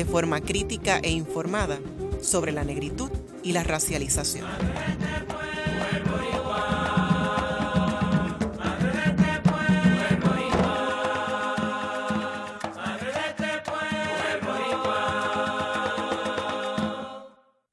de 0.00 0.06
forma 0.06 0.40
crítica 0.40 0.98
e 1.02 1.10
informada 1.10 1.78
sobre 2.22 2.52
la 2.52 2.64
negritud 2.64 3.10
y 3.42 3.52
la 3.52 3.62
racialización. 3.64 4.46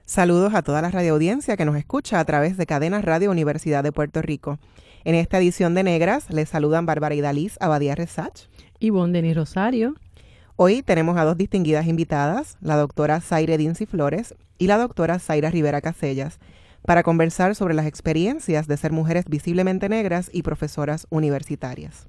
Saludos 0.04 0.52
a 0.52 0.60
toda 0.60 0.82
la 0.82 0.90
radioaudiencia 0.90 1.56
que 1.56 1.64
nos 1.64 1.76
escucha 1.76 2.20
a 2.20 2.24
través 2.26 2.58
de 2.58 2.66
Cadenas 2.66 3.06
Radio 3.06 3.30
Universidad 3.30 3.82
de 3.82 3.92
Puerto 3.92 4.20
Rico. 4.20 4.58
En 5.04 5.14
esta 5.14 5.38
edición 5.38 5.74
de 5.74 5.82
Negras 5.82 6.28
les 6.28 6.50
saludan 6.50 6.84
Bárbara 6.84 7.14
Idaliz 7.14 7.56
Abadía 7.58 7.94
Resach 7.94 8.48
y 8.78 8.90
Denis 8.90 9.34
Rosario 9.34 9.94
Hoy 10.60 10.82
tenemos 10.82 11.16
a 11.16 11.24
dos 11.24 11.36
distinguidas 11.36 11.86
invitadas, 11.86 12.58
la 12.60 12.76
doctora 12.76 13.20
Zaire 13.20 13.56
Dincy 13.58 13.86
Flores 13.86 14.34
y 14.58 14.66
la 14.66 14.76
doctora 14.76 15.20
Zaira 15.20 15.52
Rivera 15.52 15.80
Casellas, 15.80 16.40
para 16.84 17.04
conversar 17.04 17.54
sobre 17.54 17.74
las 17.74 17.86
experiencias 17.86 18.66
de 18.66 18.76
ser 18.76 18.90
mujeres 18.90 19.26
visiblemente 19.28 19.88
negras 19.88 20.28
y 20.32 20.42
profesoras 20.42 21.06
universitarias. 21.10 22.08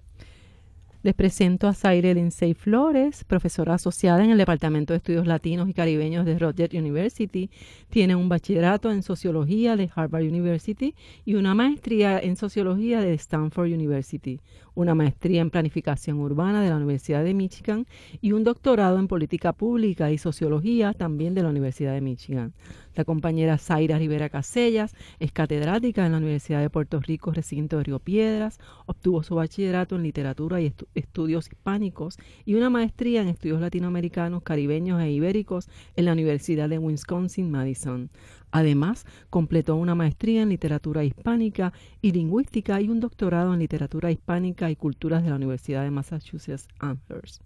Les 1.02 1.14
presento 1.14 1.68
a 1.68 1.74
Zaire 1.74 2.14
Lindsay 2.14 2.54
Flores, 2.54 3.24
profesora 3.24 3.76
asociada 3.76 4.22
en 4.22 4.32
el 4.32 4.38
Departamento 4.38 4.92
de 4.92 4.98
Estudios 4.98 5.28
Latinos 5.28 5.70
y 5.70 5.74
Caribeños 5.74 6.26
de 6.26 6.38
Rutgers 6.38 6.74
University. 6.74 7.50
Tiene 7.90 8.16
un 8.16 8.28
bachillerato 8.28 8.92
en 8.92 9.02
Sociología 9.02 9.78
de 9.78 9.90
Harvard 9.96 10.24
University 10.24 10.96
y 11.24 11.36
una 11.36 11.54
maestría 11.54 12.20
en 12.20 12.36
Sociología 12.36 13.00
de 13.00 13.14
Stanford 13.14 13.72
University, 13.72 14.42
una 14.80 14.96
maestría 14.96 15.42
en 15.42 15.50
Planificación 15.50 16.22
Urbana 16.22 16.64
de 16.64 16.70
la 16.70 16.78
Universidad 16.78 17.22
de 17.22 17.34
Michigan 17.34 17.86
y 18.22 18.32
un 18.32 18.46
doctorado 18.46 18.98
en 18.98 19.10
Política 19.10 19.52
Pública 19.52 20.10
y 20.10 20.18
Sociología 20.18 20.94
también 20.94 21.34
de 21.34 21.44
la 21.44 21.50
Universidad 21.50 21.94
de 21.94 22.00
Michigan. 22.00 22.54
La 22.96 23.04
compañera 23.04 23.58
Zaira 23.58 23.98
Rivera 23.98 24.30
Casellas 24.30 24.96
es 25.20 25.34
catedrática 25.34 26.06
en 26.06 26.14
la 26.14 26.18
Universidad 26.18 26.62
de 26.62 26.70
Puerto 26.70 27.02
Rico, 27.02 27.32
recinto 27.32 27.78
de 27.78 27.84
Río 27.84 28.00
Piedras, 28.00 28.58
obtuvo 28.86 29.22
su 29.22 29.36
bachillerato 29.36 29.98
en 29.98 30.04
literatura 30.04 30.62
y 30.62 30.74
estudios 30.96 31.48
hispánicos 31.48 32.18
y 32.46 32.56
una 32.56 32.70
maestría 32.70 33.22
en 33.22 33.28
estudios 33.28 33.60
latinoamericanos, 33.60 34.44
caribeños 34.44 35.02
e 35.02 35.12
ibéricos 35.12 35.68
en 35.98 36.06
la 36.06 36.14
Universidad 36.14 36.70
de 36.70 36.80
Wisconsin-Madison. 36.80 38.10
Además, 38.52 39.06
completó 39.30 39.76
una 39.76 39.94
maestría 39.94 40.42
en 40.42 40.50
literatura 40.50 41.04
hispánica 41.04 41.72
y 42.02 42.12
lingüística 42.12 42.82
y 42.82 42.90
un 42.90 43.00
doctorado 43.00 43.54
en 43.54 43.60
literatura 43.60 44.12
hispánica 44.12 44.69
y 44.72 44.76
culturas 44.76 45.24
de 45.24 45.30
la 45.30 45.36
Universidad 45.36 45.84
de 45.84 45.92
Massachusetts 45.92 46.68
Amherst. 46.80 47.42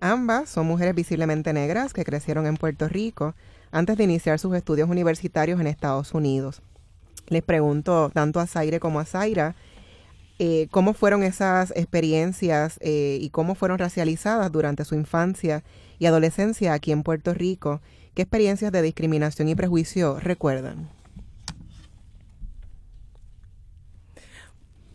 Ambas 0.00 0.48
son 0.48 0.66
mujeres 0.66 0.94
visiblemente 0.94 1.52
negras 1.52 1.92
que 1.92 2.04
crecieron 2.04 2.46
en 2.46 2.56
Puerto 2.56 2.88
Rico 2.88 3.34
antes 3.70 3.96
de 3.96 4.04
iniciar 4.04 4.38
sus 4.38 4.54
estudios 4.56 4.88
universitarios 4.88 5.60
en 5.60 5.66
Estados 5.66 6.12
Unidos. 6.12 6.60
Les 7.28 7.42
pregunto 7.42 8.10
tanto 8.12 8.40
a 8.40 8.46
Zaire 8.46 8.80
como 8.80 8.98
a 8.98 9.04
Zaira 9.04 9.54
eh, 10.38 10.66
cómo 10.70 10.92
fueron 10.92 11.22
esas 11.22 11.70
experiencias 11.76 12.78
eh, 12.80 13.18
y 13.20 13.30
cómo 13.30 13.54
fueron 13.54 13.78
racializadas 13.78 14.50
durante 14.50 14.84
su 14.84 14.96
infancia 14.96 15.62
y 16.00 16.06
adolescencia 16.06 16.72
aquí 16.72 16.90
en 16.90 17.04
Puerto 17.04 17.32
Rico. 17.32 17.80
¿Qué 18.14 18.22
experiencias 18.22 18.72
de 18.72 18.82
discriminación 18.82 19.48
y 19.48 19.54
prejuicio 19.54 20.18
recuerdan? 20.18 20.88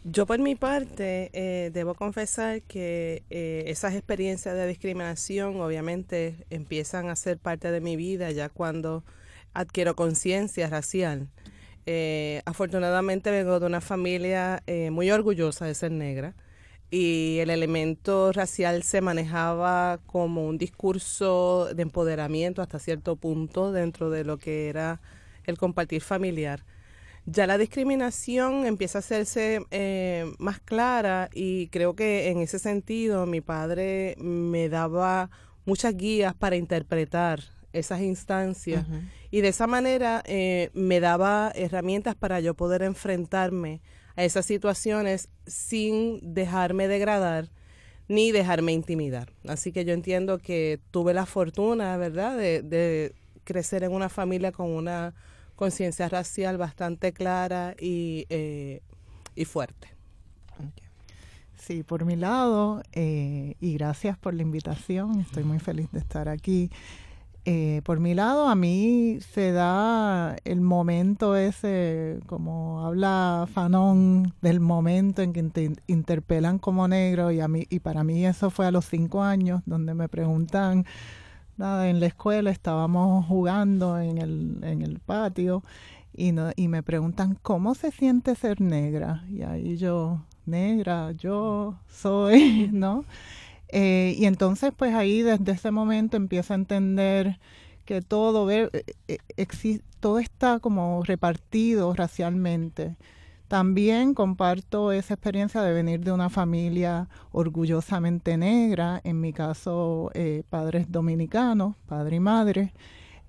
Yo 0.10 0.26
por 0.26 0.40
mi 0.40 0.56
parte 0.56 1.30
eh, 1.34 1.70
debo 1.74 1.94
confesar 1.94 2.62
que 2.62 3.24
eh, 3.30 3.66
esas 3.68 3.94
experiencias 3.94 4.56
de 4.56 4.66
discriminación 4.66 5.60
obviamente 5.60 6.46
empiezan 6.50 7.10
a 7.10 7.18
ser 7.18 7.38
parte 7.38 7.72
de 7.72 7.82
mi 7.82 7.98
vida 7.98 8.32
ya 8.32 8.48
cuando 8.48 9.04
adquiero 9.54 9.98
conciencia 9.98 10.70
racial. 10.70 11.28
Eh, 11.86 12.42
afortunadamente 12.46 13.32
vengo 13.32 13.60
de 13.60 13.66
una 13.66 13.82
familia 13.82 14.64
muy 14.92 15.12
orgullosa 15.12 15.66
de 15.66 15.76
ser 15.76 15.92
negra 15.92 16.36
y 16.90 17.40
el 17.42 17.50
elemento 17.50 18.32
racial 18.32 18.84
se 18.84 19.02
manejaba 19.02 20.00
como 20.06 20.48
un 20.48 20.58
discurso 20.58 21.68
de 21.76 21.82
empoderamiento 21.82 22.62
hasta 22.62 22.80
cierto 22.80 23.18
punto 23.18 23.74
dentro 23.74 24.10
de 24.10 24.24
lo 24.24 24.38
que 24.38 24.70
era 24.70 25.02
el 25.46 25.58
compartir 25.58 26.02
familiar 26.02 26.64
ya 27.30 27.46
la 27.46 27.58
discriminación 27.58 28.66
empieza 28.66 29.00
a 29.00 29.00
hacerse 29.00 29.66
eh, 29.70 30.32
más 30.40 30.62
clara 30.62 31.30
y 31.34 31.68
creo 31.68 31.94
que 31.94 32.30
en 32.30 32.40
ese 32.40 32.58
sentido 32.58 33.26
mi 33.26 33.42
padre 33.42 34.16
me 34.18 34.70
daba 34.70 35.30
muchas 35.66 35.96
guías 35.98 36.34
para 36.34 36.56
interpretar 36.56 37.42
esas 37.74 38.00
instancias 38.00 38.86
y 39.30 39.42
de 39.42 39.50
esa 39.50 39.68
manera 39.68 40.24
eh, 40.26 40.70
me 40.74 41.02
daba 41.02 41.52
herramientas 41.54 42.16
para 42.16 42.40
yo 42.40 42.54
poder 42.54 42.82
enfrentarme 42.82 43.82
a 44.16 44.24
esas 44.24 44.46
situaciones 44.46 45.28
sin 45.46 46.34
dejarme 46.34 46.88
degradar 46.88 47.50
ni 48.08 48.32
dejarme 48.32 48.72
intimidar. 48.72 49.34
Así 49.46 49.74
que 49.74 49.84
yo 49.84 49.94
entiendo 49.94 50.38
que 50.38 50.80
tuve 50.92 51.14
la 51.14 51.26
fortuna, 51.26 51.98
¿verdad?, 51.98 52.38
de, 52.38 52.62
de 52.62 53.14
crecer 53.44 53.84
en 53.84 53.92
una 53.92 54.08
familia 54.08 54.54
con 54.54 54.70
una 54.70 55.14
conciencia 55.58 56.08
racial 56.08 56.58
bastante 56.58 57.12
clara 57.12 57.76
y, 57.78 58.26
eh, 58.30 58.82
y 59.36 59.44
fuerte. 59.44 59.90
Sí, 61.58 61.84
por 61.84 62.06
mi 62.06 62.16
lado, 62.16 62.82
eh, 62.94 63.56
y 63.60 63.74
gracias 63.74 64.18
por 64.18 64.34
la 64.34 64.44
invitación, 64.44 65.20
estoy 65.20 65.44
muy 65.44 65.60
feliz 65.60 65.92
de 65.92 66.00
estar 66.00 66.30
aquí. 66.30 66.70
Eh, 67.44 67.82
por 67.84 68.00
mi 68.00 68.14
lado, 68.14 68.48
a 68.48 68.56
mí 68.56 69.20
se 69.34 69.52
da 69.52 70.36
el 70.46 70.62
momento 70.62 71.36
ese, 71.36 72.20
como 72.28 72.86
habla 72.86 73.48
Fanon, 73.52 74.34
del 74.42 74.60
momento 74.60 75.22
en 75.24 75.34
que 75.34 75.44
te 75.44 75.72
interpelan 75.88 76.60
como 76.60 76.88
negro, 76.88 77.32
y, 77.32 77.42
a 77.42 77.48
mí, 77.48 77.66
y 77.70 77.80
para 77.80 78.04
mí 78.04 78.26
eso 78.26 78.50
fue 78.50 78.68
a 78.68 78.72
los 78.72 78.86
cinco 78.86 79.24
años, 79.24 79.62
donde 79.66 79.94
me 79.94 80.08
preguntan, 80.08 80.86
en 81.60 82.00
la 82.00 82.06
escuela 82.06 82.52
estábamos 82.52 83.26
jugando 83.26 84.00
en 84.00 84.18
el, 84.20 84.58
en 84.64 84.82
el 84.82 85.00
patio 85.00 85.64
y, 86.14 86.32
no, 86.32 86.52
y 86.56 86.68
me 86.68 86.84
preguntan, 86.84 87.38
¿cómo 87.42 87.76
se 87.76 87.92
siente 87.92 88.36
ser 88.36 88.62
negra? 88.62 89.24
Y 89.30 89.44
ahí 89.44 89.78
yo, 89.78 90.26
negra, 90.46 91.12
yo 91.12 91.76
soy, 91.88 92.70
¿no? 92.74 93.06
Eh, 93.70 94.16
y 94.18 94.26
entonces, 94.26 94.72
pues 94.76 94.94
ahí 94.94 95.22
desde 95.22 95.52
ese 95.52 95.72
momento 95.72 96.18
empiezo 96.18 96.54
a 96.54 96.58
entender 96.58 97.40
que 97.86 98.02
todo, 98.02 98.50
eh, 98.52 98.70
eh, 99.08 99.80
todo 100.00 100.20
está 100.20 100.60
como 100.60 101.04
repartido 101.04 101.94
racialmente 101.94 102.96
también 103.48 104.14
comparto 104.14 104.92
esa 104.92 105.14
experiencia 105.14 105.62
de 105.62 105.74
venir 105.74 106.02
de 106.04 106.12
una 106.12 106.30
familia 106.30 107.08
orgullosamente 107.32 108.38
negra, 108.38 109.00
en 109.04 109.22
mi 109.22 109.32
caso 109.34 110.12
eh, 110.14 110.44
padres 110.50 110.92
dominicanos, 110.92 111.76
padre 111.88 112.18
y 112.18 112.20
madre, 112.20 112.74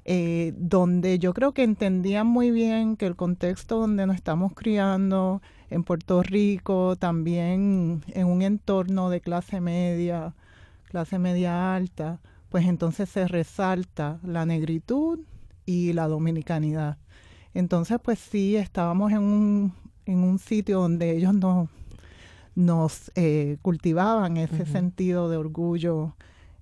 eh, 0.04 0.54
donde 0.56 1.19
yo 1.19 1.34
creo 1.34 1.52
que 1.52 1.62
entendían 1.62 2.26
muy 2.26 2.50
bien 2.50 2.96
que 2.96 3.06
el 3.06 3.14
contexto 3.14 3.78
donde 3.78 4.06
nos 4.06 4.16
estamos 4.16 4.54
criando 4.54 5.40
en 5.70 5.84
Puerto 5.84 6.22
Rico, 6.22 6.96
también 6.96 8.02
en 8.08 8.26
un 8.26 8.43
entorno 8.43 9.10
de 9.10 9.20
clase 9.20 9.60
media, 9.60 10.34
clase 10.84 11.19
media 11.19 11.75
alta, 11.76 12.20
pues 12.48 12.66
entonces 12.66 13.08
se 13.08 13.28
resalta 13.28 14.19
la 14.25 14.46
negritud 14.46 15.20
y 15.66 15.93
la 15.93 16.08
dominicanidad. 16.08 16.96
Entonces, 17.54 17.98
pues 18.02 18.19
sí, 18.19 18.56
estábamos 18.56 19.12
en 19.12 19.19
un 19.19 19.88
en 20.08 20.25
un 20.25 20.38
sitio 20.38 20.81
donde 20.81 21.16
ellos 21.16 21.34
no, 21.34 21.69
nos 22.55 23.12
eh, 23.14 23.58
cultivaban 23.62 24.37
ese 24.37 24.66
sentido 24.66 25.31
de 25.31 25.37
orgullo 25.37 26.16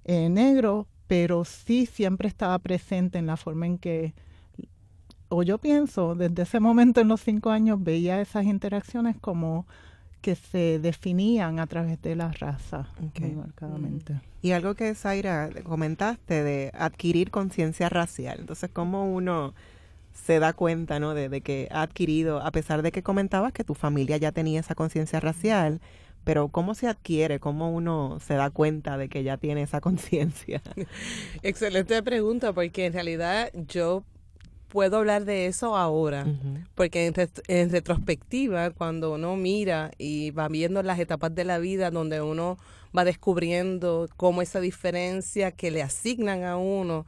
eh, 0.04 0.28
negro, 0.28 0.86
pero 1.06 1.44
sí 1.44 1.86
siempre 1.86 2.28
estaba 2.28 2.58
presente 2.58 3.18
en 3.18 3.26
la 3.26 3.36
forma 3.36 3.66
en 3.66 3.78
que, 3.78 4.12
o 5.28 5.42
yo 5.42 5.58
pienso, 5.58 6.14
desde 6.14 6.42
ese 6.42 6.60
momento 6.60 7.00
en 7.00 7.08
los 7.08 7.22
cinco 7.22 7.50
años 7.50 7.82
veía 7.82 8.20
esas 8.20 8.44
interacciones 8.44 9.16
como 9.18 9.66
que 10.20 10.34
se 10.34 10.80
definían 10.80 11.60
a 11.60 11.66
través 11.66 12.02
de 12.02 12.16
la 12.16 12.32
raza, 12.32 12.88
muy 13.20 13.30
marcadamente. 13.30 14.14
Mm. 14.14 14.20
Y 14.42 14.52
algo 14.52 14.74
que 14.74 14.94
Zaira 14.94 15.48
comentaste 15.64 16.42
de 16.42 16.72
adquirir 16.74 17.30
conciencia 17.30 17.88
racial. 17.88 18.40
Entonces, 18.40 18.68
¿cómo 18.72 19.10
uno 19.10 19.54
se 20.24 20.40
da 20.40 20.52
cuenta, 20.52 20.98
¿no? 20.98 21.14
De, 21.14 21.28
de, 21.28 21.40
que 21.40 21.68
ha 21.70 21.82
adquirido, 21.82 22.40
a 22.40 22.50
pesar 22.50 22.82
de 22.82 22.90
que 22.90 23.02
comentabas 23.02 23.52
que 23.52 23.64
tu 23.64 23.74
familia 23.74 24.16
ya 24.16 24.32
tenía 24.32 24.60
esa 24.60 24.74
conciencia 24.74 25.20
racial, 25.20 25.80
pero 26.24 26.48
¿cómo 26.48 26.74
se 26.74 26.88
adquiere? 26.88 27.38
¿Cómo 27.38 27.70
uno 27.70 28.18
se 28.20 28.34
da 28.34 28.50
cuenta 28.50 28.98
de 28.98 29.08
que 29.08 29.22
ya 29.22 29.36
tiene 29.36 29.62
esa 29.62 29.80
conciencia? 29.82 30.60
Excelente 31.42 32.02
pregunta, 32.02 32.52
porque 32.52 32.86
en 32.86 32.94
realidad 32.94 33.52
yo 33.68 34.02
puedo 34.68 34.98
hablar 34.98 35.24
de 35.24 35.46
eso 35.46 35.76
ahora, 35.76 36.26
porque 36.74 37.06
en, 37.46 37.70
retrospectiva, 37.70 38.70
cuando 38.70 39.14
uno 39.14 39.36
mira 39.36 39.92
y 39.98 40.32
va 40.32 40.48
viendo 40.48 40.82
las 40.82 40.98
etapas 40.98 41.32
de 41.32 41.44
la 41.44 41.58
vida 41.58 41.92
donde 41.92 42.20
uno 42.20 42.58
va 42.96 43.04
descubriendo 43.04 44.08
cómo 44.16 44.42
esa 44.42 44.60
diferencia 44.60 45.52
que 45.52 45.70
le 45.70 45.82
asignan 45.82 46.42
a 46.42 46.56
uno, 46.56 47.06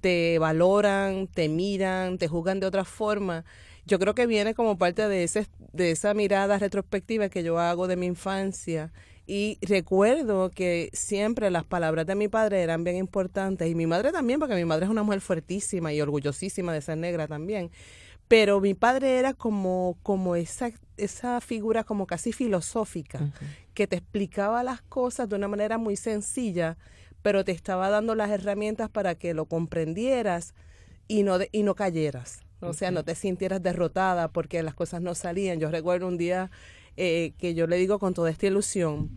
te 0.00 0.38
valoran, 0.38 1.26
te 1.26 1.48
miran, 1.48 2.18
te 2.18 2.28
juzgan 2.28 2.60
de 2.60 2.66
otra 2.66 2.84
forma, 2.84 3.44
yo 3.86 3.98
creo 3.98 4.14
que 4.14 4.26
viene 4.26 4.54
como 4.54 4.78
parte 4.78 5.08
de, 5.08 5.24
ese, 5.24 5.46
de 5.72 5.90
esa 5.90 6.14
mirada 6.14 6.58
retrospectiva 6.58 7.28
que 7.28 7.42
yo 7.42 7.58
hago 7.58 7.88
de 7.88 7.96
mi 7.96 8.06
infancia. 8.06 8.92
Y 9.26 9.58
recuerdo 9.62 10.50
que 10.50 10.90
siempre 10.92 11.50
las 11.50 11.64
palabras 11.64 12.06
de 12.06 12.14
mi 12.14 12.28
padre 12.28 12.62
eran 12.62 12.84
bien 12.84 12.96
importantes 12.96 13.68
y 13.68 13.74
mi 13.74 13.86
madre 13.86 14.12
también, 14.12 14.40
porque 14.40 14.54
mi 14.54 14.64
madre 14.64 14.86
es 14.86 14.90
una 14.90 15.02
mujer 15.02 15.20
fuertísima 15.20 15.92
y 15.92 16.00
orgullosísima 16.00 16.72
de 16.72 16.80
ser 16.80 16.98
negra 16.98 17.28
también. 17.28 17.70
Pero 18.28 18.60
mi 18.60 18.74
padre 18.74 19.18
era 19.18 19.34
como, 19.34 19.98
como 20.02 20.36
esa, 20.36 20.70
esa 20.96 21.40
figura 21.40 21.82
como 21.82 22.06
casi 22.06 22.32
filosófica, 22.32 23.32
que 23.74 23.86
te 23.88 23.96
explicaba 23.96 24.62
las 24.62 24.82
cosas 24.82 25.28
de 25.28 25.36
una 25.36 25.48
manera 25.48 25.78
muy 25.78 25.96
sencilla, 25.96 26.76
pero 27.22 27.44
te 27.44 27.52
estaba 27.52 27.90
dando 27.90 28.14
las 28.14 28.30
herramientas 28.30 28.90
para 28.90 29.14
que 29.14 29.34
lo 29.34 29.46
comprendieras 29.46 30.54
y 31.08 31.22
no, 31.22 31.38
y 31.52 31.62
no 31.62 31.74
cayeras. 31.74 32.42
O 32.60 32.74
sea, 32.74 32.90
no 32.90 33.04
te 33.04 33.14
sintieras 33.14 33.62
derrotada 33.62 34.28
porque 34.28 34.62
las 34.62 34.74
cosas 34.74 35.00
no 35.00 35.14
salían. 35.14 35.58
Yo 35.58 35.70
recuerdo 35.70 36.06
un 36.06 36.18
día 36.18 36.50
eh, 36.96 37.32
que 37.38 37.54
yo 37.54 37.66
le 37.66 37.76
digo 37.76 37.98
con 37.98 38.12
toda 38.12 38.30
esta 38.30 38.46
ilusión, 38.46 39.10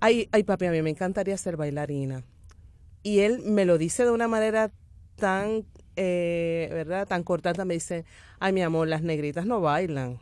ay, 0.00 0.28
ay 0.32 0.42
papi, 0.42 0.66
a 0.66 0.72
mí 0.72 0.82
me 0.82 0.90
encantaría 0.90 1.36
ser 1.36 1.56
bailarina. 1.56 2.24
Y 3.02 3.20
él 3.20 3.42
me 3.44 3.64
lo 3.64 3.78
dice 3.78 4.04
de 4.04 4.10
una 4.10 4.26
manera 4.26 4.72
tan, 5.16 5.64
eh, 5.96 6.68
¿verdad? 6.72 7.06
Tan 7.06 7.22
cortante, 7.22 7.64
me 7.64 7.74
dice, 7.74 8.04
ay 8.40 8.52
mi 8.52 8.62
amor, 8.62 8.88
las 8.88 9.02
negritas 9.02 9.46
no 9.46 9.60
bailan. 9.60 10.18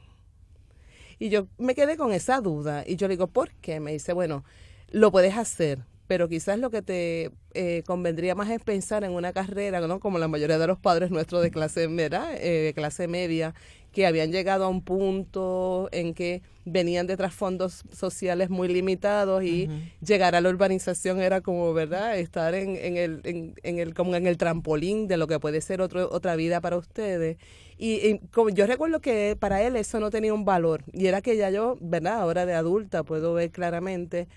Y 1.19 1.31
yo 1.31 1.47
me 1.57 1.75
quedé 1.75 1.97
con 1.97 2.13
esa 2.13 2.41
duda 2.41 2.85
y 2.87 2.97
yo 2.97 3.09
le 3.09 3.15
digo, 3.15 3.29
¿por 3.29 3.51
qué? 3.55 3.81
Me 3.81 3.93
dice, 3.93 4.13
bueno, 4.13 4.45
lo 4.91 5.11
puedes 5.13 5.37
hacer, 5.37 5.79
pero 6.13 6.29
quizás 6.29 6.59
lo 6.59 6.69
que 6.69 6.83
te 6.83 7.31
eh, 7.55 7.83
convendría 7.87 8.35
más 8.35 8.51
es 8.51 8.61
pensar 8.61 9.03
en 9.03 9.13
una 9.13 9.33
carrera, 9.33 9.81
¿no? 9.81 9.99
Como 9.99 10.19
la 10.19 10.29
mayoría 10.29 10.59
de 10.59 10.67
los 10.67 10.79
padres 10.79 11.11
nuestros 11.11 11.43
de 11.43 11.51
clase, 11.51 11.87
¿verdad? 11.87 12.35
Eh, 12.37 12.75
clase 12.75 13.09
media, 13.09 13.55
que 13.93 14.05
habían 14.05 14.31
llegado 14.31 14.67
a 14.67 14.69
un 14.69 14.83
punto 14.83 15.89
en 15.91 16.13
que 16.13 16.43
venían 16.67 17.07
de 17.07 17.17
trasfondos 17.17 17.85
sociales 17.95 18.51
muy 18.51 18.69
limitados 18.69 19.43
y 19.43 19.71
llegar 20.07 20.35
a 20.35 20.43
la 20.43 20.51
urbanización 20.51 21.19
era 21.23 21.41
como, 21.41 21.73
¿verdad? 21.73 22.19
Estar 22.19 22.55
en, 22.55 22.77
en, 22.77 22.99
el, 22.99 23.55
en, 23.63 23.79
el, 23.79 23.95
como 23.95 24.15
en 24.15 24.27
el 24.27 24.37
trampolín 24.37 25.09
de 25.09 25.17
lo 25.17 25.27
que 25.27 25.41
puede 25.41 25.63
ser 25.63 25.81
otro, 25.81 26.11
otra 26.13 26.37
vida 26.37 26.61
para 26.61 26.77
ustedes. 26.77 27.39
Y, 27.79 28.19
como 28.35 28.51
yo 28.51 28.67
recuerdo 28.67 29.01
que 29.01 29.35
para 29.41 29.63
él 29.63 29.77
eso 29.77 29.99
no 29.99 30.11
tenía 30.11 30.35
un 30.35 30.45
valor 30.45 30.85
y 30.93 31.07
era 31.07 31.23
que 31.23 31.39
ya 31.39 31.49
yo, 31.49 31.79
¿verdad? 31.81 32.21
Ahora 32.21 32.45
de 32.45 32.53
adulta 32.53 33.03
puedo 33.03 33.33
ver 33.33 33.51
claramente 33.51 34.29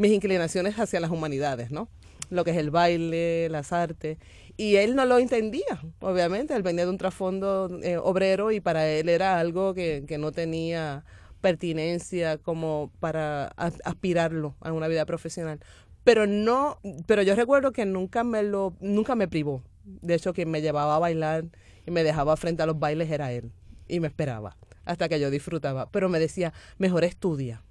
mis 0.00 0.12
inclinaciones 0.12 0.78
hacia 0.78 0.98
las 0.98 1.10
humanidades, 1.10 1.70
¿no? 1.70 1.90
Lo 2.30 2.42
que 2.42 2.52
es 2.52 2.56
el 2.56 2.70
baile, 2.70 3.50
las 3.50 3.70
artes. 3.70 4.16
Y 4.56 4.76
él 4.76 4.96
no 4.96 5.04
lo 5.04 5.18
entendía, 5.18 5.82
obviamente. 6.00 6.54
Él 6.54 6.62
venía 6.62 6.86
de 6.86 6.90
un 6.90 6.96
trasfondo 6.96 7.68
eh, 7.82 7.98
obrero 7.98 8.50
y 8.50 8.60
para 8.60 8.88
él 8.88 9.10
era 9.10 9.38
algo 9.38 9.74
que, 9.74 10.04
que 10.08 10.16
no 10.16 10.32
tenía 10.32 11.04
pertinencia 11.42 12.38
como 12.38 12.90
para 12.98 13.48
aspirarlo 13.84 14.56
a 14.60 14.72
una 14.72 14.88
vida 14.88 15.04
profesional. 15.04 15.60
Pero 16.02 16.26
no, 16.26 16.78
pero 17.06 17.20
yo 17.20 17.34
recuerdo 17.34 17.72
que 17.72 17.84
nunca 17.84 18.24
me 18.24 18.42
lo, 18.42 18.74
nunca 18.80 19.14
me 19.14 19.28
privó. 19.28 19.62
De 19.84 20.14
hecho, 20.14 20.32
quien 20.32 20.50
me 20.50 20.62
llevaba 20.62 20.96
a 20.96 20.98
bailar 20.98 21.44
y 21.86 21.90
me 21.90 22.04
dejaba 22.04 22.38
frente 22.38 22.62
a 22.62 22.66
los 22.66 22.78
bailes 22.78 23.10
era 23.10 23.32
él. 23.32 23.52
Y 23.86 24.00
me 24.00 24.06
esperaba 24.06 24.56
hasta 24.86 25.10
que 25.10 25.20
yo 25.20 25.30
disfrutaba. 25.30 25.90
Pero 25.90 26.08
me 26.08 26.18
decía, 26.18 26.54
mejor 26.78 27.04
estudia 27.04 27.62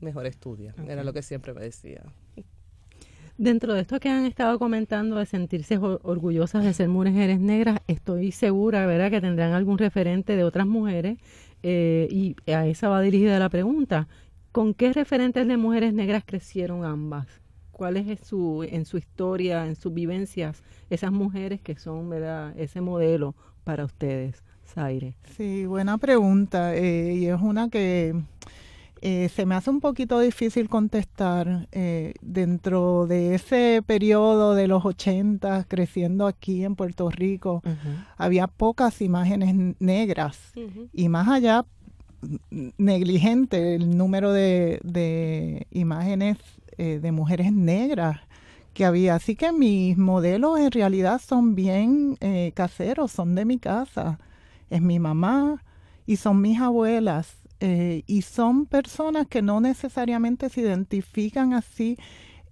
mejor 0.00 0.26
estudia. 0.26 0.74
Era 0.88 1.04
lo 1.04 1.12
que 1.12 1.22
siempre 1.22 1.54
me 1.54 1.62
decía. 1.62 2.02
Dentro 3.38 3.74
de 3.74 3.82
esto 3.82 4.00
que 4.00 4.08
han 4.08 4.24
estado 4.24 4.58
comentando 4.58 5.16
de 5.16 5.26
sentirse 5.26 5.76
orgullosas 5.76 6.64
de 6.64 6.72
ser 6.72 6.88
mujeres 6.88 7.38
negras, 7.38 7.80
estoy 7.86 8.32
segura, 8.32 8.86
¿verdad?, 8.86 9.10
que 9.10 9.20
tendrán 9.20 9.52
algún 9.52 9.76
referente 9.76 10.36
de 10.36 10.44
otras 10.44 10.66
mujeres 10.66 11.18
eh, 11.62 12.08
y 12.10 12.34
a 12.50 12.66
esa 12.66 12.88
va 12.88 13.02
dirigida 13.02 13.38
la 13.38 13.50
pregunta. 13.50 14.08
¿Con 14.52 14.72
qué 14.72 14.94
referentes 14.94 15.46
de 15.46 15.58
mujeres 15.58 15.92
negras 15.92 16.24
crecieron 16.24 16.84
ambas? 16.84 17.26
¿Cuál 17.72 17.98
es 17.98 18.20
su, 18.20 18.66
en 18.66 18.86
su 18.86 18.96
historia, 18.96 19.66
en 19.66 19.76
sus 19.76 19.92
vivencias, 19.92 20.62
esas 20.88 21.12
mujeres 21.12 21.60
que 21.60 21.76
son, 21.76 22.08
¿verdad?, 22.08 22.58
ese 22.58 22.80
modelo 22.80 23.34
para 23.64 23.84
ustedes, 23.84 24.42
Zaire. 24.64 25.14
Sí, 25.36 25.66
buena 25.66 25.98
pregunta. 25.98 26.74
Eh, 26.74 27.16
y 27.16 27.26
es 27.26 27.40
una 27.40 27.68
que 27.68 28.14
eh, 29.02 29.28
se 29.28 29.44
me 29.44 29.54
hace 29.54 29.68
un 29.70 29.80
poquito 29.80 30.18
difícil 30.20 30.68
contestar 30.68 31.68
eh, 31.72 32.14
dentro 32.22 33.06
de 33.06 33.34
ese 33.34 33.82
periodo 33.86 34.54
de 34.54 34.68
los 34.68 34.84
80, 34.84 35.64
creciendo 35.68 36.26
aquí 36.26 36.64
en 36.64 36.76
Puerto 36.76 37.10
Rico, 37.10 37.62
había 38.16 38.46
pocas 38.46 39.02
imágenes 39.02 39.76
negras 39.78 40.52
y 40.92 41.08
más 41.08 41.28
allá 41.28 41.66
negligente 42.78 43.74
el 43.74 43.96
número 43.96 44.32
de, 44.32 45.66
imágenes 45.70 46.38
eh, 46.78 46.98
de 47.00 47.12
mujeres 47.12 47.52
negras 47.52 48.20
que 48.72 48.86
había. 48.86 49.16
Así 49.16 49.36
que 49.36 49.52
mis 49.52 49.98
modelos 49.98 50.58
en 50.58 50.70
realidad 50.70 51.20
son 51.20 51.54
bien 51.54 52.16
caseros, 52.54 53.12
son 53.12 53.34
de 53.34 53.44
mi 53.44 53.58
casa. 53.58 54.18
Es 54.70 54.80
mi 54.80 54.98
mamá 54.98 55.62
y 56.06 56.16
son 56.16 56.40
mis 56.40 56.58
abuelas. 56.60 57.45
Eh, 57.60 58.02
y 58.06 58.22
son 58.22 58.66
personas 58.66 59.26
que 59.26 59.40
no 59.40 59.60
necesariamente 59.60 60.50
se 60.50 60.60
identifican 60.60 61.54
así 61.54 61.96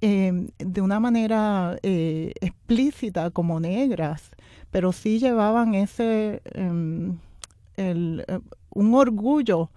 em, 0.01 0.49
de 0.59 0.81
una 0.81 0.99
manera 0.99 1.79
eh, 1.83 2.33
explícita 2.41 3.31
como 3.31 3.61
negras, 3.61 4.31
pero 4.71 4.93
sí 4.93 5.19
llevaban 5.19 5.75
ese 5.75 6.41
em, 6.55 7.19
el, 7.77 8.25
eh, 8.29 8.41
un 8.71 8.95
orgullo 8.95 9.71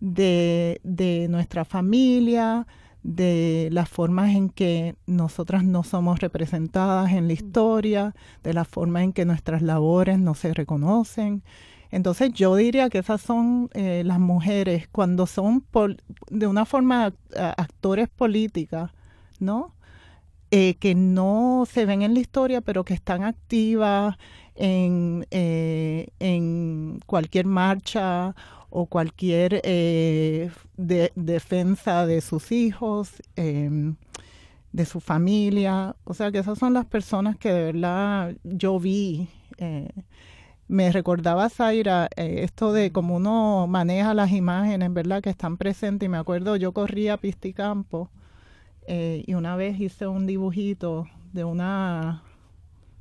de, 0.00 0.80
de 0.84 1.26
nuestra 1.28 1.64
familia, 1.64 2.66
de 3.02 3.68
las 3.72 3.88
formas 3.88 4.34
en 4.34 4.48
que 4.50 4.96
nosotras 5.06 5.64
no 5.64 5.82
somos 5.82 6.20
representadas 6.20 7.12
en 7.12 7.26
la 7.26 7.32
historia, 7.32 8.14
de 8.42 8.54
la 8.54 8.64
forma 8.64 9.02
en 9.02 9.12
que 9.12 9.24
nuestras 9.24 9.62
labores 9.62 10.18
no 10.18 10.34
se 10.34 10.52
reconocen. 10.54 11.42
Entonces 11.90 12.32
yo 12.32 12.54
diría 12.54 12.90
que 12.90 12.98
esas 12.98 13.20
son 13.20 13.70
eh, 13.74 14.02
las 14.04 14.20
mujeres 14.20 14.88
cuando 14.90 15.26
son 15.26 15.64
de 16.30 16.46
una 16.46 16.66
forma 16.66 17.12
actores 17.34 18.08
políticas, 18.08 18.90
¿no? 19.40 19.74
Eh, 20.50 20.74
que 20.80 20.94
no 20.94 21.66
se 21.70 21.84
ven 21.84 22.02
en 22.02 22.14
la 22.14 22.20
historia, 22.20 22.60
pero 22.60 22.84
que 22.84 22.94
están 22.94 23.22
activas 23.22 24.16
en, 24.54 25.26
eh, 25.30 26.08
en 26.20 27.00
cualquier 27.06 27.46
marcha 27.46 28.34
o 28.70 28.86
cualquier 28.86 29.62
defensa 30.76 32.06
de 32.06 32.20
sus 32.20 32.52
hijos, 32.52 33.10
em, 33.36 33.96
de 34.72 34.84
su 34.84 35.00
familia. 35.00 35.96
O 36.04 36.14
sea 36.14 36.30
que 36.30 36.38
esas 36.38 36.58
son 36.58 36.74
las 36.74 36.86
personas 36.86 37.36
que 37.36 37.52
de 37.52 37.72
verdad 37.72 38.34
yo 38.44 38.78
vi 38.78 39.28
me 40.68 40.92
recordaba, 40.92 41.48
Zaira, 41.48 42.08
eh, 42.16 42.40
esto 42.44 42.72
de 42.72 42.92
cómo 42.92 43.16
uno 43.16 43.66
maneja 43.66 44.12
las 44.12 44.32
imágenes, 44.32 44.92
¿verdad? 44.92 45.22
Que 45.22 45.30
están 45.30 45.56
presentes. 45.56 46.06
Y 46.06 46.10
me 46.10 46.18
acuerdo, 46.18 46.56
yo 46.56 46.72
corría 46.72 47.14
a 47.14 47.16
Pisticampo 47.16 48.10
eh, 48.86 49.24
y 49.26 49.34
una 49.34 49.56
vez 49.56 49.80
hice 49.80 50.06
un 50.06 50.26
dibujito 50.26 51.06
de 51.32 51.44
una, 51.44 52.22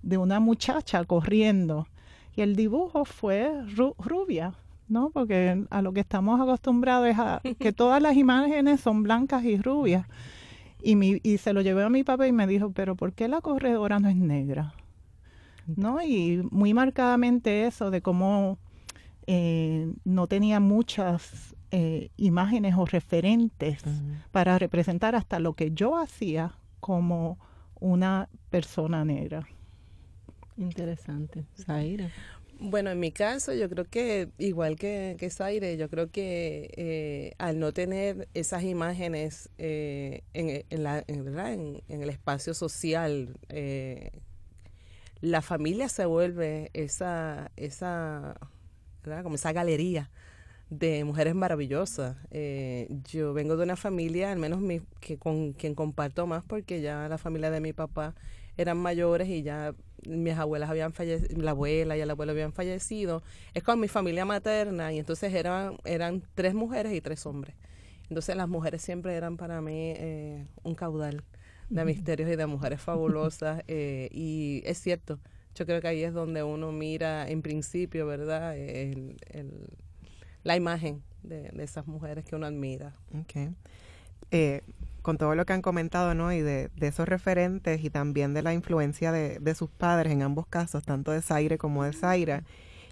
de 0.02 0.18
una 0.18 0.40
muchacha 0.40 1.04
corriendo. 1.04 1.88
Y 2.36 2.42
el 2.42 2.56
dibujo 2.56 3.04
fue 3.04 3.52
rubia, 3.98 4.54
¿no? 4.88 5.10
Porque 5.10 5.66
a 5.70 5.82
lo 5.82 5.92
que 5.92 6.00
estamos 6.00 6.40
acostumbrados 6.40 7.08
es 7.10 7.20
a 7.20 7.42
que 7.60 7.74
todas 7.74 8.02
las 8.02 8.16
imágenes 8.16 8.80
son 8.80 9.04
blancas 9.04 9.44
y 9.44 9.58
rubias. 9.58 10.08
Y, 10.82 10.96
mi, 10.96 11.20
y 11.22 11.38
se 11.38 11.52
lo 11.52 11.62
llevé 11.62 11.84
a 11.84 11.90
mi 11.90 12.04
papá 12.04 12.28
y 12.28 12.32
me 12.32 12.48
dijo, 12.48 12.72
pero 12.72 12.96
¿por 12.96 13.12
qué 13.12 13.28
la 13.28 13.42
corredora 13.42 14.00
no 14.00 14.08
es 14.08 14.16
negra? 14.16 14.74
¿No? 15.76 16.02
Y 16.02 16.42
muy 16.52 16.74
marcadamente 16.74 17.68
eso 17.68 17.92
de 17.92 18.02
cómo 18.02 18.60
eh, 19.28 19.92
no 20.04 20.28
tenía 20.28 20.60
muchas 20.60 21.56
eh, 21.72 22.10
imágenes 22.18 22.76
o 22.78 22.86
referentes 22.86 23.84
para 24.32 24.58
representar 24.58 25.16
hasta 25.16 25.40
lo 25.40 25.54
que 25.54 25.72
yo 25.72 25.98
hacía 25.98 26.54
como 26.80 27.38
una 27.80 28.30
persona 28.50 29.04
negra. 29.06 29.48
Interesante. 30.58 31.46
Zaira. 31.56 32.10
Bueno, 32.60 32.90
en 32.90 33.00
mi 33.00 33.12
caso, 33.12 33.54
yo 33.54 33.70
creo 33.70 33.86
que 33.86 34.30
igual 34.40 34.78
que, 34.78 35.16
que 35.20 35.30
Zaire, 35.30 35.78
yo 35.78 35.90
creo 35.90 36.10
que 36.10 36.72
eh, 36.76 37.34
al 37.38 37.60
no 37.60 37.72
tener 37.72 38.28
esas 38.34 38.64
imágenes 38.64 39.50
eh, 39.60 40.24
en, 40.34 40.66
en, 40.70 40.84
la, 40.84 41.04
en, 41.08 41.84
en, 41.88 42.02
el 42.02 42.10
espacio 42.10 42.56
social, 42.56 43.38
eh, 43.50 44.10
la 45.22 45.42
familia 45.42 45.90
se 45.90 46.06
vuelve 46.06 46.70
esa, 46.74 47.52
esa, 47.56 48.36
como 49.24 49.36
esa 49.36 49.52
galería 49.52 50.10
de 50.70 51.04
mujeres 51.04 51.36
maravillosas. 51.36 52.18
Eh, 52.32 52.88
yo 53.12 53.34
vengo 53.34 53.58
de 53.58 53.64
una 53.64 53.76
familia, 53.76 54.32
al 54.32 54.40
menos 54.40 54.60
mi, 54.60 54.82
que 55.00 55.18
con 55.18 55.54
quien 55.54 55.76
comparto 55.76 56.28
más, 56.28 56.44
porque 56.44 56.82
ya 56.82 57.08
la 57.08 57.18
familia 57.18 57.52
de 57.52 57.62
mi 57.62 57.74
papá 57.74 58.16
eran 58.58 58.78
mayores 58.78 59.30
y 59.30 59.44
ya 59.44 59.76
mis 60.06 60.36
abuelas 60.36 60.70
habían 60.70 60.94
fallecido, 60.94 61.42
la 61.42 61.52
abuela 61.52 61.98
y 61.98 62.02
el 62.02 62.10
abuelo 62.10 62.32
habían 62.32 62.54
fallecido. 62.54 63.24
Es 63.54 63.64
con 63.64 63.80
mi 63.80 63.88
familia 63.88 64.26
materna 64.26 64.94
y 64.94 65.00
entonces 65.00 65.34
eran, 65.34 65.78
eran 65.86 66.24
tres 66.36 66.54
mujeres 66.54 66.94
y 66.94 67.02
tres 67.02 67.26
hombres. 67.26 67.56
Entonces 68.10 68.36
las 68.36 68.48
mujeres 68.48 68.82
siempre 68.82 69.16
eran 69.16 69.38
para 69.38 69.62
mí 69.62 69.94
eh, 69.96 70.46
un 70.64 70.76
caudal 70.76 71.24
de 71.70 71.86
misterios 71.86 72.30
y 72.30 72.36
de 72.36 72.46
mujeres 72.46 72.82
fabulosas. 72.82 73.64
Eh, 73.68 74.10
y 74.12 74.62
es 74.66 74.80
cierto, 74.80 75.20
yo 75.56 75.66
creo 75.66 75.82
que 75.82 75.88
ahí 75.88 76.04
es 76.04 76.14
donde 76.14 76.44
uno 76.44 76.72
mira 76.72 77.28
en 77.30 77.42
principio, 77.42 78.06
¿verdad? 78.08 78.56
La 80.44 80.56
imagen 80.56 81.04
de, 81.24 81.52
esas 81.60 81.88
mujeres 81.88 82.26
que 82.26 82.36
uno 82.36 82.46
admira. 82.46 82.94
Eh, 84.32 84.62
con 85.02 85.18
todo 85.18 85.36
lo 85.36 85.46
que 85.46 85.54
han 85.54 85.62
comentado, 85.62 86.14
¿no? 86.14 86.34
Y 86.34 86.42
de, 86.42 86.70
de 86.76 86.88
esos 86.88 87.08
referentes 87.08 87.84
y 87.84 87.90
también 87.90 88.34
de 88.34 88.42
la 88.42 88.54
influencia 88.54 89.12
de, 89.12 89.40
de, 89.40 89.56
sus 89.56 89.70
padres 89.70 90.12
en 90.12 90.22
ambos 90.22 90.48
casos, 90.48 90.84
tanto 90.84 91.12
de 91.12 91.22
Zaire 91.22 91.58
como 91.58 91.84
de 91.84 91.94
Zaira, 91.94 92.44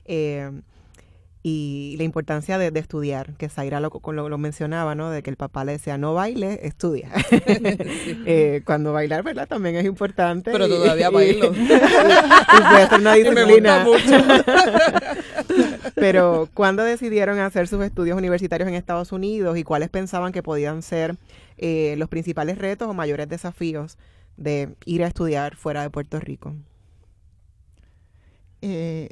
eh, 0.05 0.50
y 1.47 1.93
la 1.99 2.03
importancia 2.05 2.57
de, 2.57 2.71
de, 2.71 2.79
estudiar, 2.79 3.35
que 3.35 3.49
Zaira 3.49 3.79
lo, 3.79 3.91
lo, 4.03 4.29
lo, 4.29 4.37
mencionaba, 4.39 4.95
¿no? 4.95 5.11
De 5.11 5.21
que 5.21 5.29
el 5.29 5.35
papá 5.35 5.63
le 5.63 5.73
decía, 5.73 5.95
no 5.95 6.15
baile, 6.15 6.61
estudia. 6.63 7.11
sí. 7.29 8.23
eh, 8.25 8.63
cuando 8.65 8.93
bailar, 8.93 9.21
¿verdad? 9.21 9.47
También 9.47 9.75
es 9.75 9.85
importante. 9.85 10.51
Pero 10.51 10.65
y, 10.65 10.69
todavía 10.71 11.09
bailo. 11.11 11.53
Y, 11.53 11.59
y 11.61 11.67
puede 11.67 12.87
ser 12.89 12.99
una 12.99 13.13
disciplina. 13.13 13.83
me 13.83 13.89
gusta 13.91 14.23
mucho. 14.23 14.43
Pero, 15.93 16.49
¿cuándo 16.55 16.83
decidieron 16.83 17.37
hacer 17.37 17.67
sus 17.67 17.83
estudios 17.83 18.17
universitarios 18.17 18.67
en 18.67 18.73
Estados 18.73 19.11
Unidos 19.11 19.55
y 19.55 19.63
cuáles 19.63 19.89
pensaban 19.89 20.31
que 20.31 20.41
podían 20.41 20.81
ser 20.81 21.15
eh, 21.59 21.93
los 21.99 22.09
principales 22.09 22.57
retos 22.57 22.87
o 22.87 22.95
mayores 22.95 23.29
desafíos 23.29 23.99
de 24.35 24.75
ir 24.85 25.03
a 25.03 25.07
estudiar 25.07 25.57
fuera 25.57 25.83
de 25.83 25.91
Puerto 25.91 26.19
Rico? 26.19 26.55
Eh, 28.63 29.09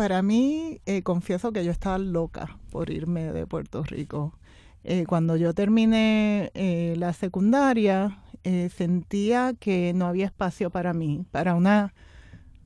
para 0.00 0.22
mí, 0.22 0.80
eh, 0.86 1.02
confieso 1.02 1.52
que 1.52 1.62
yo 1.62 1.70
estaba 1.70 1.98
loca 1.98 2.56
por 2.70 2.88
irme 2.88 3.34
de 3.34 3.46
Puerto 3.46 3.82
Rico. 3.82 4.32
Eh, 4.82 5.04
cuando 5.06 5.36
yo 5.36 5.52
terminé 5.52 6.50
eh, 6.54 6.94
la 6.96 7.12
secundaria, 7.12 8.18
sentía 8.74 9.52
que 9.60 9.92
no 9.94 10.06
había 10.06 10.24
espacio 10.24 10.70
para 10.70 10.94
mí, 10.94 11.26
para 11.30 11.54
una 11.54 11.92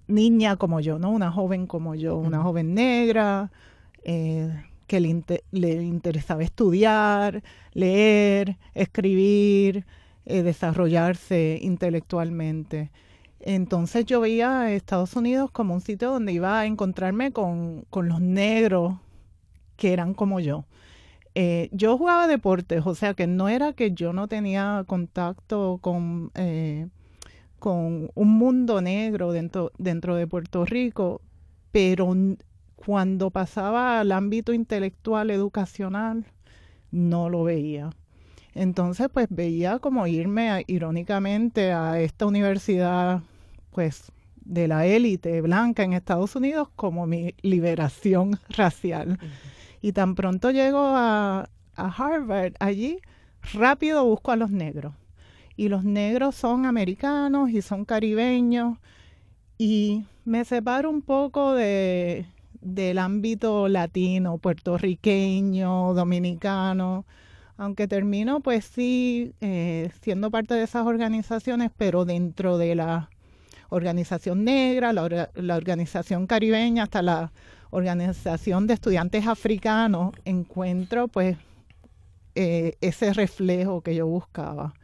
niña 0.07 0.55
como 0.55 0.79
yo, 0.79 1.01
¿no? 1.01 1.11
Una 1.11 1.33
joven 1.33 1.67
como 1.67 1.97
yo, 1.97 2.17
una 2.17 2.41
joven 2.41 2.73
negra, 2.73 3.51
que 4.05 5.01
le, 5.01 5.09
inter 5.09 5.43
le, 5.51 5.83
interesaba 5.83 6.45
estudiar, 6.45 7.43
leer, 7.73 8.59
escribir, 8.75 9.87
desarrollarse 10.25 11.59
intelectualmente. 11.61 12.93
Entonces 13.47 14.07
yo 14.07 14.23
veía 14.23 14.63
a 14.63 14.73
Estados 14.73 15.15
Unidos 15.17 15.51
como 15.51 15.75
un 15.75 15.83
sitio 15.83 16.11
donde 16.11 16.33
iba 16.33 16.61
a 16.61 16.65
encontrarme 16.65 17.31
con, 17.31 17.83
con 17.91 18.09
los 18.09 18.23
negros 18.23 18.95
que 19.77 19.93
eran 19.93 20.15
como 20.15 20.41
yo. 20.41 20.65
Eh, 21.35 21.69
yo 21.71 21.99
jugaba 21.99 22.27
deportes, 22.27 22.87
o 22.87 22.95
sea 22.95 23.13
que 23.13 23.27
no 23.27 23.51
era 23.51 23.75
que 23.75 23.93
yo 23.93 24.15
no 24.15 24.29
tenía 24.29 24.85
contacto 24.87 25.79
con, 25.83 26.31
eh, 26.37 26.89
con 27.59 28.11
un 28.15 28.29
mundo 28.39 28.81
negro 28.81 29.31
dentro, 29.33 29.73
dentro 29.77 30.17
de 30.17 30.27
Puerto 30.27 30.65
Rico, 30.65 31.21
pero 31.71 32.15
cuando 32.77 33.31
pasaba 33.31 34.01
al 34.01 34.13
ámbito 34.13 34.55
intelectual, 34.55 35.31
educacional, 35.31 36.25
no 36.93 37.29
lo 37.29 37.45
veía. 37.45 37.91
Entonces, 38.55 39.09
pues 39.13 39.27
veía 39.29 39.81
como 39.81 40.07
irme 40.07 40.65
irónicamente 40.67 41.73
a 41.73 42.01
esta 42.01 42.25
universidad 42.25 43.23
pues 43.75 44.13
de 44.37 44.69
la 44.69 44.87
élite 44.87 45.41
blanca 45.41 45.83
en 45.83 45.93
Estados 45.93 46.37
Unidos 46.37 46.69
como 46.77 47.07
mi 47.07 47.35
liberación 47.43 48.39
racial. 48.51 49.11
Uh 49.11 49.25
-huh. 49.25 49.31
Y 49.83 49.93
tan 49.93 50.15
pronto 50.15 50.51
llego 50.51 50.79
a, 50.79 51.51
a, 51.77 51.89
Harvard, 51.89 52.55
allí 52.61 53.01
rápido 53.53 54.05
busco 54.05 54.33
a 54.33 54.37
los 54.37 54.51
negros. 54.51 54.95
Y 55.57 55.69
los 55.69 55.85
negros 55.85 56.35
son 56.35 56.67
americanos 56.67 57.51
y 57.51 57.61
son 57.63 57.85
caribeños. 57.85 58.79
Y 59.59 60.05
me 60.25 60.45
separo 60.45 60.91
un 60.91 61.03
poco 61.03 61.53
de, 61.53 62.27
del 62.61 62.99
ámbito 62.99 63.69
latino, 63.69 64.39
puertorriqueño, 64.39 65.95
dominicano. 65.95 67.05
Aunque 67.57 67.87
termino, 67.87 68.41
pues 68.41 68.65
sí, 68.65 69.33
eh, 69.41 69.91
siendo 70.01 70.31
parte 70.31 70.55
de 70.55 70.65
esas 70.65 70.87
organizaciones, 70.87 71.71
pero 71.77 72.05
dentro 72.05 72.59
de 72.59 72.75
la 72.75 73.11
organización 73.75 74.45
negra, 74.45 74.93
la, 74.93 75.31
la, 75.35 75.57
organización 75.57 76.27
caribeña, 76.27 76.85
hasta 76.85 77.03
la 77.03 77.33
organización 77.71 78.67
de 78.67 78.75
estudiantes 78.75 79.27
africanos, 79.27 80.15
encuentro 80.25 81.09
pues 81.09 81.37
eh, 82.35 82.77
ese 82.81 83.13
reflejo 83.13 83.81
que 83.81 83.95
yo 83.95 84.07
buscaba. 84.07 84.75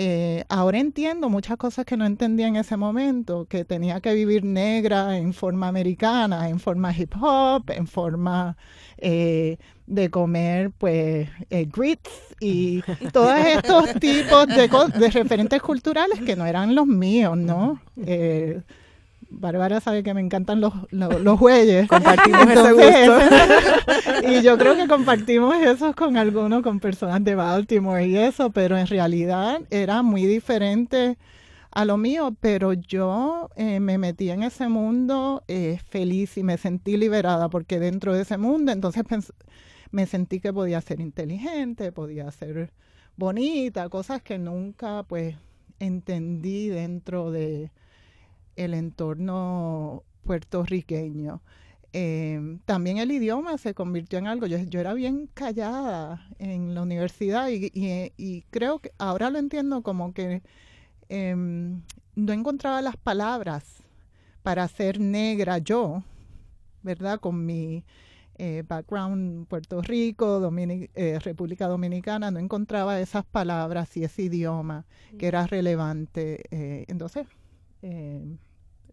Eh, 0.00 0.44
ahora 0.48 0.78
entiendo 0.78 1.28
muchas 1.28 1.56
cosas 1.56 1.84
que 1.84 1.96
no 1.96 2.06
entendía 2.06 2.46
en 2.46 2.54
ese 2.54 2.76
momento, 2.76 3.46
que 3.46 3.64
tenía 3.64 4.00
que 4.00 4.14
vivir 4.14 4.44
negra 4.44 5.18
en 5.18 5.34
forma 5.34 5.66
americana, 5.66 6.48
en 6.48 6.60
forma 6.60 6.96
hip 6.96 7.12
hop, 7.20 7.68
en 7.72 7.88
forma 7.88 8.56
eh, 8.98 9.56
de 9.88 10.08
comer 10.08 10.70
pues 10.70 11.28
eh, 11.50 11.64
grits 11.68 12.12
y 12.38 12.80
todos 13.12 13.40
estos 13.44 13.94
tipos 13.94 14.46
de, 14.46 14.70
de, 15.00 15.10
referentes 15.10 15.60
culturales 15.60 16.20
que 16.20 16.36
no 16.36 16.46
eran 16.46 16.76
los 16.76 16.86
míos, 16.86 17.36
¿no? 17.36 17.80
Bárbara 19.30 19.80
sabe 19.80 20.02
que 20.02 20.14
me 20.14 20.20
encantan 20.20 20.60
los, 20.60 20.72
los, 20.90 21.20
los 21.20 21.38
bueyes. 21.38 21.88
Compartimos 21.88 22.40
Entonces, 22.42 22.86
ese 22.86 23.08
gusto. 23.08 24.28
y 24.28 24.42
yo 24.42 24.56
creo 24.56 24.76
que 24.76 24.88
compartimos 24.88 25.54
eso 25.56 25.94
con 25.94 26.16
algunos, 26.16 26.62
con 26.62 26.80
personas 26.80 27.22
de 27.24 27.34
Baltimore 27.34 28.06
y 28.06 28.16
eso, 28.16 28.50
pero 28.50 28.76
en 28.78 28.86
realidad 28.86 29.60
era 29.70 30.02
muy 30.02 30.26
diferente 30.26 31.18
a 31.70 31.84
lo 31.84 31.96
mío, 31.96 32.34
pero 32.40 32.72
yo 32.72 33.50
eh, 33.56 33.80
me 33.80 33.98
metí 33.98 34.30
en 34.30 34.42
ese 34.42 34.68
mundo 34.68 35.44
eh, 35.48 35.78
feliz 35.90 36.38
y 36.38 36.42
me 36.42 36.56
sentí 36.56 36.96
liberada 36.96 37.48
porque 37.50 37.78
dentro 37.78 38.14
de 38.14 38.22
ese 38.22 38.38
mundo 38.38 38.72
entonces 38.72 39.04
me 39.90 40.06
sentí 40.06 40.40
que 40.40 40.52
podía 40.52 40.80
ser 40.80 41.00
inteligente, 41.00 41.92
podía 41.92 42.30
ser 42.30 42.72
bonita, 43.16 43.88
cosas 43.88 44.22
que 44.22 44.38
nunca 44.38 45.02
pues 45.04 45.36
entendí 45.78 46.68
dentro 46.68 47.30
de 47.30 47.70
el 48.64 48.74
entorno 48.74 50.04
puertorriqueño. 50.24 51.42
Eh, 51.92 52.58
también 52.66 52.98
el 52.98 53.10
idioma 53.10 53.56
se 53.56 53.74
convirtió 53.74 54.18
en 54.18 54.26
algo. 54.26 54.46
Yo, 54.46 54.58
yo 54.58 54.80
era 54.80 54.94
bien 54.94 55.28
callada 55.32 56.28
en 56.38 56.74
la 56.74 56.82
universidad 56.82 57.48
y, 57.48 57.70
y, 57.72 58.12
y, 58.16 58.42
creo 58.50 58.80
que 58.80 58.92
ahora 58.98 59.30
lo 59.30 59.38
entiendo 59.38 59.82
como 59.82 60.12
que 60.12 60.42
eh, 61.08 61.34
no 61.34 62.32
encontraba 62.32 62.82
las 62.82 62.96
palabras 62.96 63.64
para 64.42 64.66
ser 64.68 65.00
negra 65.00 65.58
yo, 65.58 66.02
¿verdad? 66.82 67.20
Con 67.20 67.46
mi 67.46 67.84
eh, 68.40 68.62
background 68.66 69.48
Puerto 69.48 69.82
Rico, 69.82 70.38
Dominic, 70.38 70.92
eh, 70.94 71.18
República 71.18 71.66
Dominicana, 71.66 72.30
no 72.30 72.38
encontraba 72.38 73.00
esas 73.00 73.24
palabras 73.24 73.96
y 73.96 74.04
ese 74.04 74.22
idioma 74.22 74.86
que 75.18 75.26
era 75.26 75.46
relevante. 75.46 76.44
Eh, 76.50 76.84
entonces, 76.88 77.26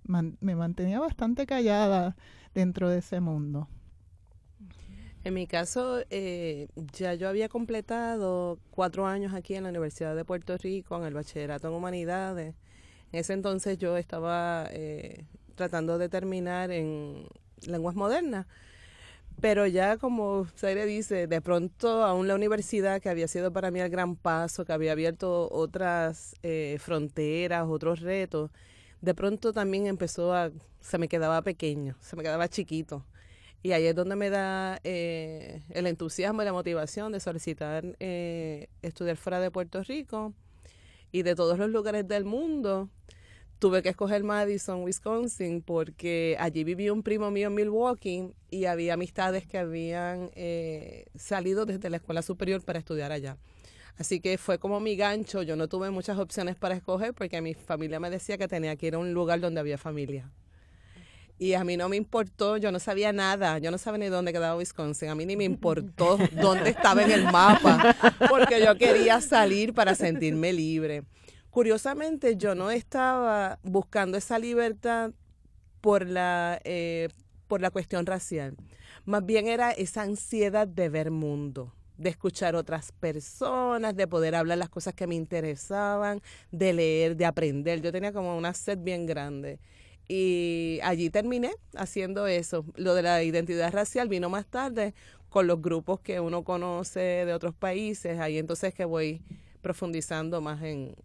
me 0.08 0.56
mantenía 0.56 1.00
bastante 1.00 1.46
callada 1.46 2.16
dentro 2.54 2.90
de 2.90 3.00
ese 3.00 3.20
mundo. 3.20 3.68
En 5.24 5.34
mi 5.34 5.48
caso, 5.48 6.04
eh, 6.12 6.68
ya 6.94 7.16
yo 7.16 7.28
había 7.28 7.50
completado 7.50 8.60
cuatro 8.70 9.08
años 9.08 9.34
aquí 9.34 9.56
en 9.56 9.64
la 9.64 9.70
Universidad 9.70 10.16
de 10.16 10.24
Puerto 10.24 10.56
Rico 10.58 10.96
en 10.98 11.04
el 11.06 11.16
bachillerato 11.16 11.68
en 11.68 11.74
humanidades. 11.74 12.56
En 13.12 13.20
ese 13.20 13.34
entonces 13.34 13.78
yo 13.80 13.98
estaba 13.98 14.68
eh, 14.72 15.26
tratando 15.56 15.98
de 15.98 16.10
terminar 16.10 16.72
en 16.72 17.28
lenguas 17.66 17.96
modernas, 17.96 18.46
Pero 19.42 19.68
ya 19.68 19.98
como 19.98 20.46
Zaire 20.58 20.86
dice, 20.86 21.28
de 21.28 21.42
pronto 21.42 22.04
aún 22.04 22.28
la 22.28 22.36
universidad, 22.36 23.02
que 23.02 23.10
había 23.10 23.28
sido 23.28 23.52
para 23.52 23.72
mí 23.72 23.80
el 23.80 23.90
gran 23.90 24.16
paso, 24.16 24.66
que 24.66 24.74
había 24.74 24.94
abierto 24.94 25.50
otras 25.52 26.36
eh, 26.44 26.78
fronteras, 26.80 27.68
otros 27.68 28.02
retos, 28.02 28.52
de 29.06 29.14
pronto 29.14 29.54
también 29.54 29.86
empezó 29.86 30.34
a, 30.34 30.52
se 30.82 30.98
me 30.98 31.08
quedaba 31.08 31.44
pequeño, 31.44 31.96
se 32.02 32.16
me 32.16 32.24
quedaba 32.24 32.48
chiquito. 32.50 33.06
Y 33.62 33.72
ahí 33.72 33.86
es 33.86 33.96
donde 33.96 34.16
me 34.16 34.32
da 34.32 34.80
eh, 34.84 35.62
el 35.70 35.86
entusiasmo 35.86 36.42
y 36.42 36.46
la 36.46 36.54
motivación 36.54 37.12
de 37.12 37.20
solicitar 37.20 37.96
eh, 38.00 38.68
estudiar 38.82 39.18
fuera 39.18 39.40
de 39.40 39.52
Puerto 39.52 39.82
Rico 39.84 40.34
y 41.12 41.22
de 41.22 41.36
todos 41.36 41.58
los 41.60 41.70
lugares 41.70 42.08
del 42.08 42.26
mundo 42.26 42.90
tuve 43.60 43.84
que 43.84 43.90
escoger 43.90 44.24
Madison, 44.24 44.84
Wisconsin, 44.84 45.62
porque 45.62 46.36
allí 46.40 46.64
vivía 46.64 46.92
un 46.92 47.04
primo 47.04 47.30
mío 47.30 47.48
en 47.48 47.56
Milwaukee 47.56 48.34
y 48.50 48.66
había 48.66 48.96
amistades 48.96 49.46
que 49.46 49.60
habían 49.60 50.32
eh, 50.36 51.06
salido 51.16 51.66
desde 51.66 51.90
la 51.92 51.98
escuela 51.98 52.24
superior 52.24 52.64
para 52.64 52.80
estudiar 52.80 53.12
allá. 53.12 53.38
Así 53.98 54.20
que 54.20 54.38
fue 54.38 54.60
como 54.60 54.80
mi 54.80 54.96
gancho. 54.96 55.42
Yo 55.42 55.56
no 55.56 55.68
tuve 55.68 55.90
muchas 55.90 56.18
opciones 56.18 56.56
para 56.56 56.76
escoger 56.76 57.14
porque 57.14 57.42
mi 57.42 57.54
familia 57.54 58.00
me 58.00 58.10
decía 58.10 58.38
que 58.38 58.48
tenía 58.48 58.76
que 58.76 58.88
ir 58.88 58.96
a 58.96 58.98
un 58.98 59.14
lugar 59.14 59.40
donde 59.40 59.60
había 59.60 59.78
familia. 59.78 60.32
Y 61.38 61.54
a 61.54 61.66
mí 61.66 61.76
no 61.76 61.90
me 61.90 61.98
importó, 61.98 62.56
yo 62.56 62.72
no 62.72 62.80
sabía 62.80 63.12
nada, 63.12 63.58
yo 63.58 63.70
no 63.70 63.78
sabía 63.78 63.98
ni 63.98 64.08
dónde 64.08 64.32
quedaba 64.32 64.56
Wisconsin, 64.56 65.10
a 65.10 65.16
mí 65.16 65.26
ni 65.26 65.36
me 65.36 65.44
importó 65.44 66.18
dónde 66.32 66.70
estaba 66.70 67.04
en 67.04 67.12
el 67.12 67.26
mapa, 67.26 67.94
porque 68.30 68.64
yo 68.64 68.78
quería 68.78 69.20
salir 69.20 69.74
para 69.74 69.96
sentirme 69.96 70.54
libre. 70.54 71.04
Curiosamente, 71.50 72.38
yo 72.38 72.56
no 72.56 72.72
estaba 72.72 73.60
buscando 73.64 74.18
esa 74.18 74.40
libertad 74.40 75.12
por 75.82 76.08
la, 76.08 76.60
eh, 76.64 77.10
por 77.48 77.60
la 77.60 77.70
cuestión 77.70 78.06
racial. 78.06 78.56
Más 79.04 79.26
bien 79.26 79.48
era 79.48 79.72
esa 79.72 80.04
ansiedad 80.04 80.68
de 80.68 80.88
ver 80.88 81.12
mundo, 81.12 81.74
de 81.98 82.10
escuchar 82.10 82.56
otras 82.56 82.92
personas, 82.92 83.96
de 83.96 84.08
poder 84.08 84.36
hablar 84.36 84.58
las 84.58 84.70
cosas 84.70 84.94
que 84.94 85.08
me 85.08 85.16
interesaban, 85.16 86.22
de 86.52 86.74
leer, 86.74 87.16
de 87.16 87.26
aprender. 87.26 87.82
Yo 87.82 87.92
tenía 87.92 88.12
como 88.12 88.38
una 88.38 88.54
sed 88.54 88.78
bien 88.80 89.06
grande. 89.06 89.60
Y 90.08 90.80
allí 90.84 91.10
terminé 91.10 91.52
haciendo 91.76 92.28
eso. 92.28 92.66
Lo 92.76 92.94
de 92.94 93.02
la 93.02 93.24
identidad 93.24 93.74
racial 93.74 94.08
vino 94.08 94.30
más 94.30 94.46
tarde 94.46 94.94
con 95.30 95.48
los 95.48 95.62
grupos 95.62 96.00
que 96.00 96.20
uno 96.20 96.44
conoce 96.44 97.00
de 97.00 97.34
otros 97.34 97.56
países. 97.56 98.20
Ahí 98.20 98.38
entonces 98.38 98.74
que 98.74 98.86
voy 98.86 99.22
profundizando 99.62 100.42
más 100.42 100.62
en, 100.62 100.96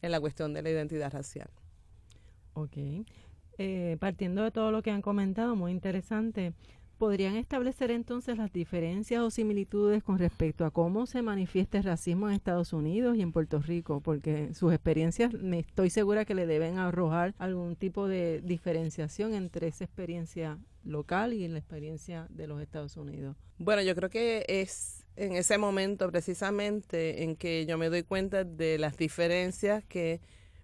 en 0.00 0.10
la 0.10 0.20
cuestión 0.20 0.54
de 0.54 0.62
la 0.62 0.70
identidad 0.70 1.12
racial. 1.12 1.50
Ok. 2.54 2.76
Eh, 3.58 3.98
partiendo 4.00 4.42
de 4.42 4.50
todo 4.50 4.70
lo 4.72 4.82
que 4.82 4.90
han 4.90 5.02
comentado, 5.02 5.54
muy 5.54 5.72
interesante, 5.72 6.54
¿podrían 7.00 7.36
establecer 7.36 7.90
entonces 7.90 8.36
las 8.36 8.52
diferencias 8.52 9.22
o 9.22 9.30
similitudes 9.30 10.02
con 10.02 10.18
respecto 10.18 10.66
a 10.66 10.70
cómo 10.70 11.06
se 11.06 11.22
manifiesta 11.22 11.78
el 11.78 11.84
racismo 11.84 12.28
en 12.28 12.34
Estados 12.34 12.74
Unidos 12.74 13.16
y 13.16 13.22
en 13.22 13.32
Puerto 13.32 13.58
Rico? 13.58 14.02
Porque 14.02 14.52
sus 14.52 14.74
experiencias, 14.74 15.32
me 15.32 15.60
estoy 15.60 15.88
segura 15.88 16.26
que 16.26 16.34
le 16.34 16.44
deben 16.44 16.76
arrojar 16.76 17.34
algún 17.38 17.74
tipo 17.74 18.06
de 18.06 18.42
diferenciación 18.42 19.32
entre 19.32 19.68
esa 19.68 19.84
experiencia 19.84 20.58
local 20.84 21.32
y 21.32 21.48
la 21.48 21.58
experiencia 21.58 22.26
de 22.28 22.46
los 22.46 22.60
Estados 22.60 22.98
Unidos. 22.98 23.34
Bueno, 23.56 23.80
yo 23.80 23.94
creo 23.94 24.10
que 24.10 24.44
es 24.46 25.06
en 25.16 25.36
ese 25.36 25.56
momento 25.56 26.06
precisamente 26.10 27.22
en 27.22 27.34
que 27.34 27.64
yo 27.64 27.78
me 27.78 27.88
doy 27.88 28.02
cuenta 28.02 28.44
de 28.44 28.76
las 28.76 28.98
diferencias 28.98 29.82
que 29.86 30.20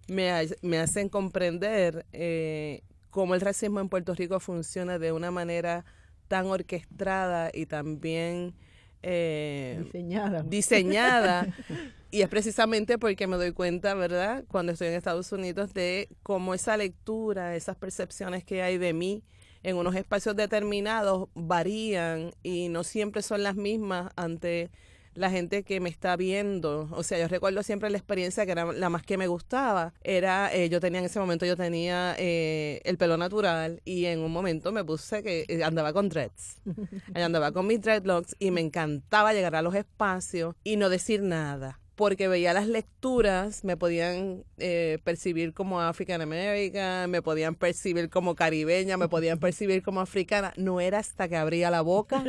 me, 0.06 0.30
me 0.60 0.78
hacen 0.80 1.08
comprender 1.08 2.04
eh, 2.12 2.82
cómo 3.08 3.34
el 3.34 3.40
racismo 3.40 3.80
en 3.80 3.88
Puerto 3.88 4.14
Rico 4.14 4.38
funciona 4.38 4.98
de 4.98 5.12
una 5.12 5.30
manera 5.30 5.86
tan 6.28 6.46
orquestada 6.46 7.50
y 7.52 7.66
también 7.66 8.54
eh, 9.02 9.80
diseñada. 9.84 10.42
diseñada. 10.42 11.46
y 12.10 12.22
es 12.22 12.28
precisamente 12.28 12.98
porque 12.98 13.26
me 13.26 13.36
doy 13.36 13.52
cuenta, 13.52 13.94
¿verdad?, 13.94 14.44
cuando 14.48 14.72
estoy 14.72 14.88
en 14.88 14.94
Estados 14.94 15.30
Unidos, 15.32 15.74
de 15.74 16.08
cómo 16.22 16.54
esa 16.54 16.76
lectura, 16.76 17.56
esas 17.56 17.76
percepciones 17.76 18.44
que 18.44 18.62
hay 18.62 18.78
de 18.78 18.92
mí, 18.92 19.22
en 19.62 19.76
unos 19.76 19.96
espacios 19.96 20.36
determinados 20.36 21.28
varían 21.34 22.32
y 22.42 22.68
no 22.68 22.84
siempre 22.84 23.22
son 23.22 23.42
las 23.42 23.56
mismas 23.56 24.12
ante 24.14 24.70
la 25.16 25.30
gente 25.30 25.62
que 25.62 25.80
me 25.80 25.88
está 25.88 26.16
viendo. 26.16 26.88
O 26.92 27.02
sea, 27.02 27.18
yo 27.18 27.28
recuerdo 27.28 27.62
siempre 27.62 27.90
la 27.90 27.98
experiencia 27.98 28.46
que 28.46 28.52
era 28.52 28.72
la 28.72 28.88
más 28.88 29.02
que 29.02 29.16
me 29.16 29.26
gustaba. 29.26 29.92
Era, 30.02 30.54
eh, 30.54 30.68
yo 30.68 30.80
tenía 30.80 31.00
en 31.00 31.06
ese 31.06 31.18
momento, 31.18 31.46
yo 31.46 31.56
tenía 31.56 32.14
eh, 32.18 32.80
el 32.84 32.98
pelo 32.98 33.16
natural 33.16 33.80
y 33.84 34.06
en 34.06 34.20
un 34.20 34.32
momento 34.32 34.72
me 34.72 34.84
puse 34.84 35.22
que 35.22 35.44
eh, 35.48 35.64
andaba 35.64 35.92
con 35.92 36.08
dreads. 36.08 36.58
andaba 37.14 37.52
con 37.52 37.66
mis 37.66 37.80
dreadlocks 37.80 38.36
y 38.38 38.50
me 38.50 38.60
encantaba 38.60 39.32
llegar 39.32 39.56
a 39.56 39.62
los 39.62 39.74
espacios 39.74 40.54
y 40.64 40.76
no 40.76 40.88
decir 40.88 41.22
nada 41.22 41.80
porque 41.96 42.28
veía 42.28 42.52
las 42.52 42.68
lecturas, 42.68 43.64
me 43.64 43.78
podían 43.78 44.44
eh, 44.58 44.98
percibir 45.02 45.54
como 45.54 45.80
African 45.80 46.20
American, 46.20 47.10
me 47.10 47.22
podían 47.22 47.54
percibir 47.54 48.10
como 48.10 48.34
caribeña, 48.34 48.98
me 48.98 49.08
podían 49.08 49.38
percibir 49.38 49.82
como 49.82 50.00
africana. 50.00 50.52
No 50.56 50.78
era 50.80 50.98
hasta 50.98 51.26
que 51.26 51.36
abría 51.36 51.70
la 51.70 51.80
boca 51.80 52.22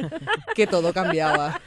que 0.56 0.67
todo 0.67 0.93
cambiaba. 0.93 1.62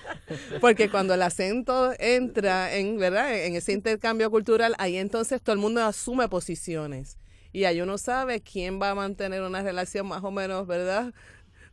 Porque 0.63 0.91
cuando 0.91 1.13
el 1.13 1.21
acento 1.21 1.93
entra 1.99 2.75
en, 2.75 2.99
¿verdad? 2.99 3.45
En 3.45 3.55
ese 3.55 3.73
intercambio 3.73 4.31
cultural, 4.31 4.75
ahí 4.79 4.97
entonces 4.97 5.43
todo 5.43 5.53
el 5.53 5.61
mundo 5.61 5.85
asume 5.85 6.27
posiciones. 6.29 7.19
Y 7.53 7.65
ahí 7.65 7.81
uno 7.83 7.99
sabe 7.99 8.41
quién 8.41 8.81
va 8.81 8.91
a 8.91 8.95
mantener 8.95 9.43
una 9.43 9.63
relación 9.63 10.07
más 10.07 10.25
o 10.25 10.31
menos, 10.31 10.67
¿verdad? 10.67 11.13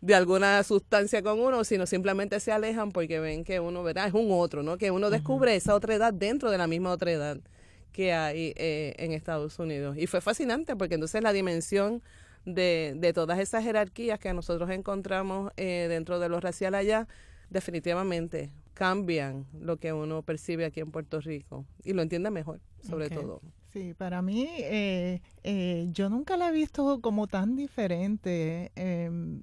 De 0.02 0.16
alguna 0.16 0.62
sustancia 0.64 1.22
con 1.24 1.40
uno, 1.40 1.64
sino 1.64 1.86
simplemente 1.86 2.40
se 2.40 2.52
alejan 2.52 2.92
porque 2.92 3.20
ven 3.20 3.44
que 3.44 3.60
uno, 3.60 3.84
¿verdad? 3.84 4.08
Es 4.08 4.14
un 4.14 4.28
otro, 4.32 4.64
¿no? 4.64 4.78
Que 4.78 4.92
uno 4.92 5.10
descubre 5.10 5.56
esa 5.56 5.74
otra 5.74 5.96
edad 5.96 6.14
dentro 6.14 6.52
de 6.52 6.58
la 6.58 6.68
misma 6.68 6.92
otra 6.92 7.12
edad 7.12 7.40
que 7.92 8.14
hay 8.14 8.54
eh, 8.58 8.94
en 8.98 9.12
Estados 9.12 9.58
Unidos. 9.58 9.98
Y 9.98 10.06
fue 10.06 10.22
fascinante 10.22 10.76
porque 10.76 10.96
entonces 10.96 11.24
la 11.24 11.34
dimensión 11.34 12.04
de, 12.46 12.94
de 12.96 13.12
todas 13.12 13.40
esas 13.40 13.64
jerarquías 13.64 14.20
que 14.20 14.32
nosotros 14.34 14.70
encontramos 14.70 15.52
eh, 15.58 15.88
dentro 15.90 16.20
de 16.20 16.30
lo 16.30 16.40
racial 16.40 16.76
allá, 16.76 17.08
definitivamente 17.50 18.52
cambian 18.76 19.48
lo 19.60 19.78
que 19.78 19.94
uno 19.94 20.22
percibe 20.22 20.66
aquí 20.66 20.80
en 20.80 20.92
Puerto 20.92 21.20
Rico 21.20 21.66
y 21.84 21.94
lo 21.94 22.04
entiende 22.04 22.30
mejor, 22.30 22.60
sobre 22.88 23.10
todo. 23.10 23.42
Sí, 23.74 23.96
para 23.96 24.22
mí, 24.22 24.48
eh, 24.60 25.20
yo 25.92 26.10
nunca 26.10 26.38
la 26.38 26.50
he 26.50 26.52
visto 26.52 27.02
como 27.02 27.26
tan 27.26 27.56
diferente. 27.56 28.72
Em, 28.76 29.42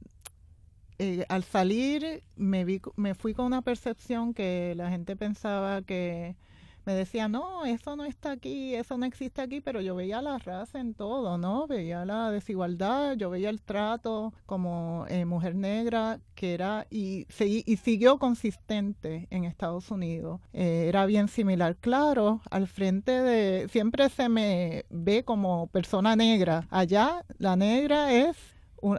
eh, 0.99 1.25
al 1.29 1.45
salir 1.45 2.23
me, 2.37 2.65
vi, 2.65 2.81
me 2.97 3.15
fui 3.15 3.35
con 3.35 3.47
una 3.47 3.63
percepción 3.63 4.35
que 4.35 4.75
la 4.77 4.91
gente 4.91 5.17
pensaba 5.17 5.83
que 5.83 6.37
me 6.85 6.93
decía, 6.93 7.29
no, 7.29 7.65
eso 7.65 7.97
no 7.97 8.05
está 8.05 8.33
aquí, 8.33 8.75
eso 8.75 8.99
no 8.99 9.07
existe 9.07 9.41
aquí, 9.41 9.61
pero 9.61 9.81
yo 9.81 9.95
veía 9.95 10.21
la 10.21 10.39
raza 10.39 10.81
en 10.81 10.95
todo, 10.95 11.39
¿no? 11.39 11.67
Veía 11.67 12.05
la 12.05 12.31
desigualdad, 12.31 13.17
yo 13.17 13.31
veía 13.31 13.49
el 13.51 13.63
trato 13.63 14.35
como 14.47 15.07
eh, 15.09 15.25
mujer 15.25 15.55
negra, 15.55 16.21
que 16.35 16.53
era, 16.53 16.87
y, 16.91 17.27
y 17.41 17.77
siguió 17.79 18.19
consistente 18.19 19.27
en 19.31 19.45
Estados 19.45 19.91
Unidos. 19.91 20.41
Eh, 20.53 20.85
era 20.89 21.07
bien 21.07 21.29
similar, 21.29 21.77
claro, 21.77 22.43
al 22.51 22.67
frente 22.67 23.13
de, 23.13 23.69
siempre 23.69 24.11
se 24.11 24.29
me 24.29 24.85
ve 24.91 25.25
como 25.25 25.69
persona 25.69 26.17
negra, 26.17 26.67
allá 26.71 27.25
la 27.39 27.57
negra 27.57 28.13
es 28.13 28.37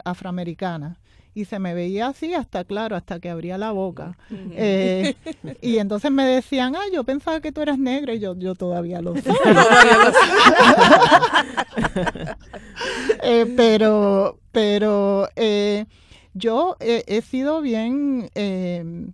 afroamericana 0.04 1.00
y 1.36 1.46
se 1.46 1.60
me 1.60 1.74
veía 1.74 2.08
así 2.08 2.34
hasta 2.34 2.64
claro, 2.64 2.96
hasta 2.96 3.20
que 3.20 3.30
abría 3.30 3.58
la 3.58 3.72
boca. 3.72 4.18
Eh, 4.52 5.16
y 5.62 5.80
entonces 5.80 6.10
me 6.10 6.26
decían, 6.26 6.78
ah, 6.78 6.86
yo 6.94 7.04
pensaba 7.04 7.42
que 7.42 7.52
tú 7.52 7.62
eras 7.62 7.78
negra 7.78 8.14
y 8.14 8.20
yo, 8.20 8.36
yo 8.36 8.56
todavía 8.56 9.02
lo 9.02 9.16
sé. 9.16 9.24
Eh, 13.24 13.54
pero 13.58 14.40
pero 14.52 15.28
eh, 15.36 15.86
yo 16.34 16.78
he 16.80 17.22
sido 17.22 17.62
bien, 17.62 18.30
bien 18.34 19.14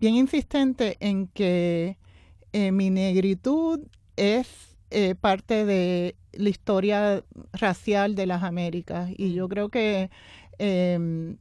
insistente 0.00 0.96
en 1.00 1.28
que 1.28 1.96
mi 2.52 2.90
negritud 2.90 3.80
es 4.16 4.48
parte 5.20 5.64
de 5.64 6.16
la 6.32 6.48
historia 6.48 7.24
racial 7.52 8.14
de 8.14 8.26
las 8.26 8.42
Américas 8.42 9.10
y 9.16 9.34
yo 9.34 9.48
creo 9.48 9.68
que 9.68 10.10
eh, 10.58 11.36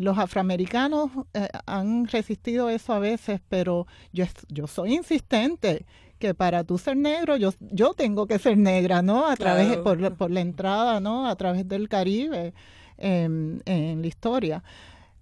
los 0.00 0.18
afroamericanos 0.18 1.10
eh, 1.34 1.48
han 1.66 2.06
resistido 2.06 2.68
eso 2.68 2.92
a 2.92 2.98
veces, 2.98 3.40
pero 3.48 3.86
yo, 4.12 4.24
yo 4.48 4.66
soy 4.66 4.94
insistente 4.94 5.86
que 6.18 6.34
para 6.34 6.62
tú 6.62 6.78
ser 6.78 6.96
negro 6.96 7.36
yo, 7.36 7.52
yo 7.60 7.94
tengo 7.94 8.26
que 8.26 8.38
ser 8.38 8.56
negra, 8.56 9.02
¿no? 9.02 9.26
A 9.26 9.36
través, 9.36 9.76
por, 9.78 10.14
por, 10.14 10.30
la 10.30 10.40
entrada, 10.40 11.00
¿no? 11.00 11.26
A 11.26 11.34
través 11.36 11.66
del 11.66 11.88
Caribe 11.88 12.54
en 12.98 13.62
la 13.66 14.06
historia. 14.06 14.62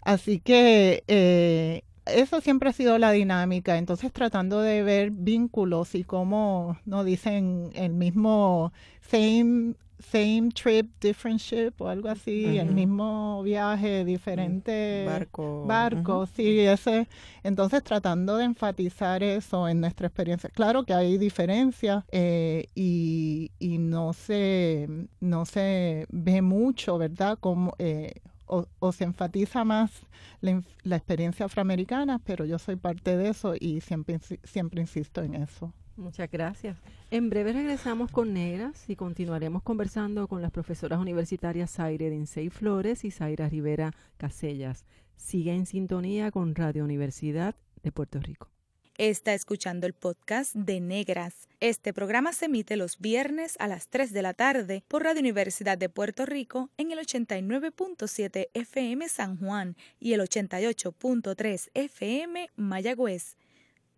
Así 0.03 0.41
que 0.41 1.05
eh, 1.09 1.83
eso 2.07 2.41
siempre 2.41 2.71
ha 2.71 2.73
sido 2.73 2.99
la 2.99 3.13
dinámica. 3.13 3.79
Entonces 3.79 4.13
tratando 4.13 4.61
de 4.61 4.83
ver 4.83 5.11
vínculos 5.11 5.95
y 5.95 6.05
cómo, 6.05 6.79
no 6.85 7.05
dicen 7.05 7.71
el 7.75 7.93
mismo 7.93 8.73
same 9.01 9.75
same 10.01 10.51
trip, 10.53 10.91
different 11.01 11.41
ship 11.41 11.73
o 11.79 11.89
algo 11.89 12.09
así, 12.09 12.59
el 12.59 12.73
mismo 12.73 13.43
viaje, 13.43 14.05
diferente 14.05 15.05
barco. 15.07 15.65
Barco, 15.67 16.27
sí, 16.27 16.61
ese. 16.61 17.09
Entonces 17.43 17.83
tratando 17.83 18.37
de 18.37 18.45
enfatizar 18.45 19.23
eso 19.23 19.69
en 19.69 19.81
nuestra 19.81 20.07
experiencia. 20.07 20.51
Claro 20.51 20.85
que 20.85 20.95
hay 20.95 21.19
diferencias 21.19 22.05
eh, 22.11 22.67
y, 22.75 23.53
y, 23.59 23.79
no 23.79 24.13
se, 24.13 24.89
no 25.21 25.45
se 25.45 26.07
ve 26.11 26.43
mucho, 26.43 26.99
¿verdad? 26.99 27.39
Como, 27.41 27.75
eh, 27.79 28.15
o, 28.47 28.93
se 28.93 29.05
enfatiza 29.05 29.65
más 29.65 29.93
la, 30.41 30.63
la, 30.83 30.97
experiencia 30.97 31.47
afroamericana, 31.47 32.19
pero 32.25 32.45
yo 32.45 32.59
soy 32.59 32.77
parte 32.77 33.17
de 33.17 33.29
eso 33.29 33.55
y 33.59 33.81
siempre, 33.81 34.19
siempre 34.43 34.81
insisto 34.81 35.23
en 35.23 35.35
eso. 35.35 35.73
Muchas 36.01 36.31
gracias. 36.31 36.79
En 37.11 37.29
breve 37.29 37.53
regresamos 37.53 38.11
con 38.11 38.33
Negras 38.33 38.89
y 38.89 38.97
continuaremos 38.97 39.63
conversando 39.63 40.29
con 40.29 40.41
las 40.41 40.51
profesoras 40.51 40.99
universitarias 40.99 41.71
Zaire 41.71 42.09
Dinsey 42.09 42.49
Flores 42.49 43.05
y 43.05 43.11
Zaira 43.11 43.51
Rivera 43.51 43.93
Casellas. 44.17 44.87
Sigue 45.17 45.55
en 45.55 45.67
sintonía 45.67 46.31
con 46.31 46.55
Radio 46.55 46.85
Universidad 46.85 47.55
de 47.83 47.93
Puerto 47.93 48.19
Rico. 48.19 48.49
Está 48.97 49.35
escuchando 49.35 49.87
el 49.87 49.93
podcast 49.93 50.55
de 50.55 50.81
Negras. 50.81 51.49
Este 51.61 51.93
programa 51.93 52.33
se 52.33 52.47
emite 52.47 52.77
los 52.77 52.99
viernes 52.99 53.57
a 53.59 53.69
las 53.69 53.89
3 53.89 54.13
de 54.13 54.23
la 54.23 54.33
tarde 54.35 54.83
por 54.89 55.05
Radio 55.05 55.21
Universidad 55.21 55.77
de 55.77 55.89
Puerto 55.91 56.25
Rico 56.25 56.71
en 56.79 56.93
el 56.93 56.99
89.7 56.99 58.49
FM 58.55 59.09
San 59.09 59.37
Juan 59.37 59.77
y 59.99 60.15
el 60.15 60.21
88.3 60.21 61.71
FM 61.75 62.51
Mayagüez 62.57 63.37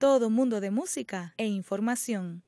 todo 0.02 0.30
mundo 0.30 0.60
de 0.60 0.72
música 0.72 1.32
e 1.36 1.46
información. 1.46 2.42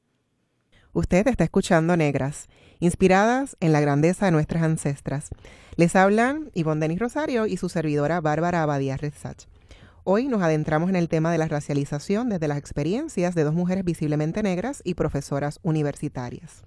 Usted 0.93 1.29
está 1.29 1.45
escuchando 1.45 1.97
Negras, 1.97 2.49
inspiradas 2.81 3.57
en 3.61 3.71
la 3.71 3.81
grandeza 3.81 4.27
de 4.27 4.33
nuestras 4.33 4.65
ancestras. 4.65 5.31
Les 5.77 5.95
hablan 5.95 6.51
Ivonne 6.55 6.81
Denis 6.81 6.99
Rosario 6.99 7.47
y 7.47 7.57
su 7.57 7.69
servidora 7.69 8.21
Bárbara 8.21 8.65
Abadía 8.65 8.97
Rezach. 8.97 9.45
Hoy 10.03 10.27
nos 10.27 10.43
adentramos 10.43 10.89
en 10.91 10.97
el 10.97 11.09
tema 11.09 11.31
de 11.31 11.39
la 11.39 11.47
racialización 11.47 12.29
desde 12.29 12.49
las 12.49 12.59
experiencias 12.59 13.37
de 13.37 13.45
dos 13.45 13.55
mujeres 13.55 13.85
visiblemente 13.85 14.43
negras 14.43 14.83
y 14.85 14.95
profesoras 14.95 15.61
universitarias. 15.63 16.65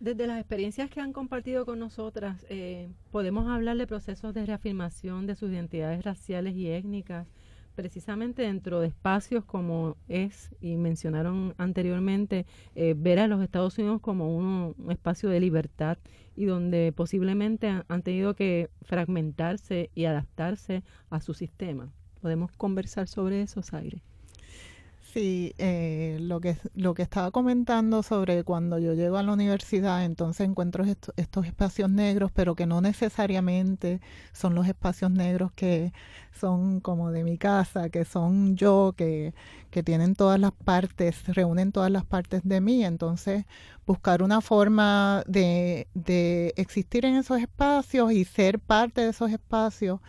Desde 0.00 0.26
las 0.26 0.38
experiencias 0.38 0.90
que 0.90 1.00
han 1.00 1.14
compartido 1.14 1.64
con 1.64 1.78
nosotras, 1.78 2.44
eh, 2.50 2.90
podemos 3.10 3.48
hablar 3.48 3.78
de 3.78 3.86
procesos 3.86 4.34
de 4.34 4.44
reafirmación 4.44 5.26
de 5.26 5.34
sus 5.34 5.50
identidades 5.50 6.04
raciales 6.04 6.56
y 6.56 6.68
étnicas, 6.68 7.26
precisamente 7.74 8.42
dentro 8.42 8.80
de 8.80 8.88
espacios 8.88 9.44
como 9.44 9.96
es, 10.08 10.50
y 10.60 10.76
mencionaron 10.76 11.54
anteriormente, 11.58 12.46
eh, 12.74 12.94
ver 12.96 13.18
a 13.18 13.26
los 13.26 13.42
Estados 13.42 13.78
Unidos 13.78 14.00
como 14.00 14.36
un, 14.36 14.74
espacio 14.90 15.28
de 15.28 15.40
libertad 15.40 15.98
y 16.36 16.44
donde 16.44 16.92
posiblemente 16.94 17.82
han, 17.88 18.02
tenido 18.02 18.34
que 18.34 18.70
fragmentarse 18.82 19.90
y 19.94 20.04
adaptarse 20.04 20.82
a 21.10 21.20
su 21.20 21.34
sistema. 21.34 21.92
¿Podemos 22.20 22.52
conversar 22.52 23.08
sobre 23.08 23.42
eso, 23.42 23.62
Zaire? 23.62 24.02
Sí, 25.12 25.52
eh, 25.58 26.16
lo, 26.22 26.40
que, 26.40 26.56
lo 26.74 26.94
que 26.94 27.02
estaba 27.02 27.30
comentando 27.30 28.02
sobre 28.02 28.44
cuando 28.44 28.78
yo 28.78 28.94
llego 28.94 29.18
a 29.18 29.22
la 29.22 29.34
universidad, 29.34 30.06
entonces 30.06 30.48
encuentro 30.48 30.84
estos 30.84 31.44
espacios 31.46 31.90
negros, 31.90 32.30
pero 32.32 32.54
que 32.54 32.64
no 32.64 32.80
necesariamente 32.80 34.00
son 34.32 34.54
los 34.54 34.66
espacios 34.66 35.10
negros 35.10 35.52
que 35.52 35.92
son 36.32 36.80
como 36.80 37.10
de 37.10 37.24
mi 37.24 37.36
casa, 37.36 37.90
que 37.90 38.06
son 38.06 38.56
yo, 38.56 38.94
que, 38.96 39.34
que 39.70 39.82
tienen 39.82 40.14
todas 40.14 40.40
las 40.40 40.52
partes, 40.52 41.26
reúnen 41.26 41.72
todas 41.72 41.90
las 41.90 42.06
partes 42.06 42.40
de 42.42 42.62
mí. 42.62 42.82
Entonces, 42.82 43.44
buscar 43.86 44.22
una 44.22 44.40
forma 44.40 45.24
de, 45.26 45.88
de 45.92 46.54
existir 46.56 47.04
en 47.04 47.16
esos 47.16 47.38
espacios 47.38 48.12
y 48.12 48.24
ser 48.24 48.58
parte 48.60 49.02
de 49.02 49.10
esos 49.10 49.30
espacios 49.30 50.00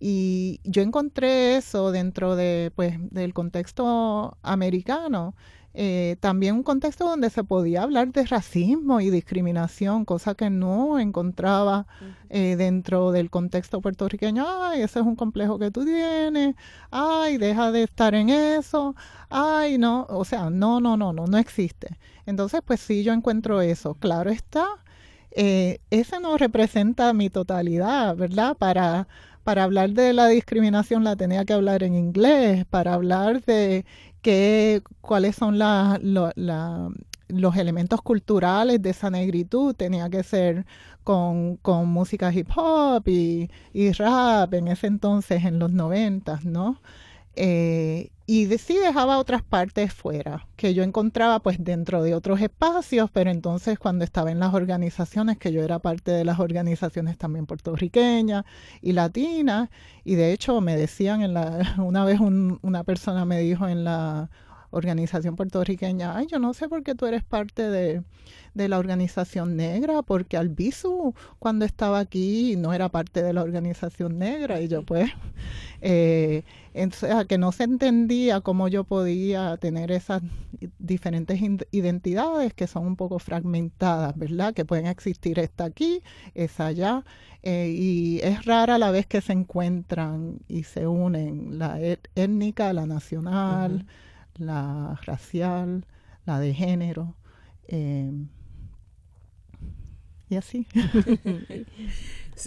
y 0.00 0.60
yo 0.64 0.82
encontré 0.82 1.56
eso 1.56 1.92
dentro 1.92 2.36
de, 2.36 2.72
pues, 2.74 2.96
del 3.10 3.34
contexto 3.34 4.36
americano, 4.42 5.34
eh, 5.76 6.16
también 6.20 6.54
un 6.54 6.62
contexto 6.62 7.04
donde 7.04 7.30
se 7.30 7.42
podía 7.42 7.82
hablar 7.82 8.12
de 8.12 8.24
racismo 8.26 9.00
y 9.00 9.10
discriminación, 9.10 10.04
cosa 10.04 10.36
que 10.36 10.48
no 10.48 11.00
encontraba 11.00 11.86
eh, 12.30 12.54
dentro 12.56 13.10
del 13.10 13.28
contexto 13.28 13.80
puertorriqueño. 13.80 14.44
Ay, 14.46 14.82
ese 14.82 15.00
es 15.00 15.04
un 15.04 15.16
complejo 15.16 15.58
que 15.58 15.72
tú 15.72 15.84
tienes. 15.84 16.54
Ay, 16.92 17.38
deja 17.38 17.72
de 17.72 17.82
estar 17.82 18.14
en 18.14 18.30
eso. 18.30 18.94
Ay, 19.30 19.78
no, 19.78 20.06
o 20.10 20.24
sea, 20.24 20.48
no, 20.48 20.80
no, 20.80 20.96
no, 20.96 21.12
no, 21.12 21.26
no 21.26 21.38
existe. 21.38 21.98
Entonces, 22.24 22.60
pues 22.64 22.80
sí, 22.80 23.02
yo 23.02 23.12
encuentro 23.12 23.60
eso. 23.60 23.94
Claro 23.94 24.30
está, 24.30 24.66
eh, 25.32 25.80
ese 25.90 26.20
no 26.20 26.38
representa 26.38 27.12
mi 27.12 27.30
totalidad, 27.30 28.16
¿verdad? 28.16 28.56
Para 28.56 29.08
para 29.44 29.64
hablar 29.64 29.90
de 29.90 30.12
la 30.12 30.26
discriminación 30.28 31.04
la 31.04 31.16
tenía 31.16 31.44
que 31.44 31.52
hablar 31.52 31.82
en 31.82 31.94
inglés, 31.94 32.64
para 32.66 32.94
hablar 32.94 33.42
de 33.44 33.84
qué, 34.22 34.82
cuáles 35.00 35.36
son 35.36 35.58
los 35.58 37.56
elementos 37.56 38.02
culturales 38.02 38.82
de 38.82 38.90
esa 38.90 39.10
negritud, 39.10 39.74
tenía 39.74 40.08
que 40.10 40.22
ser 40.22 40.66
con, 41.04 41.60
música 41.86 42.32
hip 42.32 42.48
hop 42.56 43.06
y, 43.08 43.50
y, 43.72 43.92
rap 43.92 44.54
en 44.54 44.68
ese 44.68 44.86
entonces, 44.88 45.44
en 45.44 45.58
los 45.58 45.70
noventas, 45.72 46.44
¿no? 46.44 46.80
Eh, 47.36 48.10
y 48.26 48.46
sí 48.58 48.78
dejaba 48.78 49.18
otras 49.18 49.42
partes 49.42 49.92
fuera, 49.92 50.46
que 50.56 50.72
yo 50.72 50.82
encontraba 50.82 51.40
pues 51.40 51.62
dentro 51.62 52.02
de 52.02 52.14
otros 52.14 52.40
espacios, 52.40 53.10
pero 53.12 53.30
entonces 53.30 53.78
cuando 53.78 54.04
estaba 54.04 54.30
en 54.30 54.40
las 54.40 54.54
organizaciones, 54.54 55.36
que 55.36 55.52
yo 55.52 55.62
era 55.62 55.78
parte 55.78 56.10
de 56.10 56.24
las 56.24 56.40
organizaciones 56.40 57.18
también 57.18 57.44
puertorriqueñas 57.44 58.44
y 58.80 58.92
latinas, 58.92 59.68
y 60.04 60.14
de 60.14 60.32
hecho 60.32 60.60
me 60.62 60.76
decían 60.76 61.20
en 61.22 61.34
la, 61.34 61.74
una 61.78 62.04
vez 62.04 62.20
una 62.20 62.84
persona 62.84 63.26
me 63.26 63.40
dijo 63.40 63.68
en 63.68 63.84
la 63.84 64.30
organización 64.74 65.36
puertorriqueña, 65.36 66.16
ay, 66.16 66.26
yo 66.30 66.38
no 66.38 66.52
sé 66.54 66.68
por 66.68 66.82
qué 66.82 66.94
tú 66.94 67.06
eres 67.06 67.24
parte 67.24 67.70
de, 67.70 68.02
de 68.54 68.68
la 68.68 68.78
organización 68.78 69.56
negra, 69.56 70.02
porque 70.02 70.36
Albizu 70.36 71.14
cuando 71.38 71.64
estaba 71.64 71.98
aquí 71.98 72.56
no 72.56 72.72
era 72.72 72.88
parte 72.88 73.22
de 73.22 73.32
la 73.32 73.42
organización 73.42 74.18
negra, 74.18 74.60
y 74.60 74.68
yo 74.68 74.82
pues... 74.82 75.10
Eh, 75.80 76.42
que 77.28 77.38
no 77.38 77.52
se 77.52 77.64
entendía 77.64 78.40
cómo 78.40 78.66
yo 78.66 78.82
podía 78.82 79.56
tener 79.58 79.92
esas 79.92 80.22
diferentes 80.78 81.40
identidades 81.70 82.52
que 82.52 82.66
son 82.66 82.86
un 82.86 82.96
poco 82.96 83.20
fragmentadas, 83.20 84.16
¿verdad? 84.16 84.54
Que 84.54 84.64
pueden 84.64 84.86
existir 84.86 85.38
esta 85.38 85.66
aquí, 85.66 86.02
esa 86.34 86.66
allá, 86.66 87.04
eh, 87.42 87.72
y 87.72 88.20
es 88.22 88.44
rara 88.44 88.78
la 88.78 88.90
vez 88.90 89.06
que 89.06 89.20
se 89.20 89.32
encuentran 89.32 90.40
y 90.48 90.64
se 90.64 90.86
unen 90.86 91.58
la 91.58 91.78
étnica, 92.16 92.72
la 92.72 92.86
nacional, 92.86 93.86
la 94.36 94.98
racial, 95.04 95.86
la 96.24 96.38
de 96.40 96.54
género. 96.54 97.16
Eh, 97.68 98.10
y 100.28 100.36
así. 100.36 100.66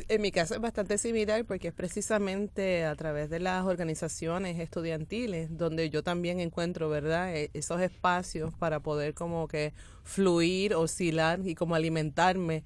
En 0.09 0.21
mi 0.21 0.31
caso 0.31 0.53
es 0.53 0.59
bastante 0.59 0.97
similar 0.97 1.45
porque 1.45 1.69
es 1.69 1.73
precisamente 1.73 2.83
a 2.83 2.93
través 2.95 3.29
de 3.29 3.39
las 3.39 3.65
organizaciones 3.65 4.59
estudiantiles 4.59 5.57
donde 5.57 5.89
yo 5.89 6.03
también 6.03 6.41
encuentro, 6.41 6.89
¿verdad?, 6.89 7.33
e, 7.33 7.51
esos 7.53 7.79
espacios 7.81 8.53
para 8.53 8.81
poder 8.81 9.13
como 9.13 9.47
que 9.47 9.73
fluir, 10.03 10.75
oscilar 10.75 11.39
y 11.45 11.55
como 11.55 11.75
alimentarme 11.75 12.63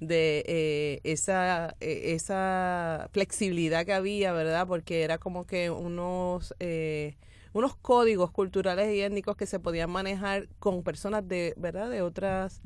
de 0.00 0.44
eh, 0.48 1.00
esa, 1.04 1.76
e, 1.80 2.14
esa 2.14 3.08
flexibilidad 3.12 3.86
que 3.86 3.92
había, 3.92 4.32
¿verdad? 4.32 4.66
Porque 4.66 5.02
era 5.02 5.18
como 5.18 5.46
que 5.46 5.70
unos, 5.70 6.54
eh, 6.58 7.16
unos 7.54 7.76
códigos 7.76 8.30
culturales 8.30 8.94
y 8.94 9.00
étnicos 9.00 9.36
que 9.36 9.46
se 9.46 9.58
podían 9.58 9.90
manejar 9.90 10.48
con 10.58 10.82
personas 10.82 11.26
de, 11.26 11.54
¿verdad? 11.56 11.88
De 11.88 12.02
otras 12.02 12.60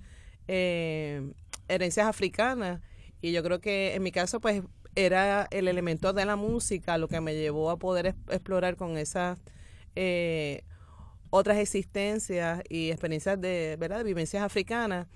eh, 0.48 1.32
herencias 1.68 2.08
africanas 2.08 2.80
y 3.20 3.32
yo 3.32 3.42
creo 3.42 3.60
que 3.60 3.94
en 3.94 4.02
mi 4.02 4.12
caso, 4.12 4.40
pues 4.40 4.62
era 4.94 5.46
el 5.50 5.68
elemento 5.68 6.12
de 6.12 6.24
la 6.24 6.36
música 6.36 6.98
lo 6.98 7.08
que 7.08 7.20
me 7.20 7.34
llevó 7.34 7.70
a 7.70 7.78
poder 7.78 8.16
explorar 8.30 8.76
con 8.76 8.96
esas 8.96 9.38
eh, 9.94 10.62
otras 11.30 11.58
existencias 11.58 12.62
y 12.68 12.90
experiencias 12.90 13.40
de, 13.40 13.76
¿verdad? 13.78 13.98
de 13.98 14.04
vivencias 14.04 14.42
africanas, 14.42 15.06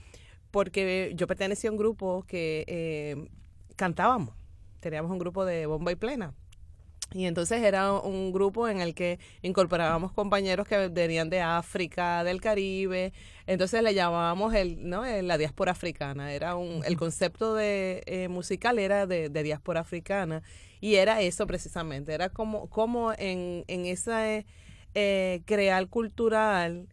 porque 0.50 1.12
yo 1.16 1.26
pertenecía 1.26 1.70
a 1.70 1.72
un 1.72 1.78
grupo 1.78 2.24
que 2.26 2.64
eh, 2.68 3.28
cantábamos, 3.76 4.34
teníamos 4.80 5.10
un 5.10 5.18
grupo 5.18 5.44
de 5.44 5.66
bomba 5.66 5.92
y 5.92 5.96
plena. 5.96 6.34
Y 7.14 7.26
entonces 7.26 7.62
era 7.62 7.92
un 7.92 8.32
grupo 8.32 8.68
en 8.68 8.80
el 8.80 8.94
que 8.94 9.18
incorporábamos 9.42 10.12
compañeros 10.12 10.66
que 10.66 10.88
venían 10.88 11.30
de 11.30 11.40
África, 11.40 12.24
del 12.24 12.40
Caribe. 12.40 13.12
Entonces 13.46 13.82
le 13.82 13.94
llamábamos 13.94 14.54
el, 14.54 14.88
¿no? 14.88 15.04
la 15.04 15.38
diáspora 15.38 15.72
africana. 15.72 16.32
Era 16.32 16.56
un, 16.56 16.84
el 16.84 16.96
concepto 16.96 17.54
de 17.54 18.02
eh, 18.06 18.28
musical 18.28 18.78
era 18.78 19.06
de, 19.06 19.28
de, 19.28 19.42
diáspora 19.42 19.80
africana. 19.80 20.42
Y 20.80 20.96
era 20.96 21.20
eso 21.20 21.46
precisamente. 21.46 22.12
Era 22.14 22.28
como, 22.28 22.68
como 22.68 23.12
en, 23.12 23.64
en 23.68 23.86
esa 23.86 24.26
eh, 24.94 25.42
crear 25.46 25.88
cultural 25.88 26.88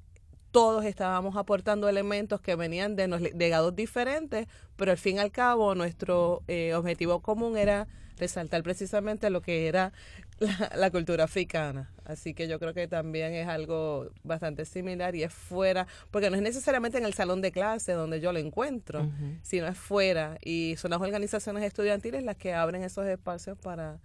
todos 0.51 0.85
estábamos 0.85 1.35
aportando 1.35 1.87
elementos 1.89 2.41
que 2.41 2.55
venían 2.55 2.95
de 2.95 3.07
legados 3.35 3.75
diferentes, 3.75 4.47
pero 4.75 4.91
al 4.91 4.97
fin 4.97 5.17
y 5.17 5.19
al 5.19 5.31
cabo 5.31 5.75
nuestro 5.75 6.41
eh, 6.47 6.73
objetivo 6.73 7.21
común 7.21 7.57
era 7.57 7.87
resaltar 8.19 8.61
precisamente 8.63 9.29
lo 9.29 9.41
que 9.41 9.67
era 9.67 9.91
la, 10.75 10.91
cultura 10.91 11.23
africana. 11.23 11.89
Así 12.05 12.33
que 12.33 12.47
yo 12.47 12.59
creo 12.59 12.73
que 12.73 12.87
también 12.87 13.33
es 13.33 13.47
algo 13.47 14.09
bastante 14.23 14.65
similar 14.65 15.15
y 15.15 15.23
es 15.23 15.33
fuera, 15.33 15.87
porque 16.11 16.29
no 16.29 16.35
es 16.35 16.41
necesariamente 16.41 16.97
en 16.97 17.05
el 17.05 17.13
salón 17.13 17.41
de 17.41 17.51
clase 17.51 17.93
donde 17.93 18.19
yo 18.19 18.31
lo 18.31 18.39
encuentro, 18.39 19.09
sino 19.41 19.67
es 19.67 19.77
fuera. 19.77 20.37
Y 20.43 20.75
son 20.77 20.91
las 20.91 21.01
organizaciones 21.01 21.63
estudiantiles 21.63 22.23
las 22.23 22.37
que 22.37 22.53
abren 22.53 22.83
esos 22.83 23.05
espacios 23.07 23.57
para, 23.57 23.99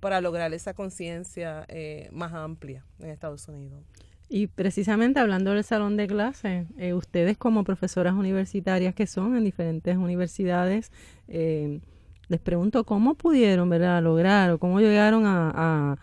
para 0.00 0.20
lograr 0.20 0.52
esa 0.54 0.74
conciencia 0.74 1.64
eh, 1.68 2.08
más 2.12 2.32
amplia 2.32 2.84
en 2.98 3.10
Estados 3.10 3.48
Unidos. 3.48 3.82
Y 4.28 4.48
precisamente 4.48 5.20
hablando 5.20 5.52
del 5.52 5.62
salón 5.62 5.96
de 5.96 6.08
clase, 6.08 6.66
eh, 6.78 6.94
ustedes 6.94 7.38
como 7.38 7.62
profesoras 7.62 8.14
universitarias 8.14 8.94
que 8.94 9.06
son 9.06 9.36
en 9.36 9.44
diferentes 9.44 9.96
universidades, 9.96 10.90
eh, 11.28 11.80
les 12.28 12.40
pregunto 12.40 12.84
cómo 12.84 13.14
pudieron 13.14 13.68
¿verdad? 13.68 14.02
lograr 14.02 14.50
o 14.50 14.58
cómo 14.58 14.80
llegaron 14.80 15.24
a, 15.26 15.96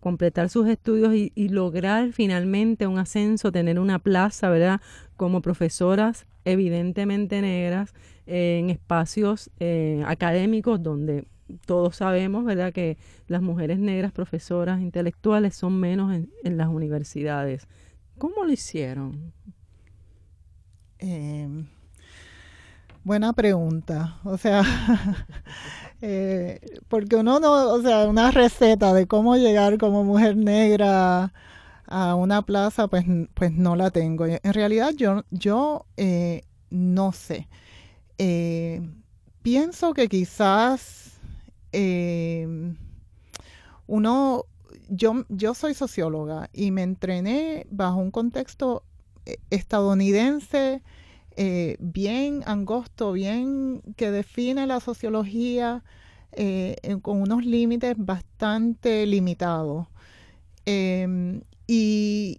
completar 0.00 0.48
sus 0.48 0.66
estudios 0.66 1.14
y, 1.14 1.48
lograr 1.50 2.10
finalmente 2.10 2.88
un 2.88 2.98
ascenso, 2.98 3.52
tener 3.52 3.78
una 3.78 4.00
plaza, 4.00 4.50
¿verdad? 4.50 4.80
Como 5.16 5.40
profesoras 5.40 6.26
evidentemente 6.44 7.40
negras 7.40 7.94
en 8.26 8.70
espacios 8.70 9.50
eh, 9.60 10.02
académicos 10.04 10.82
donde 10.82 11.26
todos 11.64 11.94
sabemos, 11.94 12.44
¿verdad?, 12.44 12.72
que 12.72 12.98
las 13.28 13.40
mujeres 13.40 13.78
negras 13.78 14.10
profesoras 14.10 14.80
intelectuales 14.80 15.54
son 15.54 15.78
menos 15.78 16.12
en, 16.12 16.56
las 16.56 16.68
universidades. 16.68 17.68
¿Cómo 18.18 18.44
lo 18.44 18.50
hicieron? 18.50 19.32
Eh, 20.98 21.48
Buena 23.08 23.32
pregunta. 23.32 24.18
O 24.22 24.36
sea, 24.36 24.62
eh, 26.02 26.60
porque 26.88 27.16
uno 27.16 27.40
no, 27.40 27.72
o 27.72 27.80
sea, 27.80 28.06
una 28.06 28.30
receta 28.30 28.92
de 28.92 29.06
cómo 29.06 29.34
llegar 29.36 29.78
como 29.78 30.04
mujer 30.04 30.36
negra 30.36 31.32
a 31.86 32.14
una 32.14 32.42
plaza, 32.42 32.86
pues, 32.86 33.06
pues 33.32 33.50
no 33.50 33.76
la 33.76 33.90
tengo. 33.90 34.26
En 34.26 34.52
realidad 34.52 34.92
yo, 34.94 35.24
yo 35.30 35.86
eh, 35.96 36.42
no 36.68 37.12
sé. 37.12 37.48
Eh, 38.18 38.86
pienso 39.40 39.94
que 39.94 40.06
quizás 40.08 41.18
uno, 43.86 44.44
yo, 44.90 45.24
yo 45.30 45.54
soy 45.54 45.72
socióloga 45.72 46.50
y 46.52 46.72
me 46.72 46.82
entrené 46.82 47.66
bajo 47.70 47.96
un 47.96 48.10
contexto 48.10 48.82
estadounidense 49.48 50.82
eh, 51.40 51.76
bien 51.78 52.42
angosto, 52.46 53.12
bien 53.12 53.80
que 53.96 54.10
define 54.10 54.66
la 54.66 54.80
sociología 54.80 55.84
eh, 56.32 56.76
con 57.00 57.22
unos 57.22 57.46
límites 57.46 57.94
bastante 57.96 59.06
limitados. 59.06 59.86
Em, 60.66 61.42
y, 61.68 62.38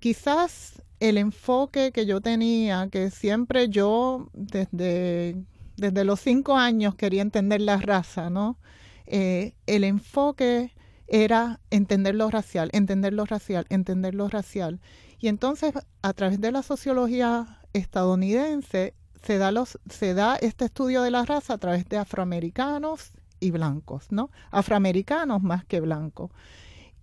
quizás 0.00 0.80
el 1.00 1.18
enfoque 1.18 1.90
que 1.90 2.06
yo 2.06 2.20
tenía, 2.20 2.88
que 2.88 3.10
siempre 3.10 3.68
yo 3.68 4.28
desde, 4.32 5.36
desde 5.76 6.04
los 6.04 6.20
cinco 6.20 6.56
años 6.56 6.94
quería 6.94 7.22
entender 7.22 7.60
la 7.60 7.78
raza, 7.78 8.30
¿no? 8.30 8.58
Eh, 9.06 9.54
el 9.66 9.82
enfoque 9.82 10.72
era 11.08 11.58
entender 11.70 12.14
lo 12.14 12.30
racial, 12.30 12.70
entender 12.72 13.12
lo 13.12 13.26
racial, 13.26 13.66
entender 13.70 14.14
lo 14.14 14.28
racial. 14.28 14.80
Y 15.18 15.26
entonces, 15.26 15.74
a 16.02 16.12
través 16.12 16.40
de 16.40 16.52
la 16.52 16.62
sociología 16.62 17.59
estadounidense 17.72 18.94
se 19.22 19.38
da, 19.38 19.52
los, 19.52 19.78
se 19.88 20.14
da 20.14 20.36
este 20.36 20.66
estudio 20.66 21.02
de 21.02 21.10
la 21.10 21.24
raza 21.24 21.54
a 21.54 21.58
través 21.58 21.88
de 21.88 21.98
afroamericanos 21.98 23.12
y 23.38 23.50
blancos, 23.50 24.06
¿no? 24.10 24.30
Afroamericanos 24.50 25.42
más 25.42 25.64
que 25.64 25.80
blancos. 25.80 26.30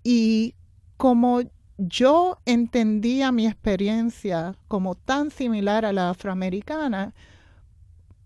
Y 0.04 0.56
como 0.98 1.42
yo 1.78 2.40
entendía 2.46 3.32
mi 3.32 3.46
experiencia 3.46 4.56
como 4.68 4.96
tan 4.96 5.32
similar 5.32 5.86
a 5.86 5.94
la 5.94 6.10
afroamericana, 6.10 7.14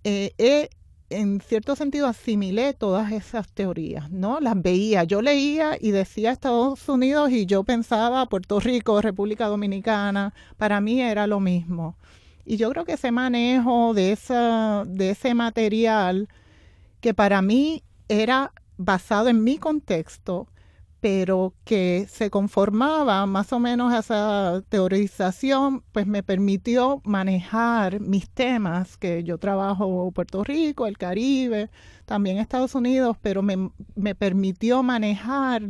eh, 0.03 0.69
en 1.11 1.41
cierto 1.41 1.75
sentido 1.75 2.07
asimilé 2.07 2.73
todas 2.73 3.11
esas 3.11 3.49
teorías, 3.49 4.09
¿no? 4.09 4.39
Las 4.39 4.61
veía, 4.61 5.03
yo 5.03 5.21
leía 5.21 5.77
y 5.79 5.91
decía 5.91 6.31
Estados 6.31 6.87
Unidos 6.87 7.31
y 7.31 7.45
yo 7.45 7.63
pensaba 7.63 8.25
Puerto 8.27 8.59
Rico, 8.59 9.01
República 9.01 9.47
Dominicana, 9.47 10.33
para 10.57 10.79
mí 10.79 11.01
era 11.01 11.27
lo 11.27 11.39
mismo. 11.39 11.97
Y 12.45 12.57
yo 12.57 12.69
creo 12.71 12.85
que 12.85 12.93
ese 12.93 13.11
manejo 13.11 13.93
de, 13.93 14.11
esa, 14.11 14.83
de 14.85 15.11
ese 15.11 15.33
material, 15.33 16.27
que 16.99 17.13
para 17.13 17.41
mí 17.41 17.83
era 18.07 18.53
basado 18.77 19.29
en 19.29 19.43
mi 19.43 19.57
contexto, 19.57 20.47
pero 21.01 21.55
que 21.65 22.05
se 22.09 22.29
conformaba 22.29 23.25
más 23.25 23.51
o 23.53 23.59
menos 23.59 23.91
a 23.91 23.99
esa 23.99 24.63
teorización, 24.69 25.83
pues 25.91 26.05
me 26.05 26.21
permitió 26.21 27.01
manejar 27.03 27.99
mis 27.99 28.29
temas, 28.29 28.97
que 28.97 29.23
yo 29.23 29.39
trabajo 29.39 30.11
Puerto 30.11 30.43
Rico, 30.43 30.85
el 30.85 30.99
Caribe, 30.99 31.71
también 32.05 32.37
Estados 32.37 32.75
Unidos, 32.75 33.17
pero 33.21 33.41
me, 33.41 33.71
me 33.95 34.13
permitió 34.13 34.83
manejar 34.83 35.63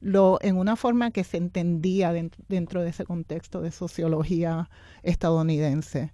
lo, 0.00 0.38
en 0.42 0.56
una 0.56 0.76
forma 0.76 1.10
que 1.10 1.24
se 1.24 1.36
entendía 1.36 2.12
dentro, 2.12 2.82
de 2.82 2.90
ese 2.90 3.04
contexto 3.04 3.60
de 3.60 3.70
sociología 3.70 4.68
estadounidense. 5.02 6.12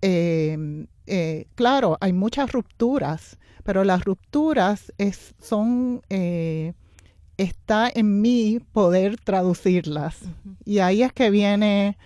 Em, 0.00 0.86
eh, 1.06 1.46
claro, 1.54 1.96
hay 2.00 2.12
muchas 2.12 2.52
rupturas, 2.52 3.38
pero 3.64 3.84
las 3.84 4.04
rupturas 4.04 4.92
es, 4.98 5.34
son, 5.40 6.02
eh, 6.10 6.72
está 7.36 7.90
en 7.94 8.20
mí 8.20 8.60
poder 8.72 9.18
traducirlas. 9.18 10.18
Y 10.64 10.80
ahí 10.80 11.02
es 11.02 11.12
que 11.12 11.30
vienen 11.30 11.96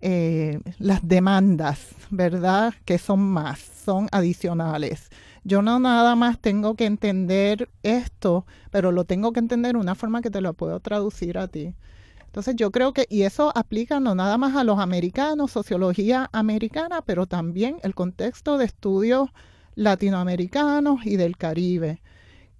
eh, 0.00 0.60
las 0.78 1.06
demandas, 1.06 1.88
¿verdad? 2.10 2.74
Que 2.84 2.98
son 2.98 3.20
más, 3.20 3.58
son 3.58 4.08
adicionales. 4.12 5.10
Yo 5.44 5.60
no 5.60 5.78
nada 5.78 6.16
más 6.16 6.38
tengo 6.40 6.74
que 6.74 6.86
entender 6.86 7.68
esto, 7.82 8.46
pero 8.70 8.92
lo 8.92 9.04
tengo 9.04 9.32
que 9.32 9.40
entender 9.40 9.74
de 9.74 9.78
una 9.80 9.94
forma 9.94 10.22
que 10.22 10.30
te 10.30 10.40
lo 10.40 10.54
puedo 10.54 10.80
traducir 10.80 11.36
a 11.36 11.48
ti. 11.48 11.74
Entonces 12.24 12.56
yo 12.56 12.70
creo 12.72 12.92
que, 12.94 13.06
y 13.10 13.22
eso 13.22 13.52
aplica 13.54 14.00
no 14.00 14.14
nada 14.14 14.38
más 14.38 14.56
a 14.56 14.64
los 14.64 14.78
americanos, 14.78 15.52
sociología 15.52 16.30
americana, 16.32 17.02
pero 17.02 17.26
también 17.26 17.76
el 17.82 17.94
contexto 17.94 18.58
de 18.58 18.64
estudios 18.64 19.30
latinoamericanos 19.74 21.04
y 21.04 21.16
del 21.16 21.36
Caribe, 21.36 22.00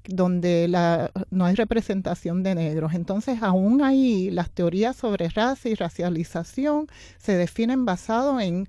donde 0.07 0.68
no 1.31 1.44
hay 1.47 1.55
representación 1.55 2.42
de 2.42 2.55
negros. 2.55 2.92
Entonces 2.92 3.42
aún 3.42 3.83
ahí 3.83 4.31
las 4.31 4.51
teorías 4.51 4.94
sobre 4.94 5.29
raza 5.31 5.70
y 5.70 5.75
racialización 5.75 6.87
se 7.16 7.37
definen 7.37 7.87
basado 7.87 8.40
en, 8.40 8.68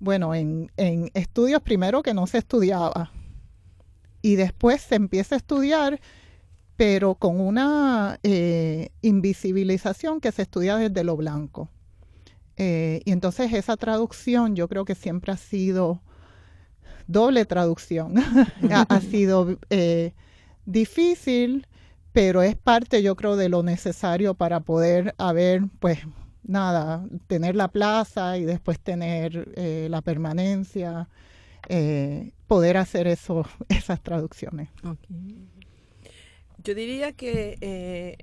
bueno, 0.00 0.34
en, 0.34 0.72
en 0.76 1.10
estudios 1.14 1.62
primero 1.62 2.02
que 2.02 2.14
no 2.14 2.26
se 2.26 2.38
estudiaba, 2.38 3.12
y 4.22 4.36
después 4.36 4.80
se 4.82 4.96
empieza 4.96 5.34
a 5.34 5.38
estudiar, 5.38 6.00
pero 6.76 7.14
con 7.14 7.40
una 7.40 8.18
eh, 8.22 8.90
invisibilización 9.02 10.20
que 10.20 10.32
se 10.32 10.42
estudia 10.42 10.76
desde 10.76 11.04
lo 11.04 11.16
blanco. 11.16 11.68
Eh, 12.56 13.02
y 13.04 13.12
entonces 13.12 13.52
esa 13.52 13.76
traducción 13.76 14.56
yo 14.56 14.68
creo 14.68 14.84
que 14.84 14.94
siempre 14.94 15.32
ha 15.32 15.36
sido 15.36 16.02
doble 17.06 17.44
traducción. 17.44 18.14
ha, 18.70 19.00
sido 19.00 19.58
eh, 19.70 20.12
difícil, 20.66 21.66
pero 22.12 22.42
es 22.42 22.56
parte 22.56 23.02
yo 23.02 23.16
creo 23.16 23.36
de 23.36 23.48
lo 23.48 23.62
necesario 23.62 24.34
para 24.34 24.60
poder 24.60 25.14
haber, 25.18 25.62
pues, 25.78 26.00
nada, 26.42 27.06
tener 27.26 27.54
la 27.56 27.68
plaza 27.68 28.38
y 28.38 28.44
después 28.44 28.80
tener 28.80 29.52
la 29.90 30.00
permanencia 30.00 31.08
eh, 31.68 32.32
poder 32.46 32.76
hacer 32.76 33.06
eso, 33.06 33.46
esas 33.68 34.02
traducciones. 34.02 34.70
Yo 36.64 36.74
diría 36.74 37.12
que 37.12 37.58
eh, 37.60 38.16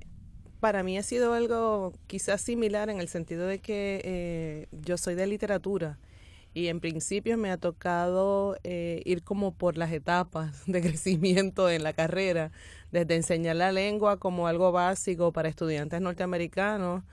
para 0.60 0.82
mí 0.82 0.98
ha 0.98 1.02
sido 1.02 1.32
algo 1.32 1.92
quizás 2.06 2.40
similar 2.40 2.90
en 2.90 3.00
el 3.00 3.08
sentido 3.08 3.46
de 3.46 3.60
que 3.60 4.00
eh, 4.04 4.66
yo 4.72 4.96
soy 4.98 5.14
de 5.14 5.26
literatura 5.26 5.98
y 6.54 6.68
en 6.68 6.80
principio 6.80 7.36
me 7.36 7.50
ha 7.50 7.58
tocado 7.58 8.56
ir 8.64 9.22
como 9.22 9.54
por 9.54 9.76
las 9.76 9.92
etapas 9.92 10.62
de 10.66 10.80
crecimiento 10.80 11.70
en 11.70 11.82
la 11.82 11.92
carrera, 11.92 12.50
desde 12.92 13.14
enseñar 13.14 13.56
la 13.56 13.72
lengua 13.72 14.18
como 14.18 14.46
algo 14.46 14.72
básico 14.72 15.32
para 15.32 15.48
estudiantes 15.48 16.00
norteamericanos 16.00 17.04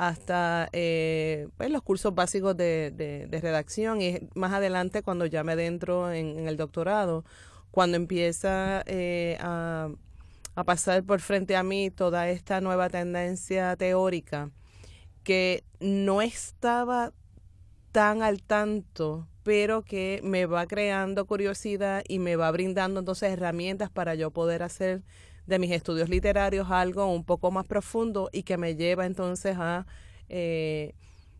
hasta 0.00 0.70
eh, 0.72 1.48
pues, 1.58 1.70
los 1.70 1.82
cursos 1.82 2.14
básicos 2.14 2.56
de, 2.56 3.28
redacción 3.30 4.00
y 4.00 4.18
más 4.34 4.50
adelante 4.54 5.02
cuando 5.02 5.26
ya 5.26 5.44
me 5.44 5.52
adentro 5.52 6.10
en, 6.10 6.48
el 6.48 6.56
doctorado, 6.56 7.22
cuando 7.70 7.98
empieza 7.98 8.82
eh, 8.86 9.36
a, 9.40 9.90
pasar 10.64 11.04
por 11.04 11.20
frente 11.20 11.54
a 11.54 11.62
mí 11.62 11.90
toda 11.90 12.30
esta 12.30 12.62
nueva 12.62 12.88
tendencia 12.88 13.76
teórica 13.76 14.50
que 15.22 15.64
no 15.80 16.22
estaba 16.22 17.12
tan 17.92 18.22
al 18.22 18.42
tanto, 18.42 19.28
pero 19.42 19.82
que 19.82 20.20
me 20.24 20.46
va 20.46 20.66
creando 20.66 21.26
curiosidad 21.26 22.04
y 22.08 22.20
me 22.20 22.36
va 22.36 22.50
brindando 22.50 23.00
entonces 23.00 23.32
herramientas 23.32 23.90
para 23.90 24.14
yo 24.14 24.30
poder 24.30 24.62
hacer 24.62 25.02
de 25.50 25.58
mis 25.58 25.72
estudios 25.72 26.08
literarios 26.08 26.70
algo 26.70 27.12
un 27.12 27.24
poco 27.24 27.50
más 27.50 27.66
profundo 27.66 28.30
y 28.32 28.44
que 28.44 28.56
me 28.56 28.76
lleva 28.76 29.04
entonces 29.04 29.56
a 29.58 29.86
eh, 30.30 30.94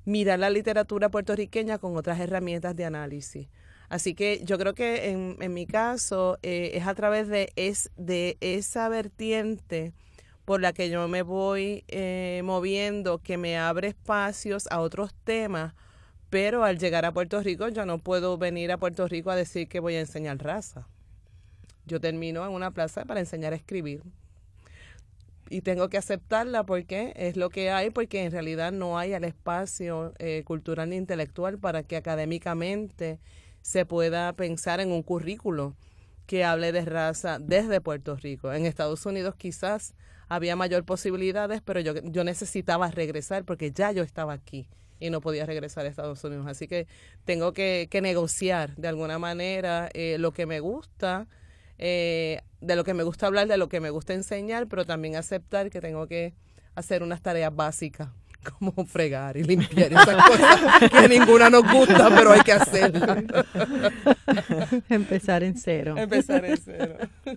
mirar 0.04 0.38
la 0.38 0.50
literatura 0.50 1.08
puertorriqueña 1.08 1.78
con 1.78 1.96
otras 1.96 2.20
herramientas 2.20 2.76
de 2.76 2.84
análisis. 2.84 3.48
Así 3.88 4.14
que 4.14 4.42
yo 4.44 4.58
creo 4.58 4.74
que 4.74 5.10
en, 5.10 5.36
en 5.40 5.54
mi 5.54 5.66
caso 5.66 6.38
eh, 6.42 6.72
es 6.74 6.86
a 6.86 6.94
través 6.94 7.28
de, 7.28 7.52
es, 7.56 7.90
de 7.96 8.36
esa 8.40 8.88
vertiente 8.88 9.92
por 10.44 10.60
la 10.60 10.72
que 10.72 10.90
yo 10.90 11.06
me 11.06 11.22
voy 11.22 11.84
eh, 11.88 12.42
moviendo, 12.44 13.18
que 13.18 13.36
me 13.36 13.56
abre 13.56 13.88
espacios 13.88 14.66
a 14.70 14.80
otros 14.80 15.14
temas, 15.24 15.74
pero 16.30 16.64
al 16.64 16.78
llegar 16.78 17.04
a 17.04 17.12
Puerto 17.12 17.40
Rico 17.40 17.68
yo 17.68 17.86
no 17.86 17.98
puedo 17.98 18.38
venir 18.38 18.72
a 18.72 18.78
Puerto 18.78 19.06
Rico 19.06 19.30
a 19.30 19.36
decir 19.36 19.68
que 19.68 19.80
voy 19.80 19.94
a 19.94 20.00
enseñar 20.00 20.38
raza. 20.38 20.88
Yo 21.90 22.00
termino 22.00 22.46
en 22.46 22.52
una 22.52 22.70
plaza 22.70 23.04
para 23.04 23.18
enseñar 23.18 23.52
a 23.52 23.56
escribir. 23.56 24.02
Y 25.48 25.62
tengo 25.62 25.88
que 25.88 25.98
aceptarla 25.98 26.64
porque 26.64 27.12
es 27.16 27.36
lo 27.36 27.50
que 27.50 27.72
hay, 27.72 27.90
porque 27.90 28.22
en 28.22 28.30
realidad 28.30 28.70
no 28.70 28.96
hay 28.96 29.12
el 29.12 29.24
espacio 29.24 30.14
eh, 30.18 30.44
cultural 30.44 30.90
ni 30.90 30.96
intelectual 30.96 31.58
para 31.58 31.82
que 31.82 31.96
académicamente 31.96 33.18
se 33.60 33.84
pueda 33.84 34.32
pensar 34.34 34.78
en 34.78 34.92
un 34.92 35.02
currículo 35.02 35.74
que 36.26 36.44
hable 36.44 36.70
de 36.70 36.84
raza 36.84 37.40
desde 37.40 37.80
Puerto 37.80 38.14
Rico. 38.14 38.52
En 38.52 38.64
Estados 38.64 39.04
Unidos 39.04 39.34
quizás 39.34 39.94
había 40.28 40.54
mayor 40.54 40.84
posibilidades, 40.84 41.60
pero 41.62 41.80
yo, 41.80 41.94
yo 42.04 42.22
necesitaba 42.22 42.88
regresar 42.92 43.44
porque 43.44 43.72
ya 43.72 43.90
yo 43.90 44.04
estaba 44.04 44.34
aquí 44.34 44.68
y 45.00 45.10
no 45.10 45.20
podía 45.20 45.46
regresar 45.46 45.86
a 45.86 45.88
Estados 45.88 46.22
Unidos. 46.22 46.46
Así 46.46 46.68
que 46.68 46.86
tengo 47.24 47.52
que, 47.52 47.88
que 47.90 48.00
negociar 48.00 48.76
de 48.76 48.86
alguna 48.86 49.18
manera 49.18 49.88
eh, 49.94 50.18
lo 50.20 50.30
que 50.30 50.46
me 50.46 50.60
gusta, 50.60 51.26
eh, 51.82 52.42
de 52.60 52.76
lo 52.76 52.84
que 52.84 52.92
me 52.92 53.02
gusta 53.02 53.26
hablar, 53.26 53.48
de 53.48 53.56
lo 53.56 53.70
que 53.70 53.80
me 53.80 53.88
gusta 53.88 54.12
enseñar, 54.12 54.66
pero 54.68 54.84
también 54.84 55.16
aceptar 55.16 55.70
que 55.70 55.80
tengo 55.80 56.06
que 56.06 56.34
hacer 56.74 57.02
unas 57.02 57.22
tareas 57.22 57.56
básicas 57.56 58.10
como 58.58 58.84
fregar 58.84 59.38
y 59.38 59.44
limpiar 59.44 59.90
esas 59.90 60.26
cosas 60.28 60.90
que 60.90 61.08
ninguna 61.08 61.48
nos 61.48 61.62
gusta, 61.72 62.10
pero 62.10 62.32
hay 62.32 62.42
que 62.42 62.52
hacerlas. 62.52 63.24
Empezar 64.90 65.42
en 65.42 65.56
cero. 65.56 65.94
Empezar 65.96 66.44
en 66.44 66.58
cero. 66.58 66.96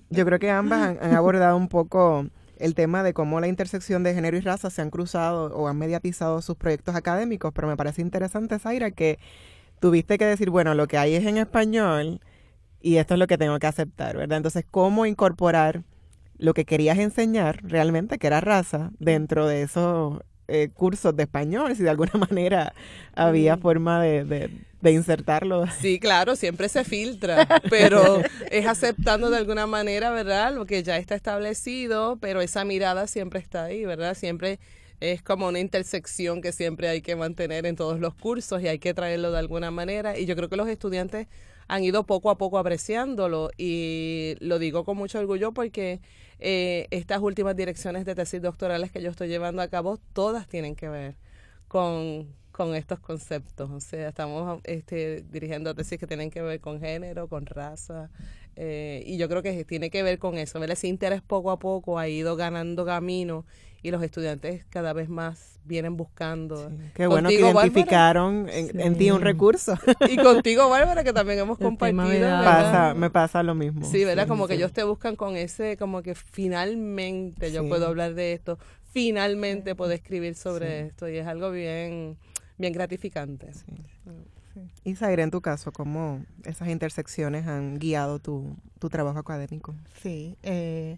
Yo 0.09 0.25
creo 0.25 0.39
que 0.39 0.49
ambas 0.49 0.89
han, 0.89 0.97
han 1.01 1.15
abordado 1.15 1.55
un 1.55 1.69
poco 1.69 2.27
el 2.57 2.75
tema 2.75 3.01
de 3.01 3.13
cómo 3.13 3.39
la 3.39 3.47
intersección 3.47 4.03
de 4.03 4.13
género 4.13 4.35
y 4.35 4.41
raza 4.41 4.69
se 4.69 4.81
han 4.81 4.89
cruzado 4.89 5.55
o 5.55 5.69
han 5.69 5.77
mediatizado 5.77 6.41
sus 6.41 6.57
proyectos 6.57 6.95
académicos, 6.95 7.53
pero 7.53 7.69
me 7.69 7.77
parece 7.77 8.01
interesante, 8.01 8.59
Zaira, 8.59 8.91
que 8.91 9.19
tuviste 9.79 10.17
que 10.17 10.25
decir, 10.25 10.49
bueno, 10.49 10.75
lo 10.75 10.87
que 10.87 10.97
hay 10.97 11.15
es 11.15 11.25
en 11.25 11.37
español 11.37 12.19
y 12.83 12.97
esto 12.97 13.15
es 13.15 13.19
lo 13.19 13.25
que 13.25 13.37
tengo 13.39 13.57
que 13.57 13.65
aceptar, 13.65 14.17
¿verdad? 14.17 14.37
Entonces, 14.37 14.65
¿cómo 14.69 15.07
incorporar 15.07 15.83
lo 16.37 16.53
que 16.53 16.65
querías 16.65 16.99
enseñar 16.99 17.59
realmente, 17.63 18.17
que 18.17 18.27
era 18.27 18.41
raza, 18.41 18.91
dentro 18.99 19.47
de 19.47 19.63
esos 19.63 20.19
eh, 20.49 20.69
cursos 20.73 21.15
de 21.15 21.23
español, 21.23 21.75
si 21.75 21.83
de 21.83 21.89
alguna 21.89 22.11
manera 22.29 22.73
había 23.15 23.55
forma 23.55 24.01
de, 24.03 24.25
de, 24.25 24.49
de, 24.81 24.91
insertarlo. 24.91 25.65
Sí, 25.79 25.99
claro, 25.99 26.35
siempre 26.35 26.67
se 26.67 26.83
filtra, 26.83 27.47
pero 27.69 28.21
es 28.51 28.67
aceptando 28.67 29.29
de 29.29 29.37
alguna 29.37 29.67
manera, 29.67 30.11
¿verdad? 30.11 30.53
Lo 30.53 30.65
que 30.65 30.83
ya 30.83 30.97
está 30.97 31.15
establecido, 31.15 32.17
pero 32.19 32.41
esa 32.41 32.65
mirada 32.65 33.07
siempre 33.07 33.39
está 33.39 33.63
ahí, 33.63 33.85
¿verdad? 33.85 34.15
Siempre 34.15 34.59
es 34.99 35.21
como 35.21 35.47
una 35.47 35.59
intersección 35.59 36.41
que 36.41 36.51
siempre 36.51 36.89
hay 36.89 37.01
que 37.01 37.15
mantener 37.15 37.65
en 37.65 37.77
todos 37.77 38.01
los 38.01 38.13
cursos 38.13 38.61
y 38.61 38.67
hay 38.67 38.79
que 38.79 38.93
traerlo 38.93 39.31
de 39.31 39.39
alguna 39.39 39.71
manera. 39.71 40.17
Y 40.17 40.25
yo 40.25 40.35
creo 40.35 40.49
que 40.49 40.57
los 40.57 40.67
estudiantes 40.67 41.27
han 41.67 41.83
ido 41.83 42.05
poco 42.05 42.29
a 42.29 42.37
poco 42.37 42.57
apreciándolo 42.57 43.49
y 43.57 44.35
lo 44.39 44.59
digo 44.59 44.83
con 44.83 44.97
mucho 44.97 45.19
orgullo 45.19 45.53
porque 45.53 46.01
eh, 46.39 46.87
estas 46.91 47.21
últimas 47.21 47.55
direcciones 47.55 48.05
de 48.05 48.15
tesis 48.15 48.41
doctorales 48.41 48.91
que 48.91 49.01
yo 49.01 49.09
estoy 49.09 49.29
llevando 49.29 49.61
a 49.61 49.67
cabo, 49.67 49.99
todas 50.13 50.47
tienen 50.47 50.75
que 50.75 50.89
ver 50.89 51.15
con, 51.67 52.27
con 52.51 52.75
estos 52.75 52.99
conceptos. 52.99 53.69
O 53.71 53.79
sea, 53.79 54.09
estamos 54.09 54.59
este, 54.63 55.23
dirigiendo 55.29 55.73
tesis 55.73 55.99
que 55.99 56.07
tienen 56.07 56.29
que 56.29 56.41
ver 56.41 56.59
con 56.59 56.79
género, 56.79 57.27
con 57.27 57.45
raza, 57.45 58.09
eh, 58.55 59.03
y 59.05 59.17
yo 59.17 59.27
creo 59.29 59.41
que 59.41 59.65
tiene 59.65 59.89
que 59.89 60.03
ver 60.03 60.19
con 60.19 60.37
eso. 60.37 60.63
Ese 60.63 60.87
interés 60.87 61.21
poco 61.21 61.51
a 61.51 61.59
poco 61.59 61.97
ha 61.99 62.07
ido 62.07 62.35
ganando 62.35 62.85
camino 62.85 63.45
y 63.81 63.91
los 63.91 64.01
estudiantes 64.01 64.65
cada 64.69 64.93
vez 64.93 65.09
más 65.09 65.59
vienen 65.65 65.97
buscando. 65.97 66.69
Sí, 66.69 66.75
qué 66.93 67.07
bueno 67.07 67.29
que 67.29 67.35
identificaron 67.35 68.47
en, 68.49 68.67
sí. 68.67 68.77
en, 68.79 68.97
ti 68.97 69.11
un 69.11 69.21
recurso. 69.21 69.77
Y 70.09 70.17
contigo, 70.17 70.69
Bárbara, 70.69 71.03
que 71.03 71.13
también 71.13 71.39
hemos 71.39 71.59
El 71.59 71.65
compartido. 71.65 72.29
Pasa, 72.43 72.93
me 72.93 73.09
pasa 73.09 73.43
lo 73.43 73.55
mismo. 73.55 73.85
Sí, 73.85 74.03
¿verdad? 74.05 74.27
como 74.27 74.47
que 74.47 74.55
ellos 74.55 74.71
te 74.71 74.83
buscan 74.83 75.15
con 75.15 75.35
ese, 75.35 75.77
como 75.77 76.01
que 76.01 76.15
finalmente 76.15 77.51
yo 77.51 77.67
puedo 77.67 77.87
hablar 77.87 78.13
de 78.13 78.33
esto, 78.33 78.57
finalmente 78.91 79.75
puedo 79.75 79.91
escribir 79.91 80.35
sobre 80.35 80.81
esto 80.81 81.09
y 81.09 81.17
es 81.17 81.27
algo 81.27 81.51
bien, 81.51 82.17
bien 82.57 82.73
gratificante. 82.73 83.51
Y 84.83 84.95
Zaire, 84.95 85.23
en 85.23 85.31
tu 85.31 85.41
caso, 85.41 85.71
¿cómo 85.71 86.23
esas 86.43 86.67
intersecciones 86.69 87.47
han 87.47 87.79
guiado 87.79 88.19
tu, 88.19 88.55
tu 88.79 88.89
trabajo 88.89 89.19
académico? 89.19 89.75
Sí, 90.01 90.37
eh, 90.43 90.97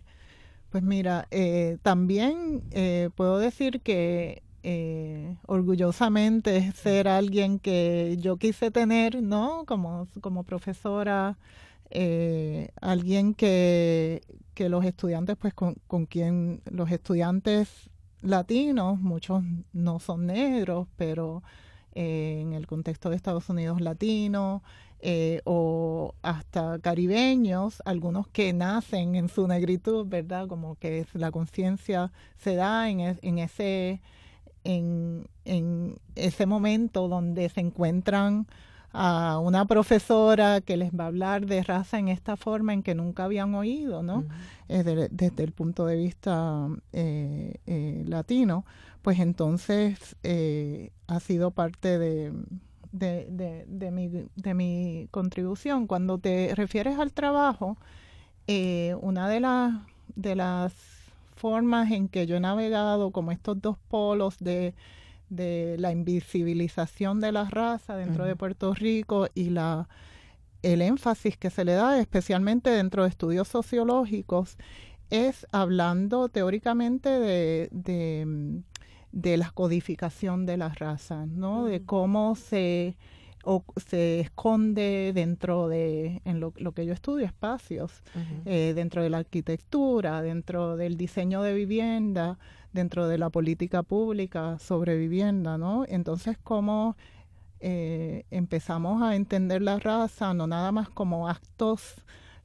pues 0.70 0.84
mira, 0.84 1.28
eh, 1.32 1.78
también 1.84 2.63
eh, 2.72 3.10
puedo 3.15 3.38
decir 3.38 3.82
que 3.82 4.44
eh, 4.63 5.38
orgullosamente 5.46 6.72
ser 6.74 7.08
alguien 7.08 7.60
que 7.60 8.18
yo 8.20 8.38
quise 8.38 8.72
tener, 8.72 9.22
¿no? 9.22 9.63
Como, 9.65 10.08
como 10.22 10.44
profesora, 10.44 11.38
eh, 11.91 12.70
alguien 12.82 13.36
que, 13.36 14.22
que 14.56 14.70
los 14.70 14.84
estudiantes, 14.84 15.38
pues 15.38 15.54
con, 15.54 15.76
con 15.88 16.08
quien 16.08 16.62
los 16.70 16.91
estudiantes 16.91 17.89
latinos, 18.22 19.00
muchos 19.00 19.44
no 19.72 20.00
son 20.00 20.26
negros, 20.26 20.88
pero 20.98 21.44
eh, 21.96 22.40
en 22.42 22.54
el 22.54 22.68
contexto 22.68 23.10
de 23.10 23.16
Estados 23.16 23.50
Unidos 23.50 23.82
latino, 23.82 24.62
eh, 25.02 25.42
o 25.46 26.14
hasta 26.22 26.80
caribeños, 26.80 27.82
algunos 27.86 28.28
que 28.28 28.54
nacen 28.54 29.16
en 29.16 29.30
su 29.30 29.48
negritud, 29.48 30.06
¿verdad? 30.08 30.48
Como 30.48 30.76
que 30.76 31.06
la 31.14 31.32
conciencia 31.32 32.12
se 32.38 32.56
da 32.56 32.90
en, 32.90 33.00
es, 33.00 33.20
en, 33.22 33.40
ese, 33.40 34.02
en 34.64 36.00
ese 36.16 36.46
momento 36.46 37.08
donde 37.08 37.50
se 37.50 37.62
encuentran 37.62 38.48
a 38.98 39.40
una 39.40 39.66
profesora 39.66 40.62
que 40.62 40.78
les 40.78 40.92
va 40.92 41.04
a 41.06 41.08
hablar 41.08 41.46
de 41.46 41.62
raza 41.64 42.00
en 42.00 42.08
esta 42.08 42.38
forma 42.38 42.74
en 42.74 42.82
que 42.84 42.96
nunca 42.96 43.26
habían 43.26 43.54
oído, 43.56 44.02
¿no? 44.04 44.20
Uh 44.20 44.22
-huh. 44.24 44.30
eh, 44.70 44.84
de, 44.84 45.10
desde 45.12 45.44
el 45.44 45.52
punto 45.52 45.86
de 45.86 45.96
vista 45.98 46.68
eh, 46.94 47.56
eh, 47.68 48.04
latino, 48.08 48.64
pues 49.02 49.20
entonces 49.20 50.16
eh, 50.24 50.92
ha 51.08 51.20
sido 51.20 51.52
parte 51.52 52.00
de, 52.00 52.32
de, 52.92 53.66
de, 53.68 53.92
mi, 53.92 54.08
de 54.36 54.54
mi 54.54 55.08
contribución. 55.12 55.88
Cuando 55.88 56.18
te 56.18 56.54
refieres 56.56 56.98
al 56.98 57.12
trabajo, 57.12 57.78
eh, 58.48 58.96
una 59.02 59.28
de, 59.30 59.40
de 60.16 60.36
las 60.36 60.74
formas 61.36 61.92
en 61.92 62.08
que 62.08 62.26
yo 62.28 62.38
he 62.38 62.40
navegado 62.40 63.12
como 63.12 63.32
estos 63.32 63.62
dos 63.62 63.78
polos 63.90 64.38
de, 64.40 64.74
de 65.30 65.76
la 65.80 65.92
invisibilización 65.92 67.20
de 67.20 67.32
la 67.32 67.46
raza 67.46 67.96
dentro 67.96 68.24
uh 68.24 68.26
-huh. 68.26 68.30
de 68.30 68.36
Puerto 68.36 68.74
Rico 68.74 69.28
y 69.34 69.50
la 69.50 69.88
el 70.62 70.82
énfasis 70.82 71.38
que 71.38 71.50
se 71.52 71.64
le 71.64 71.74
da 71.74 72.00
especialmente 72.00 72.70
dentro 72.72 73.04
de 73.04 73.10
estudios 73.10 73.48
sociológicos 73.48 74.58
es 75.12 75.46
hablando 75.52 76.30
teóricamente 76.30 77.10
de, 77.10 77.70
de 77.72 78.64
de 79.16 79.38
la 79.38 79.50
codificación 79.52 80.46
de 80.46 80.58
las 80.58 80.78
razas, 80.78 81.28
¿no? 81.28 81.62
Uh 81.62 81.66
-huh. 81.66 81.70
De 81.70 81.86
cómo 81.86 82.36
se, 82.36 82.98
o, 83.46 83.64
se 83.78 84.20
esconde 84.20 85.12
dentro 85.14 85.68
de, 85.68 86.22
en 86.26 86.40
lo, 86.40 86.54
lo 86.58 86.74
que 86.74 86.86
yo 86.86 86.94
estudio, 86.94 87.26
espacios, 87.26 88.04
uh 88.16 88.20
-huh. 88.20 88.42
eh, 88.46 88.74
dentro 88.76 89.02
de 89.04 89.10
la 89.10 89.20
arquitectura, 89.20 90.22
dentro 90.22 90.76
del 90.76 90.98
diseño 90.98 91.42
de 91.42 91.54
vivienda, 91.54 92.38
dentro 92.74 93.08
de 93.08 93.18
la 93.18 93.30
política 93.30 93.84
pública 93.84 94.60
sobre 94.60 94.98
vivienda, 94.98 95.58
¿no? 95.58 95.86
Entonces, 95.88 96.38
cómo 96.44 96.98
eh, 97.60 98.26
empezamos 98.32 99.02
a 99.02 99.16
entender 99.16 99.62
la 99.62 99.80
raza, 99.80 100.34
no 100.34 100.46
nada 100.48 100.72
más 100.72 100.89
como 100.89 101.30
actos 101.30 101.96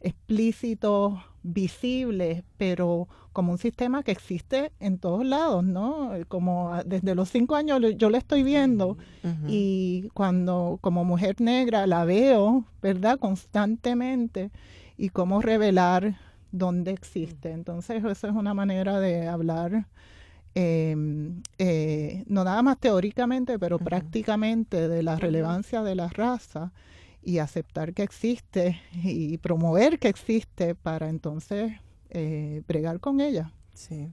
explícitos, 0.00 1.14
visibles, 1.42 2.42
pero 2.56 3.08
como 3.32 3.52
un 3.52 3.58
sistema 3.58 4.02
que 4.02 4.10
existe 4.10 4.72
en 4.80 4.98
todos 4.98 5.24
lados, 5.24 5.64
¿no? 5.64 6.12
Como 6.28 6.72
desde 6.84 7.14
los 7.14 7.30
cinco 7.30 7.54
años 7.54 7.80
yo 7.96 8.10
la 8.10 8.18
estoy 8.18 8.42
viendo 8.42 8.90
uh 8.90 8.96
-huh. 9.22 9.46
y 9.48 10.08
cuando 10.14 10.78
como 10.80 11.04
mujer 11.04 11.40
negra 11.40 11.86
la 11.86 12.04
veo, 12.04 12.64
¿verdad? 12.82 13.18
Constantemente 13.18 14.50
y 14.96 15.10
cómo 15.10 15.40
revelar 15.40 16.16
dónde 16.52 16.90
existe. 16.90 17.52
Entonces 17.52 18.04
eso 18.04 18.28
es 18.28 18.34
una 18.34 18.54
manera 18.54 19.00
de 19.00 19.28
hablar 19.28 19.86
em, 20.54 21.42
eh, 21.58 22.24
no 22.26 22.42
nada 22.42 22.62
más 22.62 22.78
teóricamente, 22.78 23.58
pero 23.58 23.78
prácticamente 23.78 24.88
de 24.88 25.02
la 25.04 25.16
relevancia 25.16 25.82
de 25.82 25.94
la 25.94 26.08
raza 26.08 26.72
y 27.22 27.38
aceptar 27.38 27.94
que 27.94 28.02
existe 28.02 28.80
y 28.92 29.38
promover 29.38 29.98
que 29.98 30.08
existe 30.08 30.74
para 30.74 31.08
entonces 31.08 31.72
eh, 32.10 32.62
bregar 32.66 33.00
con 33.00 33.20
ella. 33.20 33.52
Sí. 33.74 34.12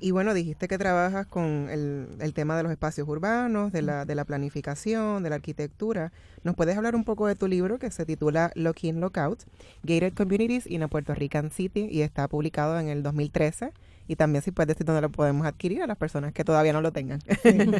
Y 0.00 0.10
bueno, 0.10 0.32
dijiste 0.32 0.68
que 0.68 0.78
trabajas 0.78 1.26
con 1.26 1.68
el, 1.70 2.08
el, 2.18 2.32
tema 2.32 2.56
de 2.56 2.62
los 2.62 2.72
espacios 2.72 3.06
urbanos, 3.06 3.70
de 3.70 3.82
la, 3.82 4.06
de 4.06 4.14
la 4.14 4.24
planificación, 4.24 5.22
de 5.22 5.28
la 5.28 5.36
arquitectura. 5.36 6.12
¿Nos 6.44 6.54
puedes 6.54 6.78
hablar 6.78 6.94
un 6.96 7.04
poco 7.04 7.26
de 7.26 7.34
tu 7.34 7.46
libro 7.46 7.78
que 7.78 7.90
se 7.90 8.06
titula 8.06 8.52
Lock 8.54 8.84
In, 8.84 9.00
Lock 9.00 9.18
Out, 9.18 9.40
Gated 9.82 10.14
Communities 10.14 10.66
in 10.66 10.82
a 10.82 10.88
Puerto 10.88 11.14
Rican 11.14 11.50
City 11.50 11.88
y 11.90 12.00
está 12.00 12.26
publicado 12.26 12.80
en 12.80 12.88
el 12.88 13.02
2013? 13.02 13.72
Y 14.08 14.16
también 14.16 14.42
si 14.42 14.50
puedes 14.50 14.68
decir 14.68 14.84
dónde 14.84 15.00
lo 15.00 15.10
podemos 15.10 15.46
adquirir 15.46 15.82
a 15.82 15.86
las 15.86 15.96
personas 15.96 16.32
que 16.32 16.44
todavía 16.44 16.72
no 16.72 16.80
lo 16.80 16.92
tengan. 16.92 17.20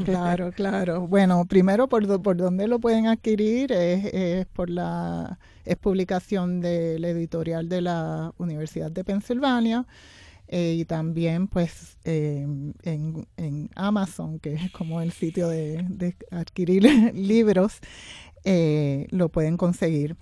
claro, 0.05 0.53
claro. 0.53 1.07
Bueno, 1.07 1.45
primero 1.47 1.89
por, 1.89 2.23
por 2.23 2.37
dónde 2.37 2.69
lo 2.69 2.79
pueden 2.79 3.07
adquirir 3.07 3.73
es, 3.73 4.05
es 4.13 4.47
por 4.47 4.71
la 4.71 5.39
es 5.65 5.77
publicación 5.77 6.61
del 6.61 7.05
editorial 7.05 7.69
de 7.69 7.83
la 7.83 8.33
Universidad 8.39 8.91
de 8.91 9.05
Pensilvania. 9.05 9.87
Eh, 10.49 10.75
y 10.79 10.85
también 10.85 11.49
pues 11.49 11.97
eh, 12.05 12.47
en, 12.83 13.27
en, 13.39 13.71
Amazon, 13.75 14.39
que 14.39 14.53
es 14.53 14.71
como 14.71 15.01
el 15.01 15.11
sitio 15.11 15.49
de, 15.49 15.83
de 15.89 16.15
adquirir 16.31 16.83
libros, 17.15 17.79
eh, 18.45 19.07
lo 19.11 19.31
pueden 19.31 19.57
conseguir. 19.57 20.15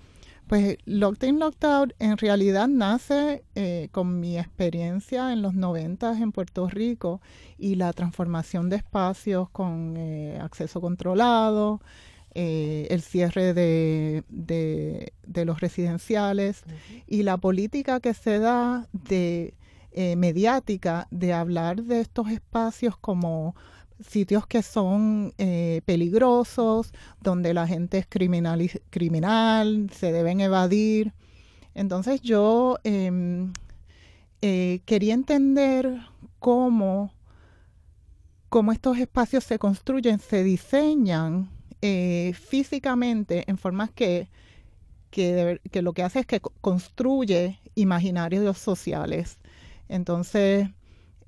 Pues 0.51 0.79
Locked 0.85 1.23
In, 1.29 1.39
Locked 1.39 1.65
Out 1.65 1.93
en 2.01 2.17
realidad 2.17 2.67
nace 2.67 3.45
eh, 3.55 3.89
con 3.93 4.19
mi 4.19 4.37
experiencia 4.37 5.33
en 5.33 5.43
los 5.43 5.55
90 5.55 6.19
en 6.19 6.33
Puerto 6.33 6.69
Rico 6.69 7.21
y 7.57 7.77
la 7.77 7.93
transformación 7.93 8.69
de 8.69 8.75
espacios 8.75 9.49
con 9.51 9.95
eh, 9.97 10.41
acceso 10.43 10.81
controlado, 10.81 11.81
eh, 12.35 12.89
el 12.91 13.01
cierre 13.01 13.55
de, 13.55 14.25
de, 14.29 15.13
de 15.25 15.45
los 15.45 15.61
residenciales 15.61 16.65
uh 16.67 16.71
-huh. 16.71 17.05
y 17.07 17.23
la 17.23 17.37
política 17.37 18.01
que 18.01 18.13
se 18.13 18.41
da 18.41 18.89
de 18.93 19.55
mediática 20.17 21.07
de 21.13 21.33
hablar 21.33 21.83
de 21.83 22.01
estos 22.01 22.29
espacios 22.29 22.97
como 22.97 23.55
sitios 24.07 24.47
que 24.47 24.63
son 24.63 25.33
eh, 25.39 25.83
peligrosos, 25.85 26.93
donde 27.21 27.55
la 27.55 27.67
gente 27.67 27.99
es 27.99 28.07
criminal, 28.09 28.71
criminal, 28.91 29.91
se 29.93 30.13
deben 30.13 30.41
evadir. 30.41 31.13
Entonces 31.75 32.21
yo 32.21 32.79
eh, 32.85 33.49
eh, 34.43 34.81
quería 34.87 35.15
entender 35.15 36.01
cómo, 36.39 37.13
cómo, 38.49 38.73
estos 38.73 38.99
espacios 38.99 39.45
se 39.45 39.59
construyen, 39.59 40.19
se 40.19 40.43
diseñan 40.43 41.51
eh, 41.83 42.33
físicamente 42.35 43.45
en 43.49 43.59
formas 43.59 43.91
que, 43.91 44.29
que, 45.11 45.61
que, 45.71 45.83
lo 45.83 45.93
que 45.93 46.03
hace 46.03 46.21
es 46.21 46.27
que 46.27 46.41
construye 46.41 47.61
imaginarios 47.75 48.57
sociales. 48.59 49.39
Entonces, 49.89 50.69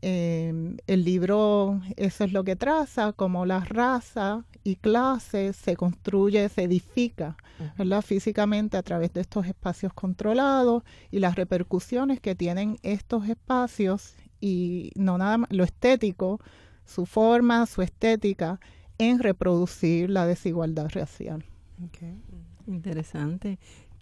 eh, 0.02 0.76
el 0.88 1.04
libro, 1.04 1.80
eso 1.96 2.24
es 2.24 2.32
lo 2.32 2.42
que 2.42 2.56
traza, 2.56 3.12
como 3.12 3.46
la 3.46 3.60
raza 3.60 4.44
y 4.64 4.76
clase 4.76 5.52
se 5.52 5.76
construye, 5.76 6.48
se 6.48 6.64
edifica, 6.64 7.36
¿verdad? 7.78 8.02
Físicamente 8.02 8.76
a 8.76 8.82
través 8.82 9.12
de 9.12 9.20
estos 9.20 9.46
espacios 9.46 9.92
controlados 9.92 10.82
y 11.10 11.20
las 11.20 11.36
repercusiones 11.36 12.20
que 12.20 12.34
tienen 12.34 12.78
estos 12.82 13.28
espacios 13.28 14.14
y 14.40 14.90
no 14.96 15.18
nada 15.18 15.38
más 15.38 15.50
lo 15.52 15.62
estético, 15.62 16.40
su 16.84 17.06
forma, 17.06 17.64
su 17.66 17.80
estética 17.82 18.58
en 18.98 19.20
reproducir 19.20 20.10
la 20.10 20.26
desigualdad 20.26 20.88
racial. 20.90 21.44
Okay. 21.88 22.20
Interesante. 22.66 23.58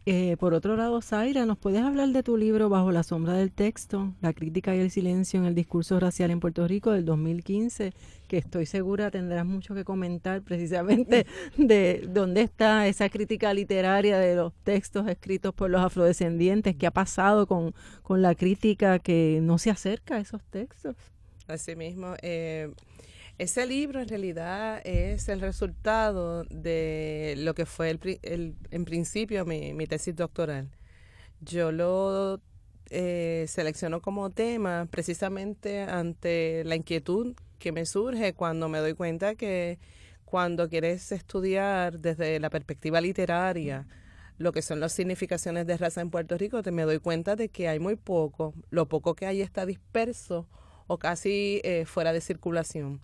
Eh, 0.06 0.36
por 0.38 0.54
otro 0.54 0.76
lado, 0.76 1.02
Zaira, 1.02 1.44
¿nos 1.44 1.58
puedes 1.58 1.82
hablar 1.82 2.08
de 2.08 2.22
tu 2.22 2.38
libro 2.38 2.70
Bajo 2.70 2.90
la 2.90 3.02
sombra 3.02 3.34
del 3.34 3.52
texto, 3.52 4.14
la 4.22 4.32
crítica 4.32 4.74
y 4.74 4.80
el 4.80 4.90
silencio 4.90 5.38
en 5.38 5.46
el 5.46 5.54
discurso 5.54 6.00
racial 6.00 6.30
en 6.30 6.40
Puerto 6.40 6.66
Rico 6.66 6.92
del 6.92 7.04
2015? 7.04 7.92
Que 8.26 8.38
estoy 8.38 8.64
segura 8.64 9.10
tendrás 9.10 9.44
mucho 9.44 9.74
que 9.74 9.84
comentar 9.84 10.40
precisamente 10.40 11.26
de 11.58 12.08
dónde 12.08 12.40
está 12.40 12.86
esa 12.86 13.10
crítica 13.10 13.52
literaria 13.52 14.18
de 14.18 14.36
los 14.36 14.54
textos 14.64 15.06
escritos 15.06 15.52
por 15.52 15.68
los 15.68 15.82
afrodescendientes, 15.82 16.76
qué 16.76 16.86
ha 16.86 16.92
pasado 16.92 17.46
con, 17.46 17.74
con 18.02 18.22
la 18.22 18.34
crítica 18.34 18.98
que 19.00 19.40
no 19.42 19.58
se 19.58 19.70
acerca 19.70 20.16
a 20.16 20.20
esos 20.20 20.42
textos. 20.44 20.96
Así 21.46 21.76
mismo. 21.76 22.14
Eh, 22.22 22.70
ese 23.40 23.64
libro 23.64 24.02
en 24.02 24.08
realidad 24.08 24.82
es 24.84 25.30
el 25.30 25.40
resultado 25.40 26.44
de 26.50 27.36
lo 27.38 27.54
que 27.54 27.64
fue 27.64 27.88
el, 27.88 28.18
el, 28.20 28.54
en 28.70 28.84
principio 28.84 29.46
mi, 29.46 29.72
mi, 29.72 29.86
tesis 29.86 30.14
doctoral. 30.14 30.68
Yo 31.40 31.72
lo 31.72 32.42
eh, 32.90 33.46
selecciono 33.48 34.02
como 34.02 34.28
tema 34.28 34.86
precisamente 34.90 35.80
ante 35.80 36.64
la 36.66 36.76
inquietud 36.76 37.34
que 37.58 37.72
me 37.72 37.86
surge 37.86 38.34
cuando 38.34 38.68
me 38.68 38.78
doy 38.78 38.92
cuenta 38.92 39.34
que 39.34 39.78
cuando 40.26 40.68
quieres 40.68 41.10
estudiar 41.10 41.98
desde 41.98 42.40
la 42.40 42.50
perspectiva 42.50 43.00
literaria 43.00 43.86
lo 44.36 44.52
que 44.52 44.60
son 44.60 44.80
las 44.80 44.92
significaciones 44.92 45.66
de 45.66 45.78
raza 45.78 46.02
en 46.02 46.10
Puerto 46.10 46.36
Rico, 46.36 46.62
te 46.62 46.72
me 46.72 46.82
doy 46.82 46.98
cuenta 46.98 47.36
de 47.36 47.48
que 47.48 47.68
hay 47.68 47.78
muy 47.78 47.96
poco, 47.96 48.52
lo 48.68 48.86
poco 48.86 49.14
que 49.14 49.24
hay 49.24 49.40
está 49.40 49.64
disperso 49.64 50.46
o 50.86 50.98
casi 50.98 51.62
eh, 51.64 51.86
fuera 51.86 52.12
de 52.12 52.20
circulación. 52.20 53.00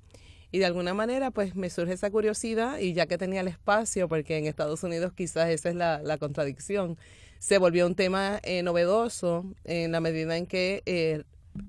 Y 0.52 0.58
de 0.58 0.66
alguna 0.66 0.94
manera, 0.94 1.30
pues 1.30 1.54
me 1.56 1.70
surge 1.70 1.94
esa 1.94 2.10
curiosidad 2.10 2.78
y 2.78 2.92
ya 2.92 3.06
que 3.06 3.18
tenía 3.18 3.40
el 3.40 3.48
espacio, 3.48 4.08
porque 4.08 4.38
en 4.38 4.46
Estados 4.46 4.82
Unidos 4.82 5.12
quizás 5.12 5.50
esa 5.50 5.68
es 5.68 5.74
la, 5.74 6.18
contradicción, 6.18 6.96
se 7.38 7.58
volvió 7.58 7.86
un 7.86 7.94
tema 7.94 8.40
eh, 8.42 8.62
novedoso 8.62 9.44
en 9.64 9.92
la 9.92 10.00
medida 10.00 10.36
en 10.36 10.46
que 10.46 10.82
eh, 10.86 11.24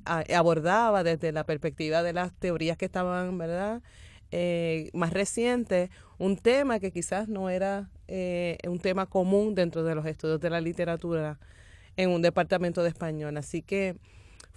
abordaba 0.05 1.03
desde 1.03 1.31
la 1.31 1.45
perspectiva 1.45 2.03
de 2.03 2.13
las 2.13 2.33
teorías 2.33 2.77
que 2.77 2.85
estaban, 2.85 3.37
¿verdad? 3.37 3.81
Eh, 4.31 4.89
más 4.93 5.13
recientes, 5.13 5.89
un 6.17 6.37
tema 6.37 6.79
que 6.79 6.91
quizás 6.91 7.29
no 7.29 7.49
era 7.49 7.89
eh, 8.07 8.57
un 8.67 8.79
tema 8.79 9.05
común 9.05 9.55
dentro 9.55 9.83
de 9.83 9.95
los 9.95 10.05
estudios 10.05 10.41
de 10.41 10.49
la 10.49 10.59
literatura 10.59 11.39
en 11.95 12.09
un 12.09 12.21
departamento 12.21 12.83
de 12.83 12.89
español. 12.89 13.37
Así 13.37 13.61
que 13.61 13.95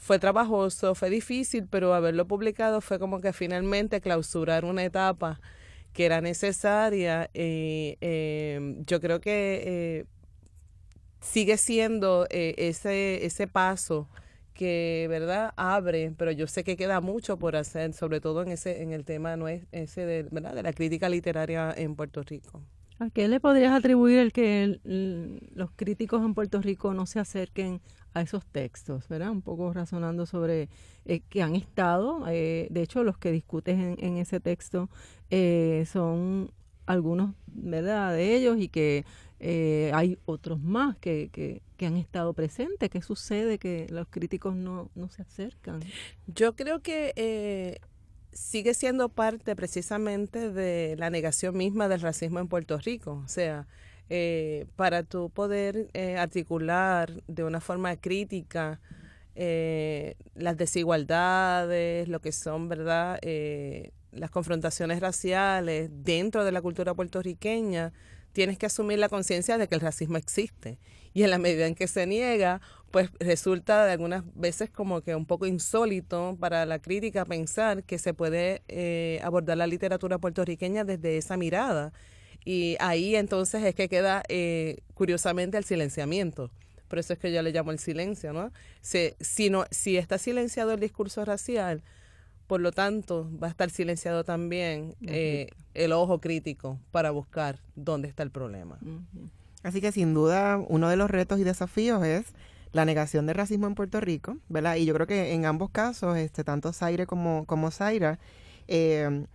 fue 0.00 0.18
trabajoso, 0.18 0.94
fue 0.94 1.10
difícil, 1.10 1.68
pero 1.68 1.92
haberlo 1.92 2.26
publicado 2.26 2.80
fue 2.80 2.98
como 2.98 3.20
que 3.20 3.34
finalmente 3.34 4.00
clausurar 4.00 4.64
una 4.64 4.82
etapa 4.82 5.40
que 5.92 6.06
era 6.06 6.22
necesaria. 6.22 7.28
Eh, 7.34 7.98
eh, 8.00 8.76
yo 8.86 8.98
creo 9.00 9.20
que 9.20 9.62
eh, 9.64 10.04
sigue 11.20 11.58
siendo 11.58 12.26
eh, 12.30 12.54
ese, 12.56 13.26
ese 13.26 13.46
paso 13.46 14.08
que 14.54 15.06
verdad 15.08 15.52
abre 15.56 16.12
pero 16.16 16.32
yo 16.32 16.46
sé 16.46 16.64
que 16.64 16.76
queda 16.76 17.00
mucho 17.00 17.38
por 17.38 17.56
hacer 17.56 17.92
sobre 17.94 18.20
todo 18.20 18.42
en 18.42 18.48
ese 18.48 18.82
en 18.82 18.92
el 18.92 19.04
tema 19.04 19.36
no 19.36 19.48
es 19.48 19.64
ese 19.72 20.04
de, 20.04 20.22
¿verdad? 20.30 20.54
de 20.54 20.62
la 20.62 20.72
crítica 20.72 21.08
literaria 21.08 21.72
en 21.74 21.94
Puerto 21.94 22.22
Rico 22.22 22.62
¿A 22.98 23.08
qué 23.08 23.28
le 23.28 23.40
podrías 23.40 23.72
atribuir 23.72 24.18
el 24.18 24.32
que 24.32 24.78
los 25.54 25.70
críticos 25.76 26.22
en 26.22 26.34
Puerto 26.34 26.60
Rico 26.60 26.92
no 26.92 27.06
se 27.06 27.18
acerquen 27.18 27.80
a 28.14 28.22
esos 28.22 28.44
textos, 28.46 29.08
¿verdad? 29.08 29.30
Un 29.30 29.42
poco 29.42 29.72
razonando 29.72 30.26
sobre 30.26 30.68
eh, 31.04 31.20
que 31.28 31.42
han 31.42 31.54
estado, 31.54 32.24
eh, 32.28 32.68
de 32.70 32.82
hecho 32.82 33.04
los 33.04 33.18
que 33.18 33.32
discutes 33.32 33.78
en, 33.78 33.96
en 33.98 34.16
ese 34.16 34.40
texto 34.40 34.88
eh, 35.30 35.84
son 35.90 36.50
algunos, 36.86 37.34
¿verdad? 37.46 38.12
De 38.14 38.34
ellos 38.34 38.58
y 38.58 38.68
que 38.68 39.04
eh, 39.38 39.90
hay 39.94 40.18
otros 40.26 40.60
más 40.60 40.98
que, 40.98 41.30
que, 41.32 41.62
que, 41.78 41.86
han 41.86 41.96
estado 41.96 42.34
presentes. 42.34 42.90
¿Qué 42.90 43.00
sucede 43.00 43.58
que 43.58 43.86
los 43.88 44.06
críticos 44.08 44.54
no, 44.54 44.90
no 44.94 45.08
se 45.08 45.22
acercan? 45.22 45.80
Yo 46.26 46.54
creo 46.54 46.80
que 46.80 47.14
eh, 47.16 47.78
sigue 48.32 48.74
siendo 48.74 49.08
parte 49.08 49.56
precisamente 49.56 50.50
de 50.50 50.94
la 50.98 51.08
negación 51.08 51.56
misma 51.56 51.88
del 51.88 52.02
racismo 52.02 52.38
en 52.38 52.48
Puerto 52.48 52.76
Rico. 52.78 53.22
O 53.24 53.28
sea, 53.28 53.66
eh, 54.10 54.66
para 54.76 55.02
tú 55.02 55.30
poder 55.30 55.88
eh, 55.94 56.16
articular 56.16 57.10
de 57.26 57.44
una 57.44 57.60
forma 57.60 57.96
crítica 57.96 58.80
eh, 59.34 60.16
las 60.34 60.56
desigualdades, 60.56 62.08
lo 62.08 62.20
que 62.20 62.32
son, 62.32 62.68
¿verdad? 62.68 63.18
Eh, 63.22 63.92
las 64.12 64.30
confrontaciones 64.30 65.00
raciales 65.00 65.88
dentro 65.92 66.44
de 66.44 66.52
la 66.52 66.60
cultura 66.60 66.94
puertorriqueña, 66.94 67.92
tienes 68.32 68.58
que 68.58 68.66
asumir 68.66 68.98
la 68.98 69.08
conciencia 69.08 69.56
de 69.56 69.68
que 69.68 69.74
el 69.74 69.80
racismo 69.80 70.16
existe. 70.18 70.78
Y 71.14 71.22
en 71.22 71.30
la 71.30 71.38
medida 71.38 71.66
en 71.66 71.74
que 71.74 71.88
se 71.88 72.06
niega, 72.06 72.60
pues 72.90 73.10
resulta 73.18 73.84
de 73.86 73.92
algunas 73.92 74.24
veces 74.34 74.68
como 74.70 75.00
que 75.00 75.14
un 75.14 75.26
poco 75.26 75.46
insólito 75.46 76.36
para 76.38 76.66
la 76.66 76.78
crítica 76.78 77.24
pensar 77.24 77.84
que 77.84 77.98
se 77.98 78.14
puede 78.14 78.62
eh, 78.68 79.20
abordar 79.22 79.56
la 79.56 79.66
literatura 79.66 80.18
puertorriqueña 80.18 80.84
desde 80.84 81.16
esa 81.16 81.36
mirada. 81.36 81.92
Y 82.44 82.76
ahí 82.80 83.16
entonces 83.16 83.62
es 83.64 83.74
que 83.74 83.88
queda 83.88 84.22
eh, 84.28 84.78
curiosamente 84.94 85.58
el 85.58 85.64
silenciamiento. 85.64 86.50
Por 86.88 86.98
eso 86.98 87.12
es 87.12 87.18
que 87.18 87.32
yo 87.32 87.42
le 87.42 87.52
llamo 87.52 87.70
el 87.70 87.78
silencio, 87.78 88.32
¿no? 88.32 88.50
Si, 88.80 89.12
si, 89.20 89.50
no, 89.50 89.64
si 89.70 89.96
está 89.96 90.18
silenciado 90.18 90.72
el 90.72 90.80
discurso 90.80 91.24
racial, 91.24 91.82
por 92.50 92.60
lo 92.60 92.72
tanto 92.72 93.30
va 93.40 93.46
a 93.46 93.50
estar 93.50 93.70
silenciado 93.70 94.24
también 94.24 94.96
eh, 95.06 95.50
el 95.74 95.92
ojo 95.92 96.20
crítico 96.20 96.80
para 96.90 97.12
buscar 97.12 97.60
dónde 97.76 98.08
está 98.08 98.24
el 98.24 98.32
problema. 98.32 98.76
Así 99.62 99.80
que 99.80 99.92
sin 99.92 100.14
duda 100.14 100.60
uno 100.68 100.88
de 100.88 100.96
los 100.96 101.08
retos 101.08 101.38
y 101.38 101.44
desafíos 101.44 102.04
es 102.04 102.26
la 102.72 102.84
negación 102.84 103.26
del 103.26 103.36
racismo 103.36 103.68
en 103.68 103.76
Puerto 103.76 104.00
Rico, 104.00 104.38
¿verdad? 104.48 104.74
Y 104.74 104.84
yo 104.84 104.94
creo 104.94 105.06
que 105.06 105.32
en 105.32 105.44
ambos 105.44 105.70
casos, 105.70 106.16
este, 106.16 106.42
tanto 106.42 106.72
Zaire 106.72 107.06
como, 107.06 107.44
como 107.46 107.70
Zaira, 107.70 108.18
eh, 108.66 109.26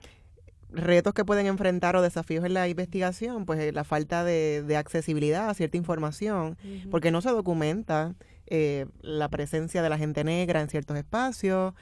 retos 0.76 1.14
que 1.14 1.26
pueden 1.26 1.48
enfrentar 1.48 1.96
o 1.96 2.02
desafíos 2.02 2.46
en 2.46 2.54
la 2.54 2.68
investigación, 2.68 3.46
pues 3.46 3.60
eh, 3.60 3.72
la 3.72 3.84
falta 3.84 4.24
de, 4.24 4.76
accesibilidad 4.78 5.50
a 5.50 5.54
cierta 5.54 5.78
información, 5.78 6.58
porque 6.92 7.12
no 7.12 7.22
se 7.22 7.30
documenta 7.30 8.14
eh, 8.48 8.86
la 9.02 9.30
presencia 9.30 9.82
de 9.82 9.90
la 9.90 9.98
gente 9.98 10.24
negra 10.24 10.62
en 10.62 10.70
ciertos 10.70 10.98
espacios, 10.98 11.74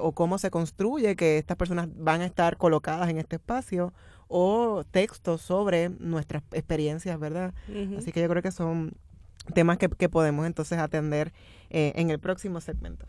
o 0.00 0.12
cómo 0.12 0.38
se 0.38 0.50
construye 0.50 1.16
que 1.16 1.38
estas 1.38 1.56
personas 1.56 1.88
van 1.94 2.20
a 2.20 2.26
estar 2.26 2.56
colocadas 2.56 3.08
en 3.08 3.18
este 3.18 3.36
espacio, 3.36 3.92
o 4.32 4.84
textos 4.90 5.42
sobre 5.42 5.90
nuestras 5.90 6.44
experiencias, 6.52 7.18
¿verdad? 7.18 7.52
Así 7.98 8.12
que 8.12 8.20
yo 8.20 8.28
creo 8.28 8.42
que 8.42 8.52
son 8.52 8.92
temas 9.54 9.78
que, 9.78 10.08
podemos 10.08 10.46
entonces 10.46 10.78
atender 10.78 11.32
eh, 11.70 11.92
en 11.96 12.10
el 12.10 12.20
próximo 12.20 12.60
segmento. 12.60 13.06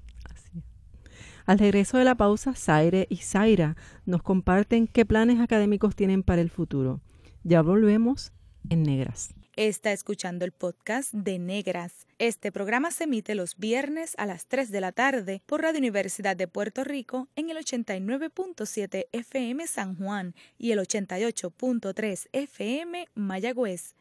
Al 1.46 1.60
regreso 1.60 1.98
de 1.98 2.06
la 2.06 2.16
pausa, 2.16 2.54
Zaire 2.56 3.08
y 3.10 3.18
Zaira 3.18 3.76
nos 4.06 4.24
comparten 4.24 4.88
qué 4.88 5.06
planes 5.06 5.40
académicos 5.40 5.96
tienen 5.96 6.24
para 6.24 6.42
el 6.42 6.50
futuro. 6.50 7.02
Ya 7.44 7.62
volvemos 7.62 8.32
en 8.70 8.84
Negras. 8.84 9.34
Está 9.56 9.92
escuchando 9.92 10.46
el 10.46 10.54
podcast 10.54 11.14
de 11.14 11.38
Negras. 11.38 12.08
Este 12.20 12.52
programa 12.52 12.90
se 12.92 13.04
emite 13.04 13.36
los 13.36 13.58
viernes 13.58 14.16
a 14.18 14.26
las 14.26 14.48
3 14.48 14.72
de 14.72 14.82
la 14.82 14.92
tarde 14.92 15.42
por 15.46 15.62
Radio 15.62 15.80
Universidad 15.80 16.38
de 16.38 16.48
Puerto 16.48 16.84
Rico 16.84 17.28
en 17.36 17.50
el 17.50 17.58
89.7 17.58 19.08
FM 19.12 19.68
San 19.68 19.96
Juan 19.98 20.36
y 20.58 20.72
el 20.72 20.80
88.3 20.80 22.30
FM 22.32 23.08
Mayagüez 23.14 23.96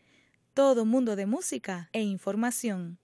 todo 0.54 0.84
mundo 0.84 1.16
de 1.16 1.26
música 1.26 1.88
e 1.92 2.02
información. 2.02 2.98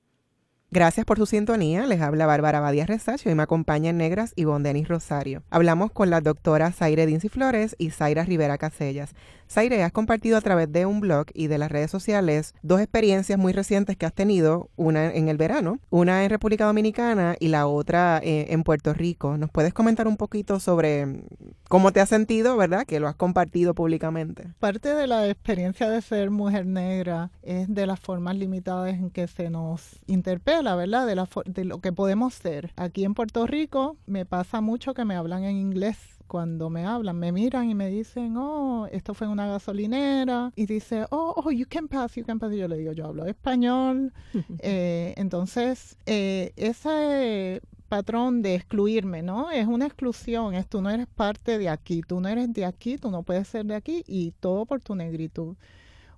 Gracias 0.73 1.07
por 1.07 1.17
su 1.17 1.27
sintonía. 1.27 1.87
Les 1.87 2.01
habla 2.01 2.27
Bárbara 2.27 2.59
Badía 2.59 2.87
Resacio 2.87 3.31
y 3.31 3.35
me 3.37 3.45
acompaña 3.45 3.93
Negras 3.93 4.33
y 4.35 4.45
Denis 4.45 4.89
Rosario. 4.89 5.45
Hablamos 5.49 5.93
con 5.93 6.11
las 6.11 6.25
doctoras 6.25 6.75
Zaire 6.75 7.07
Dincy 7.07 7.29
Flores 7.29 7.77
y 7.79 7.91
Zaira 7.91 8.25
Rivera 8.25 8.59
Casellas. 8.59 9.15
Zaire, 9.49 9.83
has 9.83 9.93
compartido 9.93 10.37
a 10.37 10.41
través 10.41 10.71
de 10.71 10.87
un 10.87 11.01
blog 11.01 11.27
y 11.35 11.47
de 11.47 11.59
las 11.59 11.71
redes 11.71 11.91
sociales 11.91 12.55
dos 12.63 12.81
experiencias 12.81 13.39
muy 13.39 13.53
recientes 13.53 13.97
que 13.97 14.07
has 14.07 14.13
tenido, 14.13 14.71
una 14.77 15.13
en 15.13 15.29
el 15.29 15.37
verano, 15.37 15.79
una 15.91 16.25
en 16.25 16.31
República 16.31 16.67
Dominicana 16.67 17.37
y 17.39 17.49
la 17.49 17.67
otra 17.67 18.21
eh, 18.23 18.47
en 18.51 18.63
Puerto 18.63 18.93
Rico. 18.93 19.37
¿Nos 19.37 19.51
puedes 19.51 19.73
comentar 19.73 20.09
un 20.09 20.17
poquito 20.17 20.61
sobre 20.61 21.23
cómo 21.69 21.93
te 21.93 22.01
has 22.01 22.09
sentido, 22.09 22.57
verdad? 22.57 22.85
Que 22.87 23.01
lo 23.01 23.09
has 23.09 23.17
compartido 23.17 23.75
públicamente. 23.75 24.49
Parte 24.59 24.95
de 24.95 25.07
la 25.07 25.29
experiencia 25.29 25.89
de 25.89 26.03
ser 26.03 26.31
mujer 26.31 26.67
negra 26.67 27.31
es 27.43 27.73
de 27.73 27.87
las 27.87 28.01
formas 28.01 28.37
limitadas 28.37 28.95
en 28.95 29.11
que 29.11 29.29
se 29.29 29.51
nos 29.51 30.01
interpela, 30.07 30.75
¿verdad? 30.75 31.07
De, 31.07 31.15
la, 31.15 31.29
de 31.45 31.65
lo 31.65 31.81
que 31.81 31.93
podemos 31.93 32.35
ser. 32.35 32.73
Aquí 32.77 33.05
en 33.05 33.15
Puerto 33.15 33.47
Rico 33.47 33.97
me 34.07 34.27
pasa 34.27 34.61
mucho 34.61 34.95
que 34.95 35.05
me 35.05 35.15
hablan 35.15 35.45
en 35.45 35.57
inglés 35.57 36.16
cuando 36.27 36.71
me 36.71 36.85
hablan, 36.85 37.19
me 37.19 37.33
miran 37.33 37.71
y 37.71 37.75
me 37.75 37.89
dicen, 37.89 38.37
oh, 38.37 38.87
esto 38.91 39.15
fue 39.15 39.27
en 39.27 39.33
una 39.33 39.47
gasolinera, 39.47 40.53
y 40.57 40.67
dice, 40.67 41.07
oh, 41.11 41.35
oh, 41.37 41.51
you 41.51 41.67
can 41.69 41.89
pass, 41.89 42.15
you 42.15 42.25
can 42.25 42.39
pass. 42.39 42.53
Y 42.53 42.59
yo 42.59 42.69
le 42.69 42.77
digo, 42.77 42.93
yo 42.93 43.07
hablo 43.07 43.27
español. 43.27 44.13
eh, 44.61 45.15
entonces, 45.17 45.97
eh, 46.07 46.53
ese 46.57 47.63
patrón 47.89 48.43
de 48.43 48.55
excluirme, 48.55 49.23
¿no? 49.23 49.51
Es 49.51 49.67
una 49.67 49.87
exclusión, 49.87 50.55
es 50.55 50.67
tú 50.69 50.83
no 50.83 50.91
eres 50.91 51.07
parte 51.07 51.59
de 51.59 51.69
aquí, 51.69 52.03
tú 52.03 52.21
no 52.21 52.29
eres 52.29 52.53
de 52.53 52.65
aquí, 52.65 52.99
tú 52.99 53.11
no 53.11 53.23
puedes 53.23 53.49
ser 53.49 53.65
de 53.67 53.75
aquí, 53.75 54.05
y 54.07 54.33
todo 54.33 54.67
por 54.67 54.81
tu 54.81 54.95
negritud. 54.95 55.57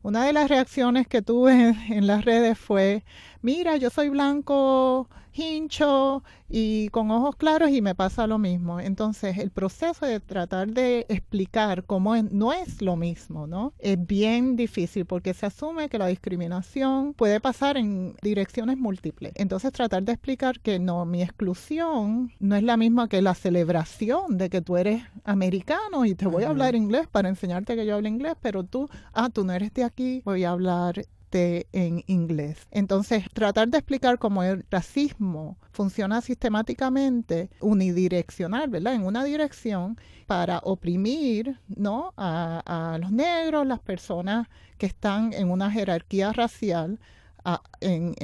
Una 0.02 0.24
de 0.24 0.32
las 0.32 0.48
reacciones 0.48 1.06
que 1.09 1.22
tuve 1.22 1.52
en 1.90 2.06
las 2.06 2.24
redes 2.24 2.59
fue, 2.59 3.04
mira, 3.42 3.76
yo 3.76 3.90
soy 3.90 4.09
blanco, 4.09 5.09
hincho 5.33 6.22
y 6.49 6.89
con 6.89 7.11
ojos 7.11 7.37
claros 7.37 7.70
y 7.70 7.83
me 7.83 7.95
pasa 7.95 8.26
lo 8.26 8.39
mismo. 8.39 8.81
Entonces, 8.81 9.39
el 9.39 9.51
proceso 9.51 10.07
de 10.07 10.20
tratar 10.20 10.68
de 10.68 11.07
explicar 11.09 11.85
cómo 11.85 12.16
no 12.16 12.53
es 12.53 12.81
lo 12.83 12.97
mismo, 12.97 13.47
¿no? 13.47 13.72
Es 13.79 14.05
bien 14.07 14.57
difícil 14.57 15.05
porque 15.05 15.35
se 15.35 15.47
asume 15.47 15.89
que 15.89 15.99
la 15.99 16.07
discriminación 16.07 17.14
puede 17.14 17.41
pasar 17.41 17.76
en 17.76 18.16
direcciones 18.22 18.79
múltiples. 18.79 19.33
Entonces, 19.35 19.72
tratar 19.72 20.03
de 20.03 20.12
explicar 20.12 20.61
que 20.61 20.79
no, 20.79 21.05
mi 21.05 21.22
exclusión 21.22 22.33
no 22.39 22.57
es 22.57 22.62
la 22.62 22.76
misma 22.76 23.09
que 23.09 23.22
la 23.22 23.35
celebración 23.35 24.39
de 24.39 24.51
que 24.51 24.62
tú 24.62 24.76
eres 24.76 25.03
americano 25.24 26.05
y 26.05 26.14
te 26.14 26.26
voy 26.26 26.45
a 26.45 26.49
hablar 26.49 26.74
inglés 26.74 27.07
para 27.09 27.29
enseñarte 27.29 27.76
que 27.76 27.87
yo 27.87 27.97
hablo 27.97 28.09
inglés, 28.09 28.35
pero 28.41 28.64
tú, 28.64 28.89
ah, 29.12 29.29
tú 29.31 29.45
no 29.45 29.53
eres 29.53 29.72
de 29.74 29.85
aquí, 29.85 30.22
voy 30.24 30.45
a 30.45 30.51
hablar 30.51 31.05
en 31.33 32.03
inglés. 32.07 32.66
Entonces, 32.70 33.24
tratar 33.33 33.68
de 33.68 33.79
explicar 33.79 34.18
cómo 34.18 34.43
el 34.43 34.64
racismo 34.70 35.59
funciona 35.72 36.20
sistemáticamente 36.20 37.51
unidireccional, 37.61 38.68
¿verdad? 38.68 38.95
En 38.95 39.05
una 39.05 39.24
dirección 39.24 39.99
para 40.26 40.59
oprimir, 40.59 41.59
¿no? 41.68 42.12
A, 42.16 42.99
los 43.01 43.12
negros, 43.12 43.66
las 43.66 43.81
personas 43.81 44.49
que 44.76 44.87
están 44.87 45.33
en 45.33 45.51
una 45.51 45.70
jerarquía 45.70 46.33
racial, 46.33 46.99
en, 47.81 48.14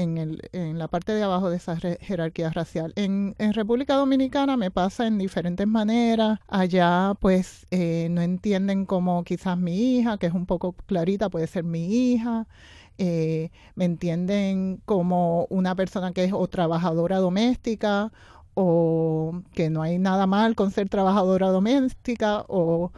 en, 0.52 0.78
la 0.78 0.88
parte 0.88 1.12
de 1.12 1.22
abajo 1.22 1.48
de 1.48 1.56
esa 1.56 1.76
jerarquía 1.76 2.50
racial. 2.50 2.92
En, 2.96 3.34
República 3.54 3.94
Dominicana 3.94 4.56
me 4.56 4.70
pasa 4.70 5.06
en 5.06 5.16
diferentes 5.16 5.66
maneras. 5.66 6.40
Allá 6.48 7.14
pues 7.20 7.66
eh, 7.70 8.08
no 8.10 8.20
entienden 8.20 8.84
como 8.84 9.24
quizás 9.24 9.56
mi 9.56 9.98
hija, 9.98 10.18
que 10.18 10.26
es 10.26 10.34
un 10.34 10.46
poco 10.46 10.72
clarita, 10.86 11.30
puede 11.30 11.46
ser 11.46 11.64
mi 11.64 12.12
hija. 12.12 12.46
Eh, 12.98 13.50
me 13.74 13.84
entienden 13.86 14.80
como 14.84 15.46
una 15.50 15.74
persona 15.74 16.12
que 16.12 16.24
es 16.24 16.32
o 16.32 16.46
trabajadora 16.48 17.18
doméstica 17.18 18.12
o 18.54 19.42
que 19.52 19.68
no 19.70 19.82
hay 19.82 19.98
nada 19.98 20.26
mal 20.28 20.54
con 20.54 20.70
ser 20.70 20.88
trabajadora 20.88 21.48
doméstica 21.48 22.44
o, 22.48 22.92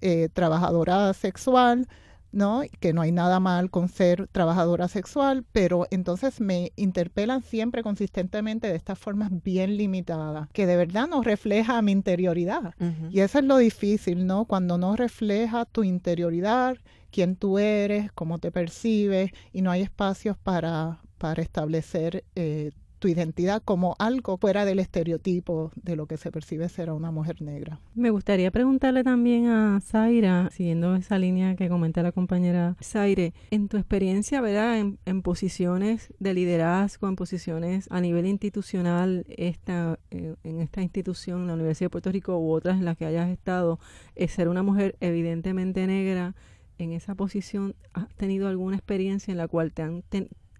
eh, 0.00 0.28
trabajadora 0.32 1.12
sexual, 1.14 1.88
¿no? 2.34 2.62
Que 2.80 2.92
no 2.92 3.02
hay 3.02 3.12
nada 3.12 3.40
mal 3.40 3.70
con 3.70 3.88
ser 3.88 4.28
trabajadora 4.28 4.88
sexual, 4.88 5.44
pero 5.52 5.86
entonces 5.90 6.40
me 6.40 6.72
interpelan 6.76 7.42
siempre 7.42 7.82
consistentemente 7.82 8.68
de 8.68 8.76
estas 8.76 8.98
formas 8.98 9.30
bien 9.42 9.76
limitadas, 9.76 10.48
que 10.52 10.66
de 10.66 10.76
verdad 10.76 11.06
no 11.08 11.22
refleja 11.22 11.80
mi 11.82 11.92
interioridad. 11.92 12.74
Y 13.10 13.20
eso 13.20 13.38
es 13.38 13.44
lo 13.44 13.56
difícil, 13.56 14.26
¿no? 14.26 14.44
Cuando 14.44 14.78
no 14.78 14.96
refleja 14.96 15.64
tu 15.64 15.84
interioridad 15.84 16.76
quién 17.10 17.36
tú 17.36 17.58
eres, 17.58 18.10
cómo 18.12 18.38
te 18.38 18.50
percibes 18.50 19.30
y 19.52 19.62
no 19.62 19.70
hay 19.70 19.82
espacios 19.82 20.36
para, 20.36 21.00
para 21.16 21.42
establecer 21.42 22.24
eh, 22.34 22.72
tu 23.04 23.08
identidad 23.08 23.62
como 23.62 23.96
algo 23.98 24.38
fuera 24.38 24.64
del 24.64 24.78
estereotipo 24.78 25.70
de 25.76 25.94
lo 25.94 26.06
que 26.06 26.16
se 26.16 26.32
percibe 26.32 26.70
ser 26.70 26.90
una 26.90 27.10
mujer 27.10 27.42
negra. 27.42 27.78
Me 27.94 28.08
gustaría 28.08 28.50
preguntarle 28.50 29.04
también 29.04 29.48
a 29.48 29.78
Zaira, 29.82 30.48
siguiendo 30.50 30.96
esa 30.96 31.18
línea 31.18 31.54
que 31.54 31.68
comenta 31.68 32.02
la 32.02 32.12
compañera 32.12 32.78
Zaire, 32.82 33.34
en 33.50 33.68
tu 33.68 33.76
experiencia, 33.76 34.40
¿verdad? 34.40 34.78
En, 34.78 35.20
posiciones 35.20 36.14
de 36.18 36.32
liderazgo, 36.32 37.06
en 37.06 37.16
posiciones 37.16 37.88
a 37.90 38.00
nivel 38.00 38.24
institucional, 38.24 39.26
esta, 39.28 39.98
eh, 40.10 40.36
en 40.42 40.60
esta 40.62 40.80
institución, 40.80 41.46
la 41.46 41.52
Universidad 41.52 41.88
de 41.88 41.90
Puerto 41.90 42.10
Rico 42.10 42.38
u 42.38 42.52
otras 42.52 42.78
en 42.78 42.86
las 42.86 42.96
que 42.96 43.04
hayas 43.04 43.28
estado, 43.28 43.78
es 44.14 44.32
ser 44.32 44.48
una 44.48 44.62
mujer 44.62 44.96
evidentemente 45.00 45.86
negra, 45.86 46.34
en 46.78 46.92
esa 46.92 47.14
posición 47.14 47.74
has 47.92 48.08
tenido 48.14 48.48
alguna 48.48 48.76
experiencia 48.76 49.30
en 49.30 49.38
la 49.38 49.46
cual 49.46 49.72
te 49.72 49.82
han 49.82 50.02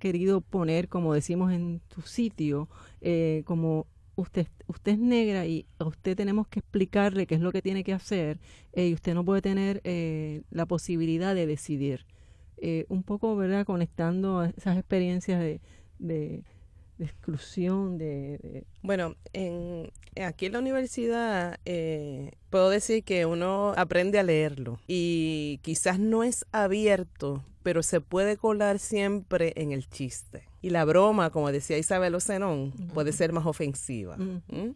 querido 0.04 0.42
poner, 0.42 0.90
como 0.90 1.14
decimos 1.14 1.50
en 1.50 1.80
tu 1.88 2.02
sitio, 2.02 2.68
eh, 3.00 3.42
como 3.46 3.86
usted, 4.16 4.48
usted 4.66 4.92
es 4.92 4.98
negra 4.98 5.46
y 5.46 5.64
a 5.78 5.86
usted 5.86 6.14
tenemos 6.14 6.46
que 6.46 6.60
explicarle 6.60 7.26
qué 7.26 7.36
es 7.36 7.40
lo 7.40 7.50
que 7.50 7.62
tiene 7.62 7.84
que 7.84 7.94
hacer 7.94 8.38
eh, 8.74 8.88
y 8.88 8.92
usted 8.92 9.14
no 9.14 9.24
puede 9.24 9.40
tener 9.40 9.80
eh, 9.82 10.42
la 10.50 10.66
posibilidad 10.66 11.34
de 11.34 11.46
decidir. 11.46 12.04
un 12.90 13.02
poco, 13.02 13.34
¿verdad? 13.34 13.64
Conectando 13.64 14.44
esas 14.44 14.76
experiencias 14.76 15.40
de, 15.40 15.62
de, 15.98 16.44
exclusión, 16.98 17.96
de, 17.96 18.66
Bueno, 18.82 19.16
en, 19.32 19.90
aquí 20.22 20.44
en 20.46 20.52
la 20.52 20.58
universidad 20.58 21.58
puedo 22.50 22.68
decir 22.68 23.04
que 23.04 23.24
uno 23.24 23.72
aprende 23.74 24.18
a 24.18 24.22
leerlo 24.22 24.80
y 24.86 25.60
quizás 25.62 25.98
no 25.98 26.24
es 26.24 26.44
abierto, 26.52 27.42
pero 27.64 27.82
se 27.82 28.00
puede 28.00 28.36
colar 28.36 28.78
siempre 28.78 29.54
en 29.56 29.72
el 29.72 29.88
chiste. 29.88 30.44
Y 30.60 30.70
la 30.70 30.84
broma, 30.84 31.30
como 31.30 31.50
decía 31.50 31.78
Isabel 31.78 32.14
Ocenón, 32.14 32.70
puede 32.92 33.12
ser 33.12 33.32
más 33.32 33.46
ofensiva. 33.46 34.16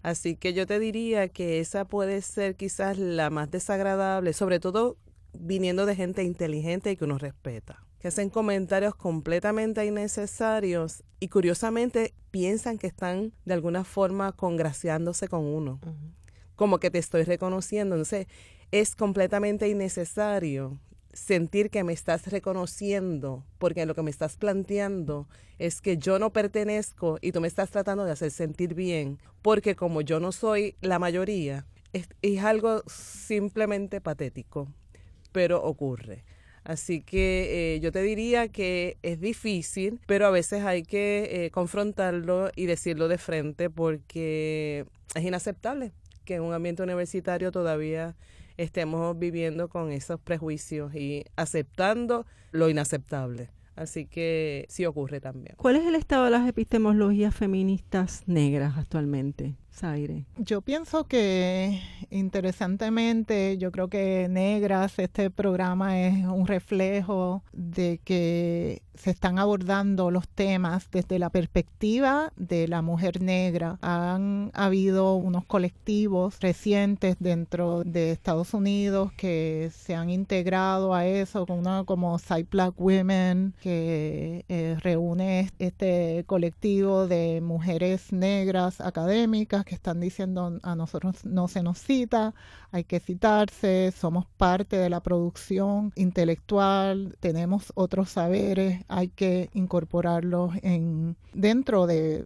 Así 0.02 0.34
que 0.34 0.54
yo 0.54 0.66
te 0.66 0.80
diría 0.80 1.28
que 1.28 1.60
esa 1.60 1.84
puede 1.84 2.20
ser 2.22 2.56
quizás 2.56 2.98
la 2.98 3.30
más 3.30 3.50
desagradable, 3.50 4.32
sobre 4.32 4.58
todo 4.58 4.96
viniendo 5.38 5.86
de 5.86 5.94
gente 5.94 6.24
inteligente 6.24 6.90
y 6.90 6.96
que 6.96 7.04
uno 7.04 7.18
respeta 7.18 7.84
que 7.98 8.08
hacen 8.08 8.30
comentarios 8.30 8.94
completamente 8.94 9.84
innecesarios 9.84 11.02
y 11.18 11.28
curiosamente 11.28 12.14
piensan 12.30 12.78
que 12.78 12.86
están 12.86 13.32
de 13.44 13.54
alguna 13.54 13.82
forma 13.84 14.32
congraciándose 14.32 15.28
con 15.28 15.44
uno. 15.44 15.80
como 16.54 16.78
que 16.78 16.90
te 16.90 16.98
estoy 16.98 17.22
reconociendo. 17.22 17.94
Entonces, 17.94 18.26
es 18.70 18.96
completamente 18.96 19.68
innecesario 19.68 20.78
sentir 21.18 21.70
que 21.70 21.84
me 21.84 21.92
estás 21.92 22.28
reconociendo, 22.28 23.44
porque 23.58 23.84
lo 23.86 23.94
que 23.94 24.02
me 24.02 24.10
estás 24.10 24.36
planteando 24.36 25.28
es 25.58 25.80
que 25.80 25.98
yo 25.98 26.18
no 26.18 26.32
pertenezco 26.32 27.18
y 27.20 27.32
tú 27.32 27.40
me 27.40 27.48
estás 27.48 27.70
tratando 27.70 28.04
de 28.04 28.12
hacer 28.12 28.30
sentir 28.30 28.74
bien, 28.74 29.18
porque 29.42 29.74
como 29.74 30.00
yo 30.00 30.20
no 30.20 30.32
soy 30.32 30.76
la 30.80 30.98
mayoría, 30.98 31.66
es, 31.92 32.08
algo 32.40 32.82
simplemente 32.86 34.00
patético, 34.00 34.68
pero 35.32 35.62
ocurre. 35.62 36.24
Así 36.64 37.00
que 37.00 37.74
eh, 37.76 37.80
yo 37.80 37.92
te 37.92 38.02
diría 38.02 38.48
que 38.48 38.98
es 39.02 39.20
difícil, 39.20 40.00
pero 40.06 40.26
a 40.26 40.30
veces 40.30 40.64
hay 40.64 40.82
que 40.82 41.46
eh, 41.46 41.50
confrontarlo 41.50 42.50
y 42.54 42.66
decirlo 42.66 43.08
de 43.08 43.18
frente 43.18 43.70
porque 43.70 44.84
es 45.14 45.24
inaceptable 45.24 45.92
que 46.24 46.34
en 46.34 46.42
un 46.42 46.52
ambiente 46.52 46.82
universitario 46.82 47.50
todavía 47.50 48.16
estemos 48.58 49.18
viviendo 49.18 49.68
con 49.68 49.90
esos 49.90 50.20
prejuicios 50.20 50.94
y 50.94 51.24
aceptando 51.36 52.26
lo 52.52 52.68
inaceptable. 52.68 53.50
Así 53.76 54.06
que 54.06 54.66
sí 54.68 54.84
ocurre 54.84 55.20
también. 55.20 55.54
¿Cuál 55.56 55.76
es 55.76 55.86
el 55.86 55.94
estado 55.94 56.24
de 56.24 56.30
las 56.30 56.48
epistemologías 56.48 57.34
feministas 57.34 58.24
negras 58.26 58.76
actualmente? 58.76 59.54
Yo 60.36 60.60
pienso 60.60 61.04
que 61.04 61.80
interesantemente, 62.10 63.58
yo 63.58 63.70
creo 63.70 63.88
que 63.88 64.26
Negras, 64.28 64.98
este 64.98 65.30
programa 65.30 66.00
es 66.00 66.24
un 66.26 66.46
reflejo 66.46 67.44
de 67.52 68.00
que 68.02 68.82
se 68.98 69.10
están 69.10 69.38
abordando 69.38 70.10
los 70.10 70.28
temas 70.28 70.88
desde 70.90 71.18
la 71.18 71.30
perspectiva 71.30 72.32
de 72.36 72.68
la 72.68 72.82
mujer 72.82 73.22
negra. 73.22 73.78
Han 73.80 74.50
habido 74.54 75.14
unos 75.14 75.44
colectivos 75.44 76.38
recientes 76.40 77.16
dentro 77.20 77.84
de 77.84 78.10
Estados 78.10 78.54
Unidos 78.54 79.12
que 79.12 79.70
se 79.72 79.94
han 79.94 80.10
integrado 80.10 80.94
a 80.94 81.06
eso, 81.06 81.46
uno 81.48 81.84
como 81.86 82.18
Side 82.18 82.48
Black 82.50 82.74
Women, 82.78 83.54
que 83.60 84.44
eh, 84.48 84.76
reúne 84.80 85.50
este 85.58 86.24
colectivo 86.26 87.06
de 87.06 87.40
mujeres 87.40 88.12
negras 88.12 88.80
académicas 88.80 89.64
que 89.64 89.74
están 89.74 90.00
diciendo 90.00 90.58
a 90.62 90.74
nosotros 90.74 91.24
no 91.24 91.48
se 91.48 91.62
nos 91.62 91.78
cita, 91.78 92.34
hay 92.70 92.84
que 92.84 93.00
citarse, 93.00 93.92
somos 93.96 94.26
parte 94.36 94.76
de 94.76 94.90
la 94.90 95.00
producción 95.00 95.92
intelectual, 95.94 97.16
tenemos 97.20 97.72
otros 97.74 98.10
saberes, 98.10 98.84
hay 98.88 99.08
que 99.08 99.50
incorporarlos 99.52 100.54
en, 100.62 101.16
dentro 101.32 101.86
de, 101.86 102.24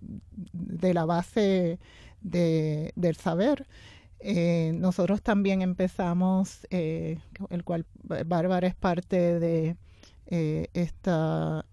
la 0.80 1.04
base 1.04 1.78
del 2.20 3.16
saber. 3.16 3.66
Eh, 4.20 4.72
nosotros 4.76 5.20
también 5.22 5.62
empezamos, 5.62 6.66
eh, 6.70 7.18
el 7.50 7.64
cual 7.64 7.84
Bárbara 8.04 8.68
es 8.68 8.76
parte 8.76 9.38
de 9.38 9.76
este 10.28 11.10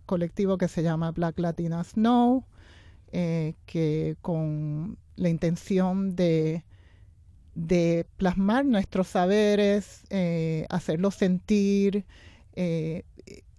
colectivo 0.06 0.58
que 0.58 0.68
se 0.68 0.84
llama 0.84 1.12
Black 1.12 1.40
Latinas 1.40 1.94
Know, 1.94 2.44
que 3.12 4.18
con 4.22 4.98
la 5.16 5.30
intención 5.30 6.16
de, 6.16 6.66
plasmar 8.18 8.66
nuestros 8.66 9.08
saberes, 9.08 10.04
hacerlos 10.70 11.16
sentir, 11.16 12.06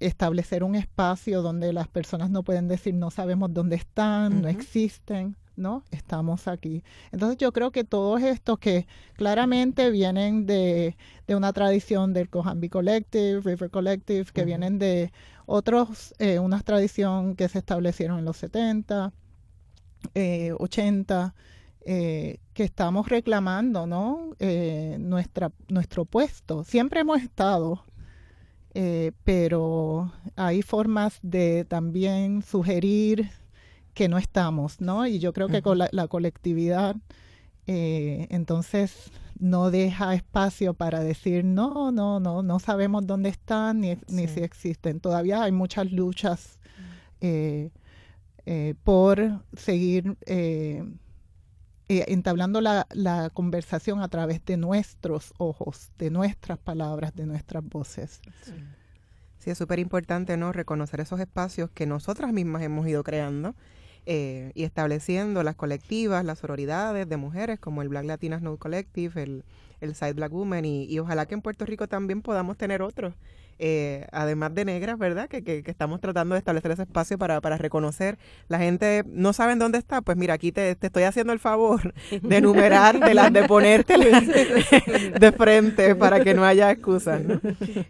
establecer 0.00 0.64
un 0.64 0.74
espacio 0.74 1.42
donde 1.42 1.72
las 1.72 1.88
personas 1.88 2.30
no 2.30 2.42
pueden 2.42 2.68
decir 2.68 2.94
no 2.94 3.10
sabemos 3.10 3.52
dónde 3.52 3.76
están, 3.76 4.42
no 4.42 4.48
existen, 4.48 5.36
¿no? 5.56 5.84
Estamos 5.90 6.48
aquí. 6.48 6.82
Entonces 7.12 7.38
yo 7.38 7.52
creo 7.52 7.70
que 7.70 7.84
todos 7.84 8.22
estos 8.22 8.58
que 8.58 8.86
claramente 9.14 9.90
vienen 9.90 10.46
de, 10.46 10.96
de 11.26 11.36
una 11.36 11.52
tradición 11.52 12.12
del 12.12 12.28
Cohambi 12.28 12.68
Collective, 12.68 13.40
River 13.40 13.70
Collective, 13.70 14.24
que 14.32 14.44
vienen 14.44 14.78
de 14.78 15.12
otros, 15.46 16.14
eh, 16.18 16.38
una 16.38 16.60
tradición 16.60 17.36
que 17.36 17.48
se 17.48 17.58
establecieron 17.58 18.18
en 18.18 18.24
los 18.24 18.36
70, 18.38 19.12
80, 20.58 21.34
eh, 21.82 22.38
que 22.52 22.64
estamos 22.64 23.08
reclamando, 23.08 23.86
¿no? 23.86 24.34
Eh, 24.38 24.96
nuestra, 25.00 25.50
nuestro 25.68 26.04
puesto. 26.04 26.62
Siempre 26.62 27.00
hemos 27.00 27.22
estado, 27.22 27.84
eh, 28.74 29.12
pero 29.24 30.12
hay 30.36 30.62
formas 30.62 31.18
de 31.22 31.64
también 31.64 32.42
sugerir 32.42 33.30
que 33.94 34.08
no 34.08 34.18
estamos, 34.18 34.80
¿no? 34.80 35.06
Y 35.06 35.18
yo 35.18 35.32
creo 35.32 35.48
que 35.48 35.62
con 35.62 35.78
la, 35.78 36.08
colectividad, 36.08 36.96
entonces 37.66 39.10
no 39.38 39.70
deja 39.70 40.14
espacio 40.14 40.74
para 40.74 41.00
decir 41.00 41.44
no, 41.44 41.92
no, 41.92 42.20
no, 42.20 42.42
no 42.42 42.58
sabemos 42.58 43.06
dónde 43.06 43.28
están 43.28 43.80
ni, 43.80 43.96
ni 44.08 44.28
si 44.28 44.40
existen. 44.40 45.00
Todavía 45.00 45.42
hay 45.42 45.52
muchas 45.52 45.90
luchas 45.92 46.60
por 48.84 49.42
seguir 49.56 50.16
eh, 51.90 52.04
entablando 52.06 52.60
la, 52.60 52.86
conversación 53.34 54.00
a 54.00 54.06
través 54.06 54.44
de 54.44 54.56
nuestros 54.56 55.34
ojos, 55.38 55.90
de 55.98 56.08
nuestras 56.08 56.56
palabras, 56.56 57.16
de 57.16 57.26
nuestras 57.26 57.68
voces. 57.68 58.20
Sí, 59.40 59.50
es 59.50 59.58
súper 59.58 59.80
importante, 59.80 60.36
¿no? 60.36 60.52
Reconocer 60.52 61.00
esos 61.00 61.18
espacios 61.18 61.68
que 61.68 61.86
nosotras 61.86 62.32
mismas 62.32 62.62
hemos 62.62 62.86
ido 62.86 63.02
creando 63.02 63.56
eh, 64.06 64.52
y 64.54 64.62
estableciendo 64.62 65.42
las 65.42 65.56
colectivas, 65.56 66.24
las 66.24 66.38
sororidades 66.38 67.08
de 67.08 67.16
mujeres 67.16 67.58
como 67.58 67.82
el 67.82 67.88
Black 67.88 68.04
Latinas 68.04 68.40
No 68.40 68.56
Collective, 68.56 69.20
el, 69.20 69.44
el 69.80 69.96
Side 69.96 70.12
Black 70.12 70.30
Woman 70.30 70.64
y, 70.64 70.84
y 70.84 71.00
ojalá 71.00 71.26
que 71.26 71.34
en 71.34 71.42
Puerto 71.42 71.66
Rico 71.66 71.88
también 71.88 72.22
podamos 72.22 72.56
tener 72.56 72.82
otros 72.82 73.14
eh, 73.62 74.06
además 74.10 74.54
de 74.54 74.64
negras, 74.64 74.98
¿verdad? 74.98 75.28
Que, 75.28 75.44
que, 75.44 75.62
estamos 75.66 76.00
tratando 76.00 76.34
de 76.34 76.38
establecer 76.38 76.70
ese 76.70 76.82
espacio 76.82 77.18
para, 77.18 77.42
para 77.42 77.58
reconocer. 77.58 78.18
La 78.48 78.58
gente 78.58 79.04
no 79.06 79.34
sabe 79.34 79.54
dónde 79.56 79.76
está, 79.76 80.00
pues 80.00 80.16
mira, 80.16 80.32
aquí 80.32 80.50
te, 80.50 80.74
te 80.76 80.86
estoy 80.86 81.02
haciendo 81.02 81.34
el 81.34 81.38
favor 81.38 81.92
de 82.22 82.36
enumerar, 82.38 82.98
de, 82.98 83.12
las 83.12 83.30
de 83.30 83.44
ponerte 83.44 83.98
de 85.20 85.32
frente 85.32 85.94
para 85.94 86.24
que 86.24 86.32
no 86.32 86.44
haya 86.44 86.70
excusas. 86.70 87.20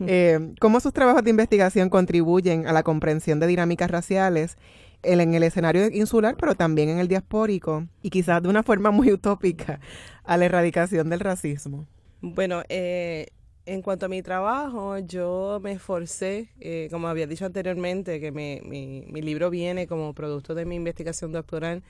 Eh, 0.00 0.54
¿Cómo 0.58 0.80
sus 0.80 0.92
trabajos 0.92 1.22
de 1.22 1.30
investigación 1.30 1.88
contribuyen 1.88 2.66
a 2.66 2.72
la 2.72 2.82
comprensión 2.82 3.38
de 3.38 3.46
dinámicas 3.46 3.90
raciales? 3.90 4.56
en 5.02 5.32
el 5.32 5.42
escenario 5.44 5.88
insular, 5.88 6.36
pero 6.38 6.54
también 6.54 6.90
en 6.90 6.98
el 6.98 7.08
diaspórico 7.08 7.86
y 8.02 8.10
quizás 8.10 8.42
de 8.42 8.50
una 8.50 8.62
forma 8.62 8.90
muy 8.90 9.10
utópica 9.10 9.80
a 10.24 10.36
la 10.36 10.44
erradicación 10.44 11.08
del 11.08 11.20
racismo. 11.20 11.86
Bueno, 12.20 12.62
eh, 12.68 13.28
en 13.70 13.82
cuanto 13.82 14.06
a 14.06 14.08
mi 14.08 14.20
trabajo, 14.20 14.98
yo 14.98 15.60
me 15.62 15.70
esforcé, 15.70 16.48
eh, 16.58 16.88
como 16.90 17.06
había 17.06 17.28
dicho 17.28 17.46
anteriormente, 17.46 18.18
que 18.18 18.32
mi, 18.32 18.60
mi, 18.62 19.22
libro 19.22 19.48
viene 19.48 19.86
como 19.86 20.12
producto 20.12 20.56
de 20.56 20.64
mi 20.64 20.74
investigación 20.74 21.30
doctoral. 21.30 21.84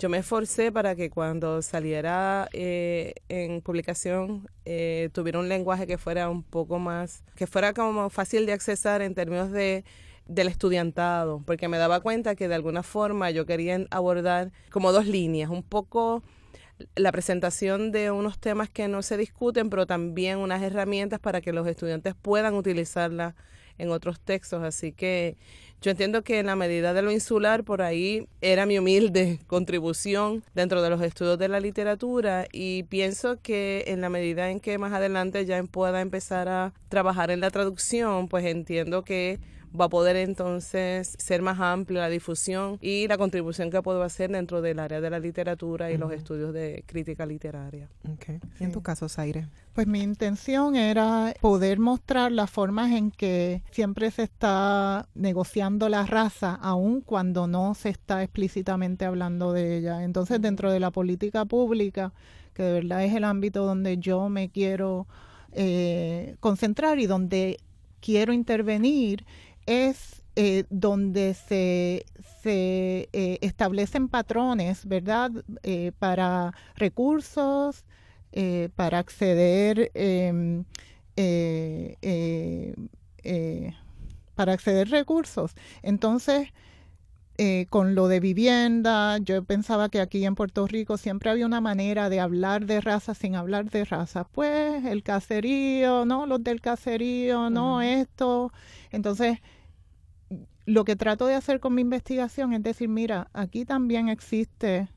Yo 0.00 0.08
me 0.08 0.18
esforcé 0.18 0.72
para 0.72 0.96
que 0.96 1.08
cuando 1.08 1.62
saliera 1.62 2.48
eh, 2.52 3.14
en 3.28 3.60
publicación 3.60 4.48
eh, 4.64 5.08
tuviera 5.12 5.38
un 5.38 5.48
lenguaje 5.48 5.86
que 5.86 5.98
fuera 5.98 6.28
un 6.28 6.42
poco 6.42 6.80
más, 6.80 7.22
que 7.36 7.46
fuera 7.46 7.74
como 7.74 8.10
fácil 8.10 8.44
de 8.44 8.52
accesar 8.52 9.00
en 9.00 9.14
términos 9.14 9.52
de 9.52 9.84
del 10.26 10.48
estudiantado, 10.48 11.42
porque 11.44 11.68
me 11.68 11.78
daba 11.78 12.00
cuenta 12.00 12.36
que 12.36 12.48
de 12.48 12.54
alguna 12.54 12.82
forma 12.82 13.30
yo 13.30 13.46
quería 13.46 13.84
abordar 13.90 14.52
como 14.70 14.92
dos 14.92 15.06
líneas, 15.06 15.50
un 15.50 15.62
poco 15.64 16.22
la 16.96 17.12
presentación 17.12 17.92
de 17.92 18.10
unos 18.10 18.38
temas 18.38 18.68
que 18.68 18.88
no 18.88 19.02
se 19.02 19.16
discuten, 19.16 19.70
pero 19.70 19.86
también 19.86 20.38
unas 20.38 20.62
herramientas 20.62 21.20
para 21.20 21.40
que 21.40 21.52
los 21.52 21.66
estudiantes 21.66 22.14
puedan 22.14 22.54
utilizarlas 22.54 23.34
en 23.78 23.90
otros 23.90 24.20
textos. 24.20 24.62
Así 24.62 24.92
que 24.92 25.36
yo 25.80 25.90
entiendo 25.90 26.22
que 26.22 26.38
en 26.38 26.46
la 26.46 26.56
medida 26.56 26.92
de 26.92 27.00
lo 27.00 27.10
insular, 27.10 27.64
por 27.64 27.80
ahí 27.80 28.28
era 28.42 28.66
mi 28.66 28.78
humilde 28.78 29.38
contribución 29.46 30.44
dentro 30.54 30.82
de 30.82 30.90
los 30.90 31.00
estudios 31.00 31.38
de 31.38 31.48
la 31.48 31.60
literatura 31.60 32.46
y 32.52 32.82
pienso 32.84 33.40
que 33.40 33.84
en 33.86 34.02
la 34.02 34.10
medida 34.10 34.50
en 34.50 34.60
que 34.60 34.76
más 34.76 34.92
adelante 34.92 35.46
ya 35.46 35.62
pueda 35.64 36.02
empezar 36.02 36.48
a 36.48 36.74
trabajar 36.88 37.30
en 37.30 37.40
la 37.40 37.50
traducción, 37.50 38.28
pues 38.28 38.44
entiendo 38.44 39.04
que 39.04 39.40
va 39.78 39.86
a 39.86 39.88
poder 39.88 40.16
entonces 40.16 41.14
ser 41.18 41.42
más 41.42 41.60
amplia 41.60 42.00
la 42.00 42.08
difusión 42.08 42.78
y 42.80 43.06
la 43.08 43.18
contribución 43.18 43.70
que 43.70 43.80
puedo 43.82 44.02
hacer 44.02 44.30
dentro 44.30 44.62
del 44.62 44.78
área 44.78 45.00
de 45.00 45.10
la 45.10 45.18
literatura 45.18 45.90
y 45.90 45.96
los 45.96 46.12
estudios 46.12 46.52
de 46.52 46.84
crítica 46.86 47.26
literaria. 47.26 47.88
Okay. 48.14 48.40
¿Y 48.58 48.64
en 48.64 48.72
tu 48.72 48.82
caso, 48.82 49.08
Zaire? 49.08 49.46
Pues 49.74 49.86
mi 49.86 50.02
intención 50.02 50.74
era 50.74 51.32
poder 51.40 51.78
mostrar 51.78 52.32
las 52.32 52.50
formas 52.50 52.90
en 52.92 53.10
que 53.10 53.62
siempre 53.70 54.10
se 54.10 54.24
está 54.24 55.08
negociando 55.14 55.88
la 55.88 56.04
raza, 56.04 56.54
aun 56.60 57.00
cuando 57.00 57.46
no 57.46 57.74
se 57.74 57.90
está 57.90 58.22
explícitamente 58.22 59.04
hablando 59.04 59.52
de 59.52 59.78
ella. 59.78 60.02
Entonces, 60.02 60.40
dentro 60.40 60.72
de 60.72 60.80
la 60.80 60.90
política 60.90 61.44
pública, 61.44 62.12
que 62.54 62.64
de 62.64 62.72
verdad 62.72 63.04
es 63.04 63.14
el 63.14 63.24
ámbito 63.24 63.64
donde 63.64 63.98
yo 63.98 64.28
me 64.28 64.48
quiero 64.48 65.06
eh, 65.52 66.36
concentrar 66.40 66.98
y 66.98 67.06
donde 67.06 67.58
quiero 68.00 68.32
intervenir, 68.32 69.24
es 69.70 70.22
eh, 70.36 70.64
donde 70.70 71.34
se, 71.34 72.04
se 72.42 73.08
eh, 73.12 73.38
establecen 73.40 74.08
patrones, 74.08 74.86
¿verdad?, 74.86 75.30
eh, 75.62 75.92
para 75.98 76.52
recursos, 76.76 77.84
eh, 78.32 78.68
para 78.74 78.98
acceder 78.98 79.90
em, 79.94 80.64
eh, 81.16 81.94
para 84.34 84.52
acceder 84.54 84.88
recursos. 84.88 85.52
Entonces, 85.82 86.48
con 87.70 87.94
lo 87.94 88.08
de 88.08 88.20
vivienda, 88.20 89.16
yo 89.18 89.42
pensaba 89.44 89.88
que 89.88 90.00
aquí 90.00 90.24
en 90.26 90.34
Puerto 90.34 90.66
Rico 90.66 90.98
siempre 90.98 91.30
había 91.30 91.46
una 91.46 91.60
manera 91.62 92.10
de 92.10 92.20
hablar 92.20 92.66
de 92.66 92.82
raza 92.82 93.14
sin 93.14 93.34
hablar 93.34 93.70
de 93.70 93.84
raza. 93.86 94.24
Pues 94.24 94.84
el 94.84 95.02
caserío, 95.02 96.04
no, 96.04 96.26
los 96.26 96.44
del 96.44 96.60
caserío, 96.60 97.48
no, 97.48 97.80
esto. 97.80 98.52
Entonces, 98.92 99.38
lo 100.66 100.84
que 100.84 100.96
trato 100.96 101.26
de 101.26 101.34
hacer 101.34 101.60
con 101.60 101.74
mi 101.74 101.82
investigación 101.82 102.52
es 102.52 102.62
decir, 102.62 102.88
mira, 102.88 103.28
aquí 103.32 103.64
también 103.64 104.08
existe 104.08 104.88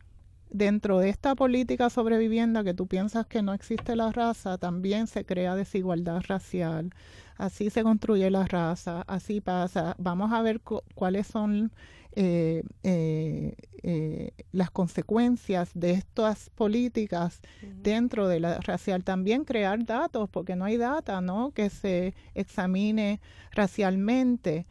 dentro 0.53 0.99
de 0.99 1.09
esta 1.09 1.35
política 1.35 1.89
sobre 1.89 2.17
vivienda 2.17 2.63
que 2.63 2.73
tú 2.73 2.87
piensas 2.87 3.25
que 3.25 3.41
no 3.41 3.53
existe 3.53 3.95
la 3.95 4.11
raza, 4.11 4.57
también 4.57 5.07
se 5.07 5.25
crea 5.25 5.55
desigualdad 5.55 6.21
racial. 6.27 6.91
Así 7.37 7.71
se 7.71 7.81
construye 7.81 8.29
la 8.29 8.45
raza, 8.45 9.01
así 9.07 9.41
pasa. 9.41 9.95
Vamos 9.97 10.31
a 10.31 10.41
ver 10.43 10.61
cuáles 10.93 11.25
son 11.25 11.71
eh, 12.15 12.61
eh, 12.83 13.55
eh, 13.81 14.31
las 14.51 14.69
consecuencias 14.69 15.71
de 15.73 15.91
estas 15.91 16.51
políticas 16.51 17.41
dentro 17.81 18.27
de 18.27 18.39
la 18.39 18.59
racial. 18.59 19.03
También 19.03 19.45
crear 19.45 19.83
datos, 19.83 20.29
porque 20.29 20.55
no 20.55 20.65
hay 20.65 20.77
data, 20.77 21.21
¿no? 21.21 21.51
Que 21.51 21.71
se 21.71 22.13
examine 22.35 23.19
racialmente 23.51 24.67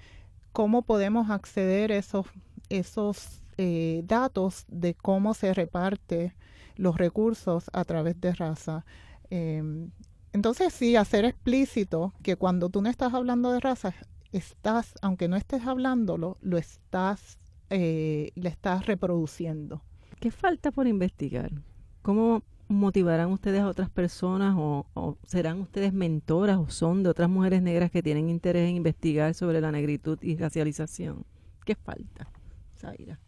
cómo 0.52 0.82
podemos 0.82 1.30
acceder 1.30 1.92
a 1.92 1.96
esos, 1.96 2.26
esos 2.68 3.42
eh, 3.58 4.02
datos 4.04 4.64
de 4.68 4.94
cómo 4.94 5.34
se 5.34 5.54
reparte 5.54 6.34
los 6.76 6.96
recursos 6.96 7.70
a 7.72 7.84
través 7.84 8.20
de 8.20 8.32
raza. 8.34 8.84
Em, 9.30 9.90
entonces 10.32 10.72
sí, 10.72 10.96
hacer 10.96 11.24
explícito 11.24 12.12
que 12.22 12.36
cuando 12.36 12.68
tú 12.68 12.82
no 12.82 12.88
estás 12.88 13.12
hablando 13.14 13.52
de 13.52 13.60
raza, 13.60 13.94
estás, 14.32 14.94
aunque 15.02 15.28
no 15.28 15.36
estés 15.36 15.66
hablándolo, 15.66 16.38
lo 16.40 16.58
estás, 16.58 17.38
eh, 17.70 18.32
le 18.34 18.48
estás 18.48 18.86
reproduciendo. 18.86 19.82
¿Qué 20.20 20.30
falta 20.30 20.70
por 20.70 20.86
investigar? 20.86 21.50
¿Cómo 22.02 22.42
motivarán 22.72 23.30
ustedes 23.30 23.60
a 23.60 23.68
otras 23.68 23.90
personas 23.90 24.54
o, 24.56 25.16
serán 25.26 25.60
ustedes 25.60 25.92
mentoras 25.92 26.58
o 26.58 26.70
son 26.70 27.02
de 27.02 27.10
otras 27.10 27.28
mujeres 27.28 27.62
negras 27.62 27.90
que 27.90 28.02
tienen 28.02 28.28
interés 28.28 28.68
en 28.68 28.76
investigar 28.76 29.34
sobre 29.34 29.60
la 29.60 29.72
negritud 29.72 30.18
y 30.22 30.36
racialización? 30.36 31.24
¿Qué 31.64 31.74
falta, 31.74 32.28
Zaira? 32.78 33.18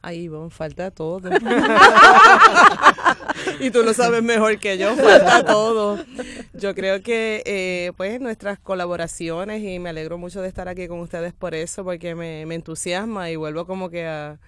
Ahí, 0.00 0.28
bueno, 0.28 0.48
falta 0.48 0.92
todo. 0.92 1.28
y 3.60 3.70
tú 3.70 3.82
lo 3.82 3.92
sabes 3.94 4.22
mejor 4.22 4.58
que 4.58 4.78
yo, 4.78 4.94
falta 4.94 5.44
todo. 5.44 5.98
Yo 6.54 6.74
creo 6.74 7.02
que, 7.02 7.42
eh, 7.44 7.92
pues, 7.96 8.20
nuestras 8.20 8.60
colaboraciones, 8.60 9.60
y 9.62 9.80
me 9.80 9.88
alegro 9.88 10.16
mucho 10.16 10.40
de 10.40 10.48
estar 10.48 10.68
aquí 10.68 10.86
con 10.86 11.00
ustedes 11.00 11.32
por 11.32 11.56
eso, 11.56 11.84
porque 11.84 12.14
me, 12.14 12.46
me 12.46 12.54
entusiasma 12.54 13.30
y 13.30 13.36
vuelvo 13.36 13.66
como 13.66 13.90
que 13.90 14.06
a, 14.06 14.38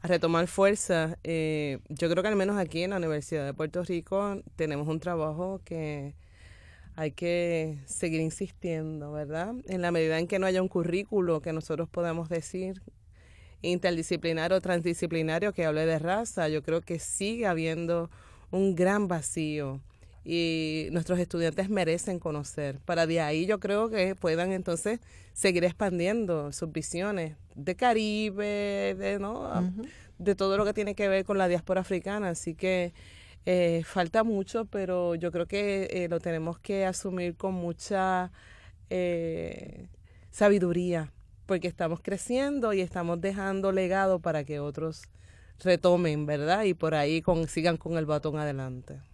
a 0.00 0.08
retomar 0.08 0.46
fuerza. 0.46 1.18
Eh, 1.24 1.78
yo 1.88 2.08
creo 2.08 2.22
que 2.22 2.28
al 2.28 2.36
menos 2.36 2.56
aquí 2.56 2.82
en 2.82 2.90
la 2.90 2.96
Universidad 2.96 3.44
de 3.44 3.54
Puerto 3.54 3.82
Rico 3.82 4.42
tenemos 4.56 4.88
un 4.88 5.00
trabajo 5.00 5.60
que 5.64 6.14
hay 6.96 7.12
que 7.12 7.78
seguir 7.86 8.20
insistiendo, 8.20 9.12
¿verdad? 9.12 9.54
En 9.66 9.82
la 9.82 9.92
medida 9.92 10.18
en 10.18 10.26
que 10.26 10.38
no 10.38 10.46
haya 10.46 10.62
un 10.62 10.68
currículo 10.68 11.40
que 11.40 11.52
nosotros 11.52 11.88
podamos 11.88 12.28
decir 12.28 12.82
interdisciplinario 13.62 14.56
o 14.56 14.60
transdisciplinario 14.60 15.52
que 15.52 15.64
hable 15.64 15.86
de 15.86 15.98
raza, 15.98 16.48
yo 16.48 16.62
creo 16.62 16.80
que 16.80 16.98
sigue 16.98 17.46
habiendo 17.46 18.10
un 18.50 18.74
gran 18.74 19.08
vacío 19.08 19.80
y 20.24 20.88
nuestros 20.92 21.18
estudiantes 21.18 21.70
merecen 21.70 22.18
conocer. 22.18 22.78
Para 22.84 23.06
de 23.06 23.20
ahí 23.20 23.46
yo 23.46 23.58
creo 23.60 23.88
que 23.88 24.14
puedan 24.14 24.52
entonces 24.52 25.00
seguir 25.32 25.64
expandiendo 25.64 26.52
sus 26.52 26.72
visiones 26.72 27.36
de 27.54 27.76
Caribe, 27.76 28.94
de, 28.98 29.18
¿no? 29.18 29.50
de 30.18 30.34
todo 30.34 30.56
lo 30.56 30.64
que 30.64 30.74
tiene 30.74 30.94
que 30.94 31.08
ver 31.08 31.24
con 31.24 31.38
la 31.38 31.48
diáspora 31.48 31.80
africana. 31.80 32.30
Así 32.30 32.54
que 32.54 32.92
eh, 33.46 33.82
falta 33.84 34.24
mucho, 34.24 34.66
pero 34.66 35.14
yo 35.14 35.32
creo 35.32 35.46
que 35.46 35.88
eh, 35.90 36.08
lo 36.08 36.20
tenemos 36.20 36.58
que 36.58 36.84
asumir 36.84 37.36
con 37.36 37.54
mucha 37.54 38.30
eh, 38.90 39.88
sabiduría, 40.30 41.12
porque 41.46 41.68
estamos 41.68 42.00
creciendo 42.02 42.72
y 42.74 42.80
estamos 42.80 43.20
dejando 43.20 43.72
legado 43.72 44.20
para 44.20 44.44
que 44.44 44.60
otros 44.60 45.04
retomen, 45.60 46.26
¿verdad? 46.26 46.64
Y 46.64 46.74
por 46.74 46.94
ahí 46.94 47.22
sigan 47.48 47.76
con 47.78 47.96
el 47.96 48.06
batón 48.06 48.38
adelante 48.38 49.07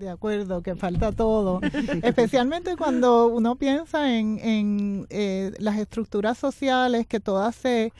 de 0.00 0.08
acuerdo, 0.10 0.62
que 0.62 0.74
falta 0.74 1.12
todo. 1.12 1.60
Especialmente 2.02 2.76
cuando 2.76 3.28
uno 3.28 3.56
piensa 3.56 4.16
en, 4.16 4.38
en 4.40 5.06
eh, 5.10 5.52
las 5.58 5.78
estructuras 5.78 6.36
sociales 6.38 7.06
que 7.06 7.20
todas 7.20 7.54
se, 7.54 7.92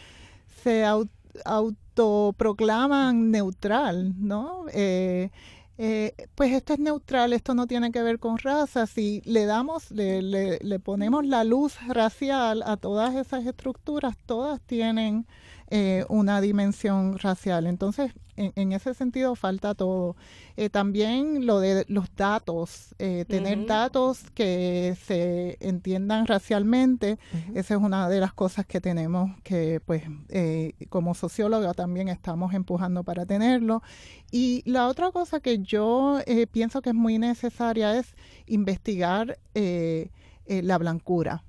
se 0.65 0.85
autoproclaman 1.45 3.31
neutral, 3.31 4.15
¿no? 4.19 4.65
Eh, 4.73 5.31
eh, 5.79 6.13
pues 6.35 6.53
esto 6.53 6.75
es 6.75 6.79
neutral, 6.79 7.33
esto 7.33 7.55
no 7.55 7.67
tiene 7.67 7.93
que 7.93 8.03
ver 8.03 8.19
con 8.19 8.39
raza. 8.39 8.87
Si 8.87 9.23
le 9.25 9.47
damos, 9.47 9.91
le, 9.91 10.21
le, 10.21 10.59
le 10.61 10.79
ponemos 10.79 11.25
la 11.25 11.45
luz 11.45 11.77
racial 11.87 12.63
a 12.67 12.77
todas 12.77 13.15
esas 13.15 13.47
estructuras, 13.47 14.17
todas 14.27 14.61
tienen 14.61 15.27
eh, 15.73 16.05
una 16.09 16.41
dimensión 16.41 17.17
racial. 17.17 17.69
Entonces, 17.69 18.11
en, 18.35 18.73
ese 18.73 18.93
sentido 18.93 19.37
falta 19.37 19.73
todo. 19.75 20.17
Eh, 20.57 20.69
también 20.69 21.47
lo 21.47 21.61
de 21.61 21.85
los 21.87 22.13
datos, 22.17 22.93
eh, 22.99 23.25
tener 23.29 23.67
datos 23.67 24.25
que 24.35 24.97
se 25.07 25.59
entiendan 25.61 26.27
racialmente, 26.27 27.21
esa 27.55 27.75
es 27.75 27.81
una 27.81 28.09
de 28.09 28.19
las 28.19 28.33
cosas 28.33 28.67
que 28.67 28.81
tenemos 28.81 29.31
que, 29.45 29.81
pues, 29.87 30.03
como 30.89 31.15
socióloga 31.15 31.73
también 31.73 32.09
estamos 32.09 32.53
empujando 32.53 33.05
para 33.05 33.25
tenerlo. 33.25 33.81
Y 34.33 34.69
la 34.69 34.89
otra 34.89 35.13
cosa 35.13 35.39
que 35.39 35.61
yo 35.61 36.19
pienso 36.51 36.83
que 36.83 36.91
es 36.91 36.97
muy 36.97 37.19
necesaria 37.19 37.97
es 37.97 38.17
investigar 38.47 39.39
la 39.55 40.79
blancura 40.79 41.45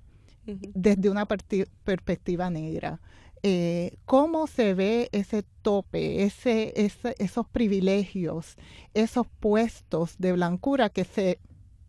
desde 0.45 1.09
una 1.09 1.25
perspectiva 1.25 2.51
negra 2.51 2.99
eh, 3.43 3.97
cómo 4.05 4.47
se 4.47 4.73
ve 4.73 5.09
ese 5.11 5.43
tope, 5.61 6.23
ese, 6.23 6.73
esos 6.75 7.47
privilegios, 7.47 8.55
esos 8.93 9.27
puestos 9.39 10.15
de 10.19 10.33
blancura 10.33 10.89
que 10.89 11.05
se 11.05 11.39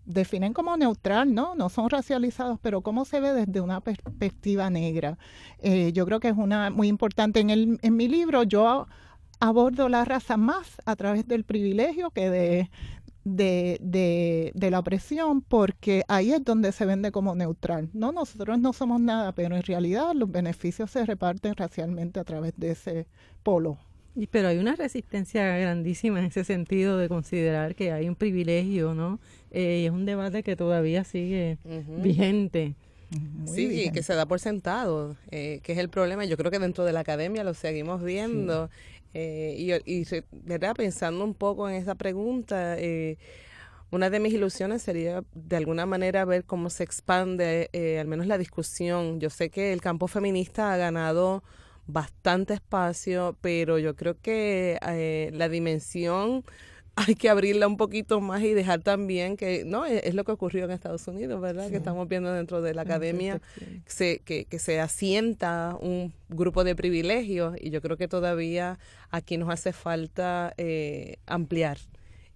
definen 0.05 0.53
como 0.53 0.77
neutral, 0.77 1.35
¿no? 1.35 1.55
No 1.55 1.69
son 1.69 1.91
racializados, 1.91 2.59
pero 2.61 2.81
cómo 2.81 3.05
se 3.05 3.21
ve 3.21 3.33
desde 3.33 3.61
una 3.61 3.81
perspectiva 3.81 4.71
negra. 4.71 5.19
Eh, 5.59 5.93
yo 5.93 6.07
creo 6.07 6.21
que 6.21 6.29
es 6.29 6.37
una 6.37 6.71
muy 6.71 6.89
importante. 6.89 7.41
En, 7.41 7.51
el, 7.51 7.79
en 7.83 7.97
mi 7.97 8.09
libro 8.09 8.43
yo 8.43 8.87
abordo 9.39 9.89
la 9.89 10.05
raza 10.05 10.37
más 10.37 10.81
a 10.87 10.97
través 10.97 11.27
del 11.27 11.45
privilegio 11.45 12.11
que 12.11 12.31
de, 12.31 12.71
de, 13.25 13.79
de, 13.81 14.53
de, 14.55 14.71
la 14.71 14.81
opresión 14.81 15.43
porque 15.43 16.03
ahí 16.09 16.33
es 16.33 16.45
donde 16.45 16.73
se 16.73 16.87
vende 16.87 17.13
como 17.13 17.35
neutral. 17.35 17.89
No, 17.93 18.13
nosotros 18.13 18.59
no 18.59 18.73
somos 18.73 19.01
nada, 19.01 19.33
pero 19.33 19.57
en 19.57 19.63
realidad 19.63 20.13
los 20.15 20.31
beneficios 20.31 20.91
se 20.91 21.07
reparten 21.07 21.55
racialmente 21.55 22.21
a 22.21 22.25
través 22.25 22.53
de 22.57 22.73
ese 22.73 23.07
polo. 23.43 23.79
Y, 24.15 24.27
pero 24.27 24.49
hay 24.49 24.59
una 24.59 24.77
resistencia 24.77 25.57
grandísima 25.57 26.19
en 26.19 26.27
ese 26.27 26.45
sentido 26.45 26.99
de 26.99 27.09
considerar 27.09 27.75
que 27.75 27.93
hay 27.93 28.09
un 28.09 28.17
privilegio, 28.17 28.95
¿no? 28.95 29.21
Eh, 29.51 29.81
y 29.83 29.87
es 29.87 29.93
un 29.93 30.05
debate 30.05 30.43
que 30.43 30.57
todavía 30.57 31.05
sigue 31.05 31.59
vigente. 32.03 32.75
Sí, 33.47 33.85
y 33.85 33.91
que 33.91 34.03
se 34.03 34.15
da 34.15 34.27
por 34.27 34.41
sentado, 34.41 35.17
eh, 35.31 35.61
que 35.63 35.73
es 35.73 35.79
el 35.79 35.89
problema. 35.89 36.25
Yo 36.25 36.37
creo 36.37 36.51
que 36.51 36.59
dentro 36.59 36.85
de 36.85 36.93
la 36.93 37.01
academia 37.01 37.45
lo 37.45 37.55
seguimos 37.55 38.03
viendo. 38.03 38.71
Eh, 39.15 39.55
y, 39.85 40.01
y 40.01 40.07
¿verdad? 40.33 40.75
pensando 40.75 41.25
un 41.25 41.35
poco 41.35 41.69
en 41.69 41.77
esa 41.77 41.95
pregunta, 41.95 42.79
eh, 42.79 43.19
una 43.91 44.09
de 44.09 44.21
mis 44.21 44.33
ilusiones 44.33 44.83
sería 44.83 45.23
de 45.35 45.57
alguna 45.57 45.85
manera 45.85 46.25
ver 46.25 46.45
cómo 46.45 46.71
se 46.71 46.85
expande 46.85 47.69
eh, 47.73 47.99
al 47.99 48.07
menos 48.07 48.27
la 48.27 48.39
discusión. 48.39 49.21
Yo 49.21 49.29
sé 49.29 49.51
que 49.51 49.73
el 49.73 49.81
campo 49.83 50.09
feminista 50.09 50.73
ha 50.73 50.77
ganado 50.79 51.43
bastante 51.87 52.55
espacio, 52.55 53.37
pero 53.43 53.79
yo 53.79 53.95
creo 53.97 54.17
que 54.21 54.79
la 55.33 55.49
dimensión 55.49 56.45
hay 56.95 57.15
que 57.15 57.29
abrirla 57.29 57.67
un 57.67 57.77
poquito 57.77 58.21
más 58.21 58.43
y 58.43 58.53
dejar 58.53 58.83
también 58.83 59.37
que, 59.37 59.65
no, 59.65 59.85
es, 59.85 60.15
lo 60.15 60.25
que 60.25 60.33
ocurrió 60.33 60.65
en 60.65 60.73
Estados 60.73 61.07
Unidos, 61.09 61.41
¿verdad? 61.41 61.71
Que 61.71 61.77
estamos 61.77 62.07
viendo 62.09 62.33
dentro 62.33 62.61
de 62.61 62.75
la 62.75 62.83
academia 62.83 63.41
se, 63.87 64.19
que, 64.21 64.45
que 64.45 64.59
se 64.59 64.81
asienta 64.81 65.77
un 65.81 66.13
grupo 66.29 66.65
de 66.65 66.77
privilegios 66.77 67.55
y 67.59 67.71
yo 67.71 67.81
creo 67.81 67.97
que 67.97 68.09
todavía 68.09 68.79
aquí 69.11 69.39
nos 69.39 69.51
hace 69.51 69.73
falta 69.73 70.53
eh, 70.59 71.17
ampliar 71.27 71.79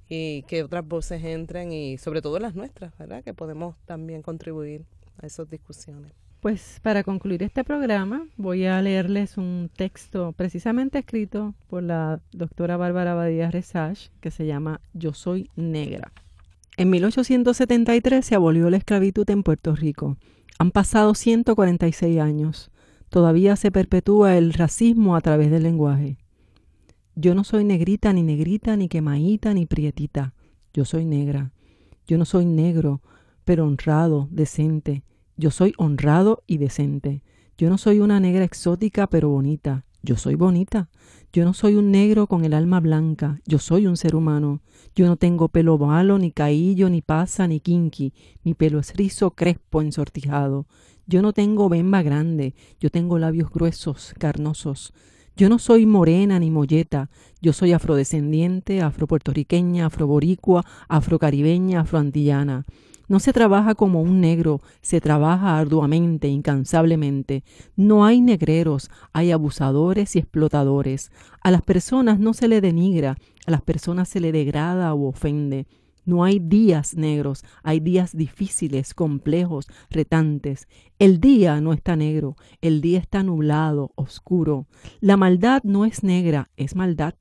y 0.09 0.43
que 0.43 0.63
otras 0.63 0.87
voces 0.87 1.25
entren 1.25 1.73
y 1.73 1.99
sobre 1.99 2.23
todo 2.23 2.39
las 2.39 2.55
nuestras, 2.55 2.97
¿verdad? 2.97 3.23
Que 3.25 3.35
podemos 3.35 3.77
también 3.85 4.23
contribuir 4.23 4.85
a 5.19 5.27
esas 5.27 5.51
discusiones. 5.51 6.26
Pues 6.41 6.81
para 6.83 7.03
concluir 7.03 7.43
este 7.43 7.65
programa 7.65 8.27
voy 8.37 8.67
a 8.67 8.81
leerles 8.81 9.37
un 9.37 9.71
texto 9.75 10.33
precisamente 10.33 10.99
escrito 10.99 11.55
por 11.69 11.83
la 11.83 12.21
doctora 12.33 12.77
Bárbara 12.77 13.15
Badía 13.15 13.51
Resach 13.51 14.11
que 14.21 14.31
se 14.31 14.47
llama 14.47 14.81
Yo 14.93 15.13
soy 15.13 15.51
negra. 15.57 16.13
En 16.77 16.91
1873 16.91 18.25
se 18.25 18.35
abolió 18.35 18.69
la 18.69 18.77
esclavitud 18.77 19.29
en 19.31 19.43
Puerto 19.43 19.75
Rico. 19.75 20.19
Han 20.59 20.71
pasado 20.71 21.15
146 21.15 22.21
años. 22.21 22.71
Todavía 23.09 23.57
se 23.57 23.71
perpetúa 23.71 24.37
el 24.37 24.53
racismo 24.53 25.17
a 25.17 25.23
través 25.23 25.51
del 25.51 25.63
lenguaje. 25.63 26.19
Yo 27.15 27.35
no 27.35 27.45
soy 27.45 27.65
negrita, 27.65 28.13
ni 28.13 28.23
negrita, 28.23 28.77
ni 28.77 28.89
quemaíta, 28.89 29.55
ni 29.55 29.65
prietita. 29.65 30.35
Yo 30.75 30.85
soy 30.85 31.07
negra. 31.07 31.51
Yo 32.07 32.19
no 32.19 32.27
soy 32.27 32.45
negro, 32.45 33.01
pero 33.47 33.65
honrado, 33.65 34.29
decente. 34.31 35.03
Yo 35.37 35.51
soy 35.51 35.75
honrado 35.77 36.43
y 36.47 36.59
decente. 36.59 37.23
Yo 37.59 37.69
no 37.69 37.79
soy 37.79 38.01
una 38.01 38.21
negra 38.21 38.45
exótica, 38.45 39.07
pero 39.07 39.29
bonita. 39.29 39.85
Yo 40.03 40.17
soy 40.17 40.35
bonita. 40.35 40.89
Yo 41.33 41.45
no 41.45 41.53
soy 41.53 41.75
un 41.75 41.91
negro 41.91 42.27
con 42.27 42.45
el 42.45 42.55
alma 42.55 42.81
blanca. 42.81 43.41
Yo 43.45 43.59
soy 43.59 43.87
un 43.87 43.97
ser 43.97 44.15
humano. 44.15 44.63
Yo 44.95 45.07
no 45.07 45.17
tengo 45.17 45.49
pelo 45.49 45.77
malo, 45.77 46.19
ni 46.19 46.33
caillo, 46.33 46.89
ni 46.89 47.03
pasa, 47.03 47.47
ni 47.47 47.61
kinky. 47.61 48.15
Mi 48.45 48.55
pelo 48.55 48.79
es 48.79 48.95
rizo, 48.95 49.33
crespo, 49.33 49.83
ensortijado. 49.83 50.67
Yo 51.07 51.21
no 51.21 51.33
tengo 51.33 51.69
bemba 51.69 52.03
grande. 52.03 52.55
Yo 52.81 52.91
tengo 52.91 53.19
labios 53.19 53.51
gruesos, 53.51 54.15
carnosos. 54.19 54.95
Yo 55.37 55.51
no 55.51 55.59
soy 55.59 55.85
morena 55.85 56.39
ni 56.39 56.51
molleta, 56.51 57.11
yo 57.43 57.53
soy 57.53 57.75
afrodescendiente, 57.75 58.81
afropuertorriqueña, 58.81 59.85
afroboricua, 59.85 60.65
afrocaribeña, 60.89 61.81
afroantillana. 61.81 62.65
No 63.09 63.21
se 63.21 63.33
trabaja 63.33 63.75
como 63.75 64.03
un 64.03 64.21
negro, 64.21 64.61
se 64.83 65.01
trabaja 65.01 65.59
arduamente, 65.59 66.29
incansablemente. 66.29 67.45
No 67.77 68.05
hay 68.05 68.21
negreros, 68.21 68.91
hay 69.13 69.31
abusadores 69.31 70.17
y 70.17 70.19
explotadores. 70.19 71.13
A 71.43 71.51
las 71.51 71.63
personas 71.63 72.19
no 72.19 72.35
se 72.35 72.49
le 72.49 72.61
denigra, 72.61 73.17
a 73.47 73.51
las 73.51 73.63
personas 73.63 74.09
se 74.09 74.21
le 74.21 74.33
degrada 74.33 74.93
o 74.93 75.07
ofende. 75.07 75.67
No 76.05 76.23
hay 76.23 76.39
días 76.39 76.95
negros, 76.95 77.45
hay 77.65 77.81
días 77.81 78.17
difíciles, 78.17 78.95
complejos, 78.95 79.67
retantes. 79.91 80.69
El 81.01 81.21
día 81.21 81.61
no 81.61 81.73
está 81.73 81.97
negro, 81.97 82.37
el 82.61 82.81
día 82.81 83.01
está 83.01 83.25
nublado, 83.25 83.91
oscuro. 83.97 84.67
La 85.01 85.17
maldad 85.17 85.63
no 85.65 85.85
es 85.85 86.05
negra, 86.05 86.49
es 86.57 86.77
maldad. 86.77 87.15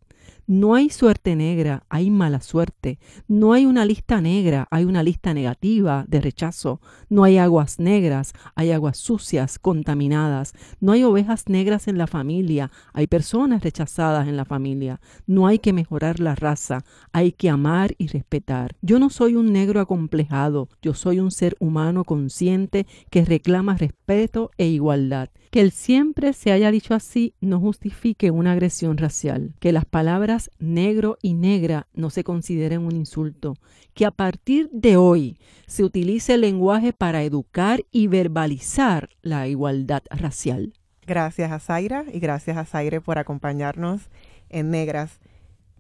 No 0.48 0.76
hay 0.76 0.92
suerte 0.92 1.36
negra, 1.36 1.86
hay 1.90 2.12
mala 2.12 2.40
suerte. 2.40 3.00
No 3.28 3.54
hay 3.54 3.66
una 3.66 3.84
lista 3.84 4.22
negra, 4.22 4.68
hay 4.70 4.86
una 4.86 5.02
lista 5.02 5.34
negativa 5.34 6.06
de 6.08 6.22
rechazo. 6.22 6.82
No 7.10 7.24
hay 7.24 7.40
aguas 7.40 7.80
negras, 7.80 8.34
hay 8.54 8.70
aguas 8.70 8.98
sucias, 8.98 9.58
contaminadas. 9.58 10.54
No 10.80 10.92
hay 10.92 11.04
ovejas 11.04 11.50
negras 11.50 11.88
en 11.88 11.98
la 11.98 12.06
familia, 12.06 12.70
hay 12.94 13.08
personas 13.08 13.64
rechazadas 13.64 14.28
en 14.28 14.38
la 14.38 14.46
familia. 14.46 15.02
No 15.26 15.48
hay 15.48 15.58
que 15.58 15.74
mejorar 15.74 16.20
la 16.20 16.36
raza, 16.36 16.84
hay 17.12 17.32
que 17.32 17.50
amar 17.50 17.96
y 17.98 18.08
respetar. 18.08 18.76
Yo 18.84 19.00
no 19.00 19.10
soy 19.10 19.36
un 19.36 19.52
negro 19.52 19.80
acomplejado, 19.80 20.70
yo 20.80 20.94
soy 20.94 21.20
un 21.20 21.32
ser 21.32 21.56
humano 21.60 22.04
consciente 22.04 22.86
que 23.10 23.26
reclama 23.26 23.78
respeto 23.78 24.52
e 24.60 24.68
igualdad. 24.68 25.30
Que 25.56 25.62
el 25.62 25.72
siempre 25.72 26.34
se 26.34 26.52
haya 26.52 26.70
dicho 26.70 26.94
así 26.94 27.34
no 27.40 27.62
justifique 27.62 28.30
una 28.30 28.52
agresión 28.52 28.98
racial. 28.98 29.56
Que 29.62 29.72
las 29.72 29.86
palabras 29.86 30.52
negro 30.60 31.18
y 31.22 31.34
negra 31.34 31.88
no 31.94 32.10
se 32.10 32.26
consideren 32.26 32.82
un 32.82 32.94
insulto. 32.94 33.54
Que 33.94 34.06
a 34.06 34.12
partir 34.12 34.70
de 34.74 34.98
hoy 34.98 35.40
se 35.66 35.86
utilice 35.86 36.34
el 36.34 36.42
lenguaje 36.42 36.92
para 36.92 37.24
educar 37.24 37.86
y 37.90 38.08
verbalizar 38.08 39.08
la 39.22 39.48
igualdad 39.48 40.04
racial. 40.10 40.74
Gracias 41.08 41.54
a 41.54 41.60
Zaira 41.62 42.04
y 42.12 42.20
gracias 42.20 42.58
a 42.58 42.66
Zaire 42.66 43.00
por 43.00 43.18
acompañarnos 43.18 44.10
en 44.50 44.72
Negras. 44.72 45.22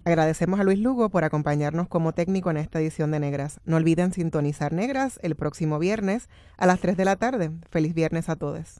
Agradecemos 0.05 0.57
a 0.61 0.63
Luis 0.63 0.79
Lugo 0.79 1.09
por 1.09 1.25
acompañarnos 1.25 1.89
como 1.89 2.13
técnico 2.13 2.49
en 2.49 2.55
esta 2.55 2.79
edición 2.79 3.11
de 3.11 3.19
Negras. 3.19 3.59
No 3.65 3.75
olviden 3.75 4.13
sintonizar 4.13 4.71
Negras 4.71 5.19
el 5.21 5.35
próximo 5.35 5.79
viernes 5.79 6.29
a 6.55 6.65
las 6.65 6.79
3 6.79 6.95
de 6.95 7.03
la 7.03 7.17
tarde. 7.17 7.51
Feliz 7.69 7.93
viernes 7.93 8.29
a 8.29 8.37
todos. 8.37 8.79